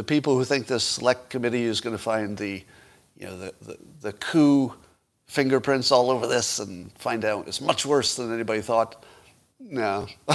the 0.01 0.05
people 0.05 0.35
who 0.35 0.45
think 0.45 0.67
this 0.67 0.83
select 0.83 1.29
committee 1.29 1.65
is 1.65 1.83
going 1.83 1.95
to 1.95 2.03
find 2.03 2.35
the, 2.35 2.65
you 3.19 3.27
know, 3.27 3.37
the, 3.37 3.55
the, 3.61 3.79
the 4.01 4.13
coup 4.15 4.73
fingerprints 5.27 5.93
all 5.93 6.11
over 6.11 6.27
this 6.27 6.59
and 6.59 6.91
find 6.93 7.23
out 7.23 7.47
it's 7.47 7.61
much 7.61 7.85
worse 7.85 8.17
than 8.17 8.33
anybody 8.33 8.63
thought. 8.63 9.05
No, 9.59 10.07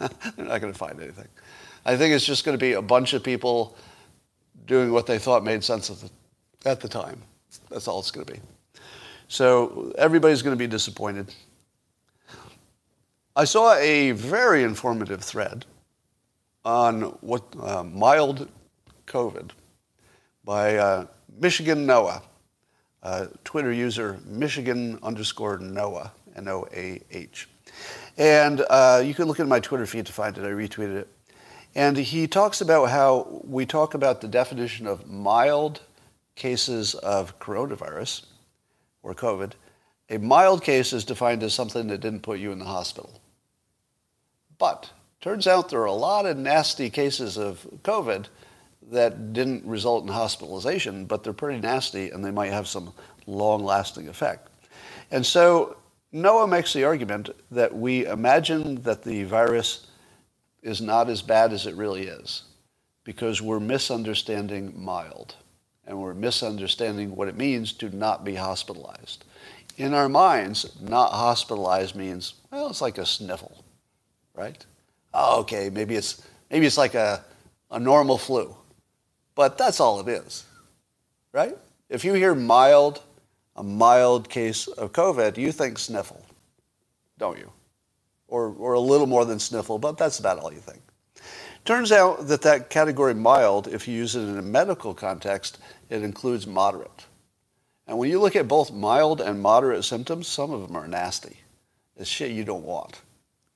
they're 0.00 0.46
not 0.46 0.60
going 0.60 0.72
to 0.72 0.76
find 0.76 1.00
anything. 1.00 1.28
I 1.86 1.96
think 1.96 2.12
it's 2.12 2.26
just 2.26 2.44
going 2.44 2.58
to 2.58 2.60
be 2.60 2.72
a 2.72 2.82
bunch 2.82 3.12
of 3.12 3.22
people 3.22 3.76
doing 4.66 4.90
what 4.90 5.06
they 5.06 5.20
thought 5.20 5.44
made 5.44 5.62
sense 5.62 5.90
at 5.90 5.98
the, 5.98 6.68
at 6.68 6.80
the 6.80 6.88
time. 6.88 7.22
That's 7.70 7.86
all 7.86 8.00
it's 8.00 8.10
going 8.10 8.26
to 8.26 8.32
be. 8.32 8.40
So 9.28 9.94
everybody's 9.96 10.42
going 10.42 10.56
to 10.56 10.58
be 10.58 10.66
disappointed. 10.66 11.32
I 13.36 13.44
saw 13.44 13.76
a 13.76 14.10
very 14.10 14.64
informative 14.64 15.22
thread 15.22 15.66
on 16.64 17.02
what 17.20 17.44
uh, 17.62 17.84
mild 17.84 18.48
COVID 19.06 19.50
by 20.44 20.76
uh, 20.76 21.06
Michigan 21.38 21.86
Noah, 21.86 22.22
uh, 23.02 23.26
Twitter 23.44 23.72
user 23.72 24.20
Michigan 24.24 24.98
underscore 25.02 25.58
Noah, 25.58 26.12
N-O-A-H. 26.36 27.48
And 28.16 28.64
uh, 28.68 29.02
you 29.04 29.14
can 29.14 29.26
look 29.26 29.40
at 29.40 29.48
my 29.48 29.60
Twitter 29.60 29.86
feed 29.86 30.06
to 30.06 30.12
find 30.12 30.36
it. 30.36 30.44
I 30.44 30.48
retweeted 30.48 30.96
it. 30.96 31.08
And 31.74 31.96
he 31.96 32.26
talks 32.26 32.60
about 32.60 32.90
how 32.90 33.40
we 33.44 33.66
talk 33.66 33.94
about 33.94 34.20
the 34.20 34.28
definition 34.28 34.86
of 34.86 35.10
mild 35.10 35.80
cases 36.36 36.94
of 36.94 37.38
coronavirus 37.40 38.26
or 39.02 39.14
COVID. 39.14 39.52
A 40.10 40.18
mild 40.18 40.62
case 40.62 40.92
is 40.92 41.04
defined 41.04 41.42
as 41.42 41.54
something 41.54 41.88
that 41.88 42.00
didn't 42.00 42.20
put 42.20 42.38
you 42.38 42.52
in 42.52 42.58
the 42.58 42.64
hospital. 42.64 43.20
But 44.58 44.90
Turns 45.24 45.46
out 45.46 45.70
there 45.70 45.80
are 45.80 45.86
a 45.86 45.92
lot 45.94 46.26
of 46.26 46.36
nasty 46.36 46.90
cases 46.90 47.38
of 47.38 47.66
COVID 47.82 48.26
that 48.90 49.32
didn't 49.32 49.64
result 49.64 50.04
in 50.04 50.08
hospitalization, 50.08 51.06
but 51.06 51.24
they're 51.24 51.32
pretty 51.32 51.60
nasty 51.60 52.10
and 52.10 52.24
they 52.24 52.30
might 52.30 52.52
have 52.52 52.68
some 52.68 52.92
long 53.26 53.64
lasting 53.64 54.08
effect. 54.08 54.48
And 55.10 55.24
so 55.24 55.76
Noah 56.12 56.46
makes 56.46 56.72
the 56.72 56.84
argument 56.84 57.30
that 57.50 57.74
we 57.76 58.06
imagine 58.06 58.82
that 58.82 59.02
the 59.02 59.24
virus 59.24 59.86
is 60.62 60.80
not 60.80 61.08
as 61.08 61.22
bad 61.22 61.52
as 61.52 61.66
it 61.66 61.74
really 61.74 62.06
is 62.06 62.42
because 63.04 63.42
we're 63.42 63.60
misunderstanding 63.60 64.72
mild 64.76 65.34
and 65.86 65.98
we're 65.98 66.14
misunderstanding 66.14 67.14
what 67.14 67.28
it 67.28 67.36
means 67.36 67.72
to 67.74 67.94
not 67.94 68.24
be 68.24 68.34
hospitalized. 68.34 69.24
In 69.76 69.92
our 69.92 70.08
minds, 70.08 70.80
not 70.80 71.10
hospitalized 71.10 71.96
means, 71.96 72.34
well, 72.50 72.68
it's 72.68 72.80
like 72.80 72.96
a 72.96 73.04
sniffle, 73.04 73.64
right? 74.34 74.64
oh, 75.14 75.40
okay, 75.40 75.70
maybe 75.70 75.94
it's, 75.94 76.22
maybe 76.50 76.66
it's 76.66 76.76
like 76.76 76.94
a, 76.94 77.24
a 77.70 77.78
normal 77.78 78.18
flu. 78.18 78.54
But 79.34 79.58
that's 79.58 79.80
all 79.80 80.00
it 80.00 80.08
is, 80.08 80.44
right? 81.32 81.56
If 81.88 82.04
you 82.04 82.14
hear 82.14 82.34
mild, 82.34 83.02
a 83.56 83.62
mild 83.62 84.28
case 84.28 84.66
of 84.68 84.92
COVID, 84.92 85.36
you 85.36 85.52
think 85.52 85.78
sniffle, 85.78 86.24
don't 87.18 87.38
you? 87.38 87.50
Or, 88.28 88.54
or 88.58 88.74
a 88.74 88.80
little 88.80 89.06
more 89.06 89.24
than 89.24 89.38
sniffle, 89.38 89.78
but 89.78 89.98
that's 89.98 90.18
about 90.18 90.38
all 90.38 90.52
you 90.52 90.60
think. 90.60 90.80
Turns 91.64 91.92
out 91.92 92.28
that 92.28 92.42
that 92.42 92.68
category 92.68 93.14
mild, 93.14 93.68
if 93.68 93.88
you 93.88 93.94
use 93.94 94.16
it 94.16 94.20
in 94.20 94.38
a 94.38 94.42
medical 94.42 94.92
context, 94.92 95.58
it 95.88 96.02
includes 96.02 96.46
moderate. 96.46 97.06
And 97.86 97.98
when 97.98 98.10
you 98.10 98.20
look 98.20 98.36
at 98.36 98.48
both 98.48 98.72
mild 98.72 99.20
and 99.20 99.40
moderate 99.40 99.84
symptoms, 99.84 100.26
some 100.26 100.50
of 100.50 100.66
them 100.66 100.76
are 100.76 100.88
nasty. 100.88 101.38
It's 101.96 102.08
shit 102.08 102.32
you 102.32 102.44
don't 102.44 102.64
want. 102.64 103.00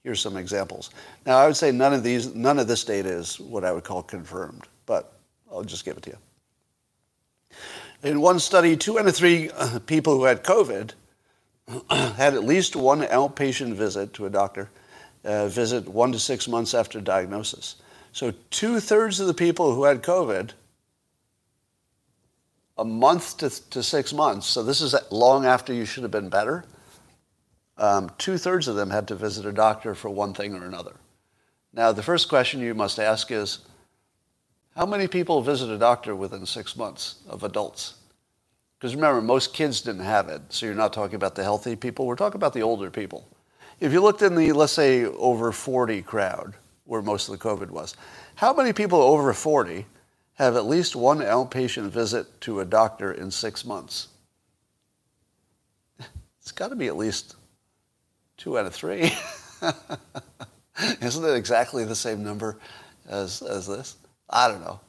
Here's 0.05 0.21
some 0.21 0.37
examples. 0.37 0.91
Now, 1.27 1.39
I 1.39 1.47
would 1.47 1.57
say 1.57 1.71
none 1.71 1.93
of 1.93 2.03
these, 2.03 2.35
none 2.35 2.59
of 2.59 2.69
this 2.69 2.85
data 2.85 3.11
is 3.11 3.39
what 3.41 3.65
I 3.65 3.73
would 3.73 3.85
call 3.85 4.03
confirmed, 4.03 4.65
but 4.87 5.18
I'll 5.51 5.65
just 5.65 5.85
give 5.85 5.97
it 5.97 6.03
to 6.05 6.11
you. 6.11 6.19
In 8.03 8.21
one 8.21 8.39
study, 8.39 8.77
two 8.77 8.99
out 8.99 9.07
of 9.07 9.17
three 9.17 9.51
uh, 9.51 9.81
people 9.81 10.17
who 10.17 10.25
had 10.25 10.45
COVID 10.45 10.93
had 11.91 12.35
at 12.35 12.45
least 12.45 12.77
one 12.77 13.03
outpatient 13.03 13.75
visit 13.75 14.13
to 14.15 14.27
a 14.27 14.31
doctor, 14.31 14.71
uh, 15.25 15.49
visit 15.49 15.89
one 15.89 16.13
to 16.13 16.19
six 16.19 16.47
months 16.47 16.75
after 16.75 17.01
diagnosis. 17.01 17.77
So 18.13 18.33
two 18.51 18.81
thirds 18.81 19.21
of 19.21 19.27
the 19.27 19.35
people 19.35 19.75
who 19.75 19.85
had 19.85 20.03
COVID, 20.03 20.53
a 22.79 22.85
month 22.85 23.39
to, 23.39 23.51
to 23.71 23.83
six 23.83 24.13
months, 24.13 24.47
so 24.47 24.63
this 24.63 24.81
is 24.81 24.95
long 25.11 25.45
after 25.45 25.73
you 25.73 25.85
should 25.85 26.05
have 26.05 26.13
been 26.13 26.29
better, 26.29 26.65
um, 27.77 28.11
two 28.19 28.39
thirds 28.39 28.69
of 28.69 28.77
them 28.77 28.91
had 28.91 29.09
to 29.09 29.15
visit 29.15 29.45
a 29.45 29.53
doctor 29.53 29.95
for 29.95 30.11
one 30.11 30.35
thing 30.35 30.55
or 30.55 30.65
another. 30.65 30.95
Now, 31.73 31.93
the 31.93 32.03
first 32.03 32.29
question 32.29 32.61
you 32.61 32.75
must 32.75 32.99
ask 32.99 33.31
is, 33.31 33.59
how 34.79 34.87
many 34.87 35.09
people 35.09 35.43
visit 35.43 35.69
a 35.71 35.77
doctor 35.77 36.15
within 36.15 36.47
six 36.47 36.77
months 36.77 37.17
of 37.29 37.43
adults? 37.43 37.95
Because 38.79 38.95
remember, 38.95 39.21
most 39.21 39.53
kids 39.53 39.81
didn't 39.81 40.05
have 40.05 40.29
it, 40.29 40.41
so 40.51 40.67
you're 40.67 40.75
not 40.77 40.93
talking 40.93 41.17
about 41.17 41.35
the 41.35 41.43
healthy 41.43 41.75
people. 41.75 42.07
We're 42.07 42.15
talking 42.15 42.37
about 42.37 42.53
the 42.53 42.63
older 42.63 42.89
people. 42.89 43.29
If 43.81 43.93
you 43.93 44.01
looked 44.01 44.23
in 44.23 44.37
the, 44.37 44.53
let's 44.53 44.73
say, 44.73 45.05
over 45.05 45.51
40 45.51 46.03
crowd, 46.03 46.55
where 46.85 47.03
most 47.03 47.29
of 47.29 47.37
the 47.37 47.45
COVID 47.45 47.71
was, 47.71 47.97
how 48.37 48.55
many 48.55 48.73
people 48.73 49.03
over 49.03 49.33
40 49.33 49.85
have 50.35 50.55
at 50.55 50.67
least 50.67 50.95
one 50.95 51.19
outpatient 51.19 51.91
visit 51.91 52.41
to 52.43 52.61
a 52.61 52.65
doctor 52.65 53.11
in 53.11 53.33
six 53.33 53.65
months? 53.65 54.09
It's 56.41 56.53
got 56.53 56.69
to 56.69 56.77
be 56.77 56.87
at 56.87 56.97
least 56.97 57.35
two 58.37 58.57
out 58.57 58.65
of 58.65 58.75
three. 58.75 59.13
Isn't 61.03 61.25
it 61.25 61.35
exactly 61.35 61.85
the 61.85 61.97
same 61.97 62.23
number 62.23 62.57
as, 63.09 63.43
as 63.43 63.67
this? 63.67 63.97
I 64.31 64.49
don't 64.49 64.61
know. 64.61 64.81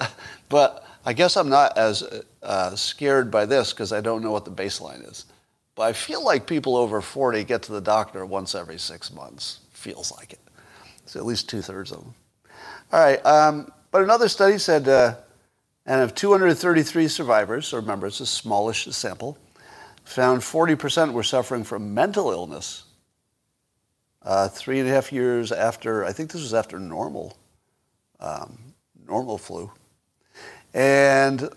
but 0.48 0.86
I 1.04 1.12
guess 1.12 1.36
I'm 1.36 1.48
not 1.48 1.76
as 1.76 2.04
uh, 2.42 2.76
scared 2.76 3.30
by 3.30 3.46
this 3.46 3.72
because 3.72 3.92
I 3.92 4.00
don't 4.00 4.22
know 4.22 4.32
what 4.32 4.44
the 4.44 4.50
baseline 4.50 5.08
is. 5.08 5.26
But 5.74 5.84
I 5.84 5.92
feel 5.92 6.24
like 6.24 6.46
people 6.46 6.76
over 6.76 7.00
40 7.00 7.44
get 7.44 7.62
to 7.62 7.72
the 7.72 7.80
doctor 7.80 8.26
once 8.26 8.54
every 8.54 8.78
six 8.78 9.12
months. 9.12 9.60
Feels 9.72 10.12
like 10.12 10.32
it. 10.32 10.40
So 11.06 11.18
at 11.18 11.26
least 11.26 11.48
two 11.48 11.62
thirds 11.62 11.92
of 11.92 11.98
them. 11.98 12.14
All 12.92 13.00
right. 13.00 13.24
Um, 13.24 13.72
but 13.90 14.02
another 14.02 14.28
study 14.28 14.58
said, 14.58 14.88
uh, 14.88 15.16
and 15.86 16.00
of 16.00 16.14
233 16.14 17.08
survivors, 17.08 17.66
so 17.66 17.78
remember 17.78 18.06
it's 18.06 18.20
a 18.20 18.26
smallish 18.26 18.86
sample, 18.86 19.36
found 20.04 20.40
40% 20.40 21.12
were 21.12 21.22
suffering 21.22 21.64
from 21.64 21.92
mental 21.94 22.30
illness. 22.30 22.84
Uh, 24.22 24.46
three 24.48 24.78
and 24.78 24.88
a 24.88 24.92
half 24.92 25.12
years 25.12 25.50
after, 25.50 26.04
I 26.04 26.12
think 26.12 26.30
this 26.30 26.42
was 26.42 26.54
after 26.54 26.78
normal 26.78 27.36
um, 28.20 28.71
normal 29.06 29.38
flu. 29.38 29.70
And 30.74 31.48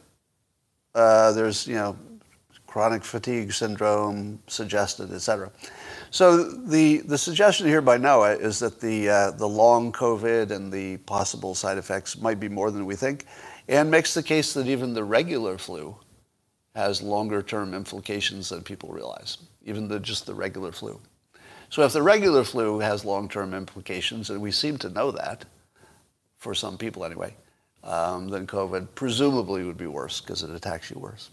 uh, 0.93 1.31
there's, 1.33 1.67
you 1.67 1.75
know, 1.75 1.97
chronic 2.67 3.03
fatigue 3.03 3.53
syndrome 3.53 4.39
suggested, 4.47 5.13
et 5.13 5.19
cetera. 5.19 5.49
So 6.11 6.43
the, 6.43 6.97
the 6.97 7.17
suggestion 7.17 7.67
here 7.67 7.81
by 7.81 7.97
Noah 7.97 8.35
is 8.35 8.59
that 8.59 8.81
the, 8.81 9.09
uh, 9.09 9.31
the 9.31 9.47
long 9.47 9.93
COVID 9.93 10.51
and 10.51 10.71
the 10.71 10.97
possible 10.97 11.55
side 11.55 11.77
effects 11.77 12.17
might 12.17 12.39
be 12.39 12.49
more 12.49 12.71
than 12.71 12.85
we 12.85 12.95
think, 12.95 13.25
and 13.69 13.89
makes 13.89 14.13
the 14.13 14.23
case 14.23 14.53
that 14.53 14.67
even 14.67 14.93
the 14.93 15.03
regular 15.03 15.57
flu 15.57 15.95
has 16.75 17.01
longer 17.01 17.41
term 17.41 17.73
implications 17.73 18.49
than 18.49 18.61
people 18.61 18.89
realize, 18.89 19.37
even 19.63 19.87
the, 19.87 19.99
just 19.99 20.25
the 20.25 20.35
regular 20.35 20.73
flu. 20.73 20.99
So 21.69 21.83
if 21.83 21.93
the 21.93 22.01
regular 22.01 22.43
flu 22.43 22.79
has 22.79 23.05
long 23.05 23.29
term 23.29 23.53
implications, 23.53 24.29
and 24.29 24.41
we 24.41 24.51
seem 24.51 24.77
to 24.79 24.89
know 24.89 25.11
that, 25.11 25.45
for 26.37 26.53
some 26.53 26.77
people 26.77 27.05
anyway, 27.05 27.35
um, 27.83 28.29
then 28.29 28.47
COVID 28.47 28.89
presumably 28.95 29.63
would 29.63 29.77
be 29.77 29.87
worse 29.87 30.21
because 30.21 30.43
it 30.43 30.49
attacks 30.49 30.89
you 30.91 30.99
worse. 30.99 31.29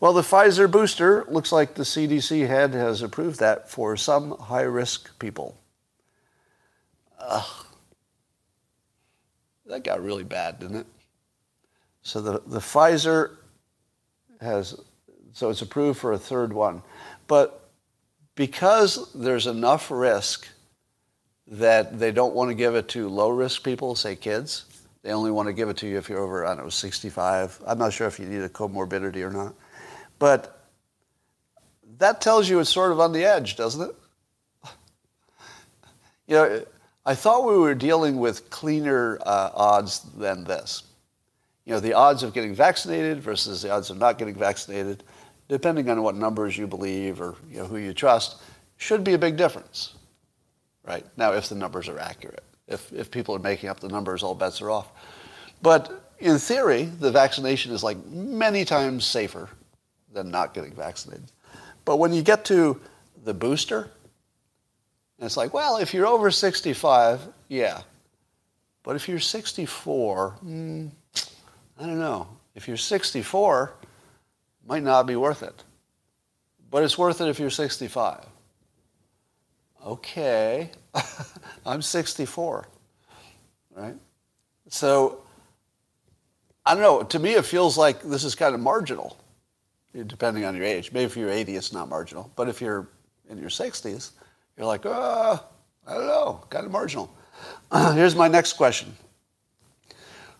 Well, 0.00 0.12
the 0.12 0.22
Pfizer 0.22 0.70
booster 0.70 1.24
looks 1.28 1.52
like 1.52 1.74
the 1.74 1.84
CDC 1.84 2.46
head 2.46 2.74
has 2.74 3.02
approved 3.02 3.40
that 3.40 3.70
for 3.70 3.96
some 3.96 4.32
high 4.38 4.62
risk 4.62 5.18
people. 5.18 5.56
Ugh. 7.18 7.66
That 9.66 9.84
got 9.84 10.02
really 10.02 10.24
bad, 10.24 10.58
didn't 10.58 10.76
it? 10.76 10.86
So 12.02 12.20
the, 12.20 12.42
the 12.46 12.58
Pfizer 12.58 13.36
has, 14.40 14.78
so 15.32 15.48
it's 15.48 15.62
approved 15.62 15.98
for 15.98 16.12
a 16.12 16.18
third 16.18 16.52
one. 16.52 16.82
But 17.26 17.70
because 18.34 19.10
there's 19.14 19.46
enough 19.46 19.90
risk 19.90 20.48
that 21.46 21.98
they 21.98 22.10
don't 22.10 22.34
want 22.34 22.50
to 22.50 22.54
give 22.54 22.74
it 22.74 22.88
to 22.88 23.08
low 23.08 23.28
risk 23.28 23.62
people, 23.62 23.94
say 23.94 24.16
kids. 24.16 24.64
They 25.02 25.12
only 25.12 25.30
want 25.30 25.48
to 25.48 25.52
give 25.52 25.68
it 25.68 25.76
to 25.78 25.86
you 25.86 25.98
if 25.98 26.08
you're 26.08 26.20
over, 26.20 26.46
I 26.46 26.54
don't 26.54 26.64
know, 26.64 26.70
65. 26.70 27.60
I'm 27.66 27.78
not 27.78 27.92
sure 27.92 28.06
if 28.06 28.18
you 28.18 28.26
need 28.26 28.40
a 28.40 28.48
comorbidity 28.48 29.22
or 29.22 29.30
not. 29.30 29.54
But 30.18 30.66
that 31.98 32.20
tells 32.20 32.48
you 32.48 32.58
it's 32.60 32.70
sort 32.70 32.90
of 32.90 33.00
on 33.00 33.12
the 33.12 33.24
edge, 33.24 33.56
doesn't 33.56 33.90
it? 33.90 33.96
You 36.26 36.36
know, 36.36 36.64
I 37.04 37.14
thought 37.14 37.46
we 37.46 37.58
were 37.58 37.74
dealing 37.74 38.16
with 38.16 38.48
cleaner 38.48 39.18
uh, 39.26 39.50
odds 39.52 40.00
than 40.16 40.42
this. 40.42 40.84
You 41.66 41.74
know, 41.74 41.80
the 41.80 41.92
odds 41.92 42.22
of 42.22 42.32
getting 42.32 42.54
vaccinated 42.54 43.20
versus 43.20 43.60
the 43.60 43.70
odds 43.70 43.90
of 43.90 43.98
not 43.98 44.16
getting 44.16 44.34
vaccinated, 44.34 45.04
depending 45.48 45.90
on 45.90 46.02
what 46.02 46.14
numbers 46.14 46.56
you 46.56 46.66
believe 46.66 47.20
or 47.20 47.34
you 47.50 47.58
know, 47.58 47.66
who 47.66 47.76
you 47.76 47.92
trust, 47.92 48.36
should 48.78 49.04
be 49.04 49.12
a 49.12 49.18
big 49.18 49.36
difference 49.36 49.96
right? 50.86 51.04
Now, 51.16 51.32
if 51.32 51.48
the 51.48 51.54
numbers 51.54 51.88
are 51.88 51.98
accurate. 51.98 52.44
If, 52.66 52.92
if 52.92 53.10
people 53.10 53.34
are 53.34 53.40
making 53.40 53.68
up 53.68 53.80
the 53.80 53.88
numbers, 53.88 54.22
all 54.22 54.34
bets 54.34 54.60
are 54.62 54.70
off. 54.70 54.88
But 55.62 56.10
in 56.18 56.38
theory, 56.38 56.84
the 56.84 57.10
vaccination 57.10 57.72
is 57.72 57.82
like 57.82 58.04
many 58.06 58.64
times 58.64 59.04
safer 59.04 59.48
than 60.12 60.30
not 60.30 60.54
getting 60.54 60.72
vaccinated. 60.72 61.30
But 61.84 61.96
when 61.96 62.12
you 62.12 62.22
get 62.22 62.44
to 62.46 62.80
the 63.24 63.34
booster, 63.34 63.90
it's 65.18 65.36
like, 65.36 65.52
well, 65.54 65.76
if 65.76 65.94
you're 65.94 66.06
over 66.06 66.30
65, 66.30 67.20
yeah. 67.48 67.82
But 68.82 68.96
if 68.96 69.08
you're 69.08 69.20
64, 69.20 70.38
mm, 70.44 70.90
I 71.78 71.86
don't 71.86 71.98
know. 71.98 72.28
If 72.54 72.68
you're 72.68 72.76
64, 72.76 73.72
might 74.66 74.82
not 74.82 75.06
be 75.06 75.16
worth 75.16 75.42
it. 75.42 75.64
But 76.70 76.82
it's 76.82 76.98
worth 76.98 77.20
it 77.20 77.28
if 77.28 77.38
you're 77.38 77.50
65 77.50 78.26
okay, 79.84 80.70
I'm 81.66 81.82
64, 81.82 82.66
right? 83.76 83.94
So 84.68 85.24
I 86.66 86.74
don't 86.74 86.82
know. 86.82 87.02
To 87.02 87.18
me, 87.18 87.34
it 87.34 87.44
feels 87.44 87.76
like 87.76 88.02
this 88.02 88.24
is 88.24 88.34
kind 88.34 88.54
of 88.54 88.60
marginal, 88.60 89.18
depending 90.06 90.44
on 90.44 90.56
your 90.56 90.64
age. 90.64 90.92
Maybe 90.92 91.04
if 91.04 91.16
you're 91.16 91.30
80, 91.30 91.56
it's 91.56 91.72
not 91.72 91.88
marginal. 91.88 92.30
But 92.36 92.48
if 92.48 92.60
you're 92.60 92.88
in 93.28 93.38
your 93.38 93.50
60s, 93.50 94.12
you're 94.56 94.66
like, 94.66 94.86
uh, 94.86 95.38
I 95.86 95.94
don't 95.94 96.06
know, 96.06 96.44
kind 96.48 96.64
of 96.64 96.72
marginal. 96.72 97.14
Here's 97.72 98.16
my 98.16 98.28
next 98.28 98.54
question. 98.54 98.96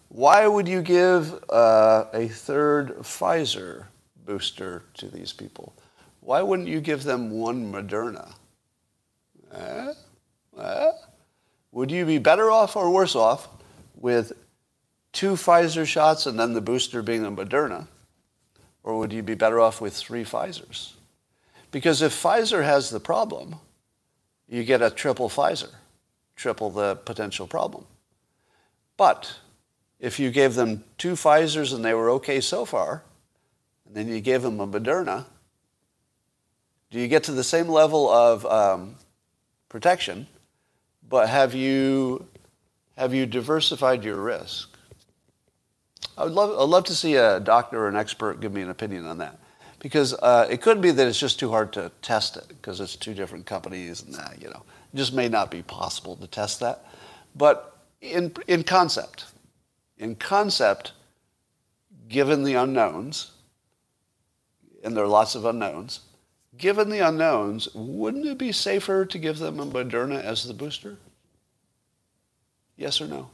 Why 0.09 0.47
would 0.47 0.69
you 0.69 0.81
give 0.81 1.45
uh, 1.51 2.07
a 2.15 2.29
third 2.29 2.99
Pfizer 3.01 3.87
booster 4.25 4.85
to 4.95 5.09
these 5.09 5.33
people? 5.33 5.75
Why 6.21 6.41
wouldn't 6.41 6.69
you 6.69 6.81
give 6.81 7.03
them 7.03 7.31
one 7.31 7.71
Moderna? 7.71 8.33
Eh? 9.55 9.93
Eh? 10.59 10.93
Would 11.73 11.91
you 11.91 12.05
be 12.05 12.19
better 12.19 12.51
off 12.51 12.77
or 12.77 12.91
worse 12.91 13.15
off 13.15 13.49
with 13.97 14.33
two 15.13 15.33
Pfizer 15.33 15.87
shots 15.87 16.27
and 16.27 16.39
then 16.39 16.53
the 16.53 16.61
booster 16.61 17.03
being 17.03 17.25
a 17.25 17.31
Moderna? 17.31 17.87
Or 18.83 18.99
would 18.99 19.13
you 19.13 19.23
be 19.23 19.35
better 19.35 19.61
off 19.61 19.81
with 19.81 19.95
three 19.95 20.25
Pfizers? 20.25 20.93
Because 21.71 22.03
if 22.03 22.13
Pfizer 22.13 22.63
has 22.63 22.91
the 22.91 23.01
problem, 23.01 23.57
you 24.49 24.63
get 24.63 24.83
a 24.83 24.91
triple 24.91 25.29
Pfizer, 25.29 25.71
triple 26.37 26.71
the 26.71 26.97
potential 26.97 27.47
problem. 27.47 27.87
But 28.97 29.39
if 29.99 30.21
you 30.21 30.31
gave 30.31 30.55
them 30.55 30.85
two 30.99 31.15
Pfizers 31.15 31.75
and 31.75 31.85
they 31.85 31.95
were 31.95 32.11
okay 32.11 32.41
so 32.41 32.65
far, 32.65 33.03
and 33.87 33.97
then 33.97 34.09
you 34.09 34.21
gave 34.21 34.43
them 34.43 34.61
a 34.61 34.67
Moderna, 34.67 35.25
do 36.91 37.01
you 37.01 37.09
get 37.09 37.25
to 37.25 37.33
the 37.33 37.43
same 37.43 37.69
level 37.69 38.09
of 38.09 38.47
um, 38.47 38.97
protection, 39.75 40.25
but 41.09 41.29
have 41.29 41.53
you, 41.53 42.25
have 42.97 43.13
you 43.13 43.27
diversified 43.27 44.05
your 44.05 44.15
risk? 44.15 44.69
I 46.17 46.23
would 46.23 46.33
love, 46.33 46.51
I'd 46.51 46.69
love 46.69 46.85
to 46.85 46.95
see 46.95 47.17
a 47.17 47.41
doctor 47.41 47.81
or 47.81 47.89
an 47.89 47.97
expert 47.97 48.41
give 48.41 48.53
me 48.53 48.63
an 48.63 48.71
opinion 48.71 49.05
on 49.05 49.19
that. 49.19 49.37
Because 49.81 50.15
uh, 50.15 50.47
it 50.49 50.63
could 50.63 50.81
be 50.81 50.93
that 50.93 51.09
it's 51.09 51.19
just 51.19 51.41
too 51.41 51.51
hard 51.51 51.73
to 51.73 51.91
test 52.03 52.37
it 52.37 52.47
because 52.47 52.79
it's 52.79 52.95
two 52.95 53.15
different 53.15 53.47
companies 53.47 54.01
and 54.05 54.15
that, 54.15 54.41
you 54.41 54.49
know. 54.49 54.63
It 54.93 54.97
just 54.97 55.13
may 55.13 55.29
not 55.29 55.51
be 55.51 55.63
possible 55.63 56.15
to 56.19 56.29
test 56.29 56.61
that. 56.61 56.87
But 57.35 57.77
in, 58.01 58.33
in 58.47 58.63
concept, 58.63 59.25
in 59.99 60.15
concept, 60.15 60.93
given 62.07 62.45
the 62.45 62.55
unknowns, 62.55 63.33
and 64.85 64.97
there 64.97 65.03
are 65.03 65.09
lots 65.09 65.35
of 65.35 65.45
unknowns, 65.45 65.99
given 66.59 66.91
the 66.91 67.01
unknowns, 67.01 67.69
wouldn't 67.75 68.27
it 68.27 68.39
be 68.39 68.53
safer 68.53 69.05
to 69.05 69.19
give 69.19 69.39
them 69.39 69.61
a 69.61 69.67
Moderna 69.67 70.23
as 70.23 70.45
the 70.45 70.55
booster? 70.55 70.97
Yes 72.77 73.01
or 73.01 73.07
no? 73.07 73.31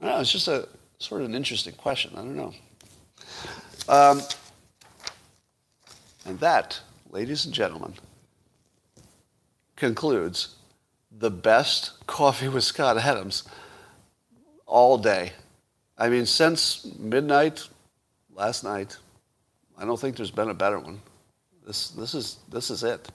I 0.00 0.06
don't 0.06 0.14
know. 0.14 0.20
It's 0.20 0.32
just 0.32 0.48
a 0.48 0.68
sort 0.98 1.22
of 1.22 1.28
an 1.28 1.34
interesting 1.34 1.74
question. 1.74 2.12
I 2.14 2.18
don't 2.18 2.36
know. 2.36 2.54
Um, 3.88 4.22
and 6.26 6.38
that, 6.40 6.80
ladies 7.10 7.44
and 7.44 7.54
gentlemen, 7.54 7.94
concludes 9.76 10.56
the 11.10 11.30
best 11.30 11.92
coffee 12.06 12.48
with 12.48 12.64
Scott 12.64 12.98
Adams 12.98 13.44
all 14.66 14.98
day. 14.98 15.32
I 15.96 16.08
mean, 16.08 16.26
since 16.26 16.84
midnight 16.98 17.66
last 18.34 18.62
night, 18.62 18.96
I 19.76 19.84
don't 19.84 19.98
think 19.98 20.16
there's 20.16 20.30
been 20.30 20.50
a 20.50 20.54
better 20.54 20.78
one. 20.78 21.00
This, 21.68 21.90
this, 21.90 22.14
is, 22.14 22.38
this 22.50 22.70
is 22.70 22.82
it. 22.82 23.10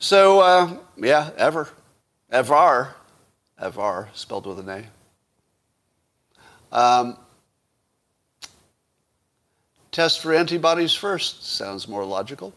So, 0.00 0.40
uh, 0.40 0.76
yeah, 0.96 1.30
ever. 1.36 1.68
Evar. 2.32 2.88
Evar, 3.62 4.08
spelled 4.14 4.46
with 4.46 4.58
an 4.58 4.84
A. 6.72 6.76
Um, 6.76 7.16
test 9.92 10.18
for 10.18 10.34
antibodies 10.34 10.92
first. 10.92 11.46
Sounds 11.46 11.86
more 11.86 12.04
logical. 12.04 12.52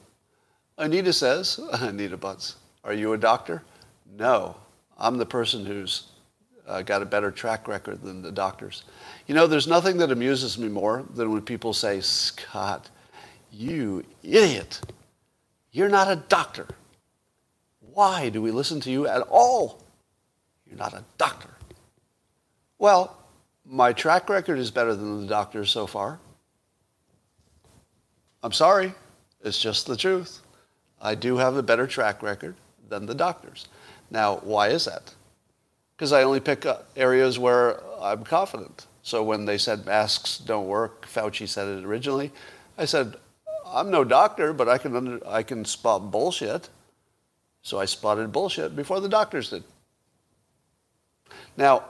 Anita 0.80 1.14
says, 1.14 1.60
Anita 1.74 2.18
Butts, 2.18 2.56
are 2.84 2.94
you 2.94 3.14
a 3.14 3.18
doctor? 3.18 3.62
No. 4.18 4.56
I'm 4.98 5.20
the 5.20 5.26
person 5.28 5.68
who's 5.68 6.08
uh, 6.68 6.82
got 6.82 7.04
a 7.04 7.06
better 7.06 7.30
track 7.30 7.68
record 7.68 8.02
than 8.02 8.24
the 8.24 8.32
doctors. 8.32 8.86
You 9.28 9.36
know, 9.36 9.46
there's 9.46 9.68
nothing 9.68 9.98
that 9.98 10.12
amuses 10.12 10.58
me 10.58 10.68
more 10.68 11.06
than 11.14 11.32
when 11.32 11.44
people 11.44 11.74
say, 11.74 12.02
Scott, 12.02 12.90
you 13.52 14.04
idiot, 14.24 14.82
you're 15.72 15.90
not 15.90 16.12
a 16.12 16.16
doctor. 16.16 16.68
Why 17.94 18.30
do 18.30 18.42
we 18.42 18.52
listen 18.52 18.80
to 18.82 18.92
you 18.92 19.08
at 19.08 19.22
all? 19.30 19.84
You're 20.66 20.78
not 20.78 20.94
a 20.94 21.04
doctor. 21.18 21.50
Well, 22.78 23.18
my 23.66 23.94
track 23.94 24.30
record 24.30 24.60
is 24.60 24.72
better 24.72 24.96
than 24.96 25.22
the 25.22 25.28
doctor's 25.28 25.70
so 25.70 25.88
far. 25.88 26.20
I'm 28.44 28.52
sorry, 28.52 28.94
it's 29.44 29.60
just 29.60 29.86
the 29.88 29.96
truth. 29.96 30.42
I 31.02 31.16
do 31.16 31.38
have 31.38 31.56
a 31.56 31.64
better 31.64 31.88
track 31.88 32.24
record 32.24 32.56
than 32.90 33.06
the 33.06 33.16
doctors. 33.16 33.68
Now, 34.10 34.38
why 34.38 34.70
is 34.70 34.86
that? 34.86 35.14
Because 35.96 36.12
I 36.12 36.24
only 36.24 36.40
pick 36.40 36.66
areas 36.96 37.38
where 37.38 37.80
I'm 38.02 38.24
confident. 38.24 38.88
So 39.04 39.24
when 39.24 39.46
they 39.46 39.58
said 39.58 39.86
masks 39.86 40.38
don't 40.38 40.68
work, 40.68 41.08
Fauci 41.08 41.48
said 41.48 41.68
it 41.68 41.86
originally, 41.86 42.32
I 42.78 42.86
said, 42.86 43.16
I'm 43.72 43.90
no 43.90 44.04
doctor, 44.04 44.54
but 44.54 44.68
I 44.68 44.78
can, 44.78 44.96
under, 44.96 45.28
I 45.28 45.44
can 45.44 45.66
spot 45.66 46.12
bullshit. 46.12 46.70
So 47.64 47.80
I 47.80 47.86
spotted 47.86 48.32
bullshit 48.32 48.76
before 48.76 49.00
the 49.00 49.10
doctors 49.10 49.50
did. 49.50 49.64
Now, 51.58 51.86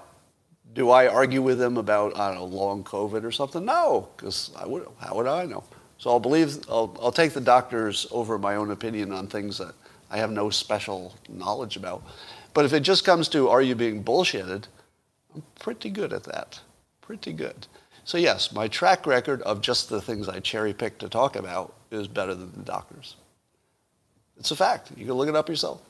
do 0.74 0.90
I 0.90 1.08
argue 1.08 1.42
with 1.42 1.60
them 1.60 1.78
about, 1.78 2.18
I 2.18 2.28
don't 2.30 2.36
know, 2.36 2.46
long 2.46 2.84
COVID 2.84 3.24
or 3.24 3.32
something? 3.32 3.66
No, 3.66 4.10
because 4.16 4.52
would, 4.66 4.86
how 5.00 5.16
would 5.16 5.28
I 5.28 5.46
know? 5.46 5.64
So 5.98 6.10
I'll 6.10 6.20
believe, 6.20 6.58
I'll, 6.70 6.98
I'll 7.02 7.12
take 7.12 7.34
the 7.34 7.42
doctors 7.42 8.08
over 8.12 8.38
my 8.38 8.56
own 8.56 8.72
opinion 8.72 9.12
on 9.12 9.28
things 9.28 9.58
that 9.60 9.74
I 10.10 10.18
have 10.18 10.32
no 10.32 10.50
special 10.50 11.16
knowledge 11.30 11.78
about. 11.78 12.04
But 12.54 12.66
if 12.66 12.74
it 12.74 12.82
just 12.82 13.06
comes 13.06 13.30
to, 13.30 13.50
are 13.50 13.62
you 13.62 13.76
being 13.76 14.04
bullshitted? 14.04 14.66
I'm 15.34 15.44
pretty 15.60 15.90
good 15.90 16.12
at 16.12 16.24
that. 16.26 16.60
Pretty 17.02 17.34
good. 17.34 17.68
So 18.04 18.18
yes, 18.18 18.52
my 18.52 18.68
track 18.68 19.06
record 19.06 19.42
of 19.44 19.62
just 19.62 19.90
the 19.90 20.02
things 20.02 20.28
I 20.28 20.40
cherry 20.40 20.74
pick 20.74 20.98
to 21.00 21.10
talk 21.10 21.36
about 21.36 21.74
is 21.92 22.08
better 22.08 22.34
than 22.34 22.52
the 22.54 22.64
doctors. 22.64 23.16
It's 24.38 24.52
a 24.52 24.56
fact. 24.56 24.92
You 24.98 25.06
can 25.06 25.14
look 25.14 25.30
it 25.30 25.36
up 25.36 25.50
yourself. 25.50 25.82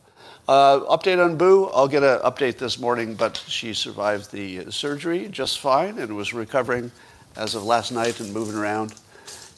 Uh, 0.47 0.81
update 0.81 1.23
on 1.23 1.37
Boo. 1.37 1.67
I'll 1.67 1.87
get 1.87 2.03
an 2.03 2.19
update 2.19 2.57
this 2.57 2.79
morning, 2.79 3.15
but 3.15 3.37
she 3.47 3.73
survived 3.73 4.31
the 4.31 4.69
surgery 4.71 5.27
just 5.29 5.59
fine 5.59 5.99
and 5.99 6.15
was 6.15 6.33
recovering 6.33 6.91
as 7.37 7.55
of 7.55 7.63
last 7.63 7.91
night 7.91 8.19
and 8.19 8.33
moving 8.33 8.55
around. 8.55 8.93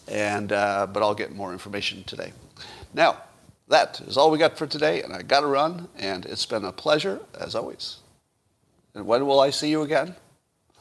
And, 0.07 0.51
uh, 0.51 0.87
but 0.87 1.01
I'll 1.01 1.15
get 1.15 1.33
more 1.33 1.53
information 1.53 2.03
today. 2.03 2.33
Now, 2.93 3.23
that 3.69 4.01
is 4.01 4.17
all 4.17 4.29
we 4.29 4.37
got 4.37 4.57
for 4.57 4.67
today, 4.67 5.01
and 5.01 5.13
I 5.13 5.21
got 5.21 5.39
to 5.39 5.47
run, 5.47 5.87
and 5.97 6.25
it's 6.25 6.45
been 6.45 6.65
a 6.65 6.71
pleasure 6.71 7.19
as 7.39 7.55
always. 7.55 7.97
And 8.93 9.07
when 9.07 9.25
will 9.25 9.39
I 9.39 9.49
see 9.49 9.69
you 9.69 9.81
again? 9.81 10.15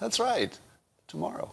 That's 0.01 0.21
right, 0.21 0.59
tomorrow. 1.07 1.49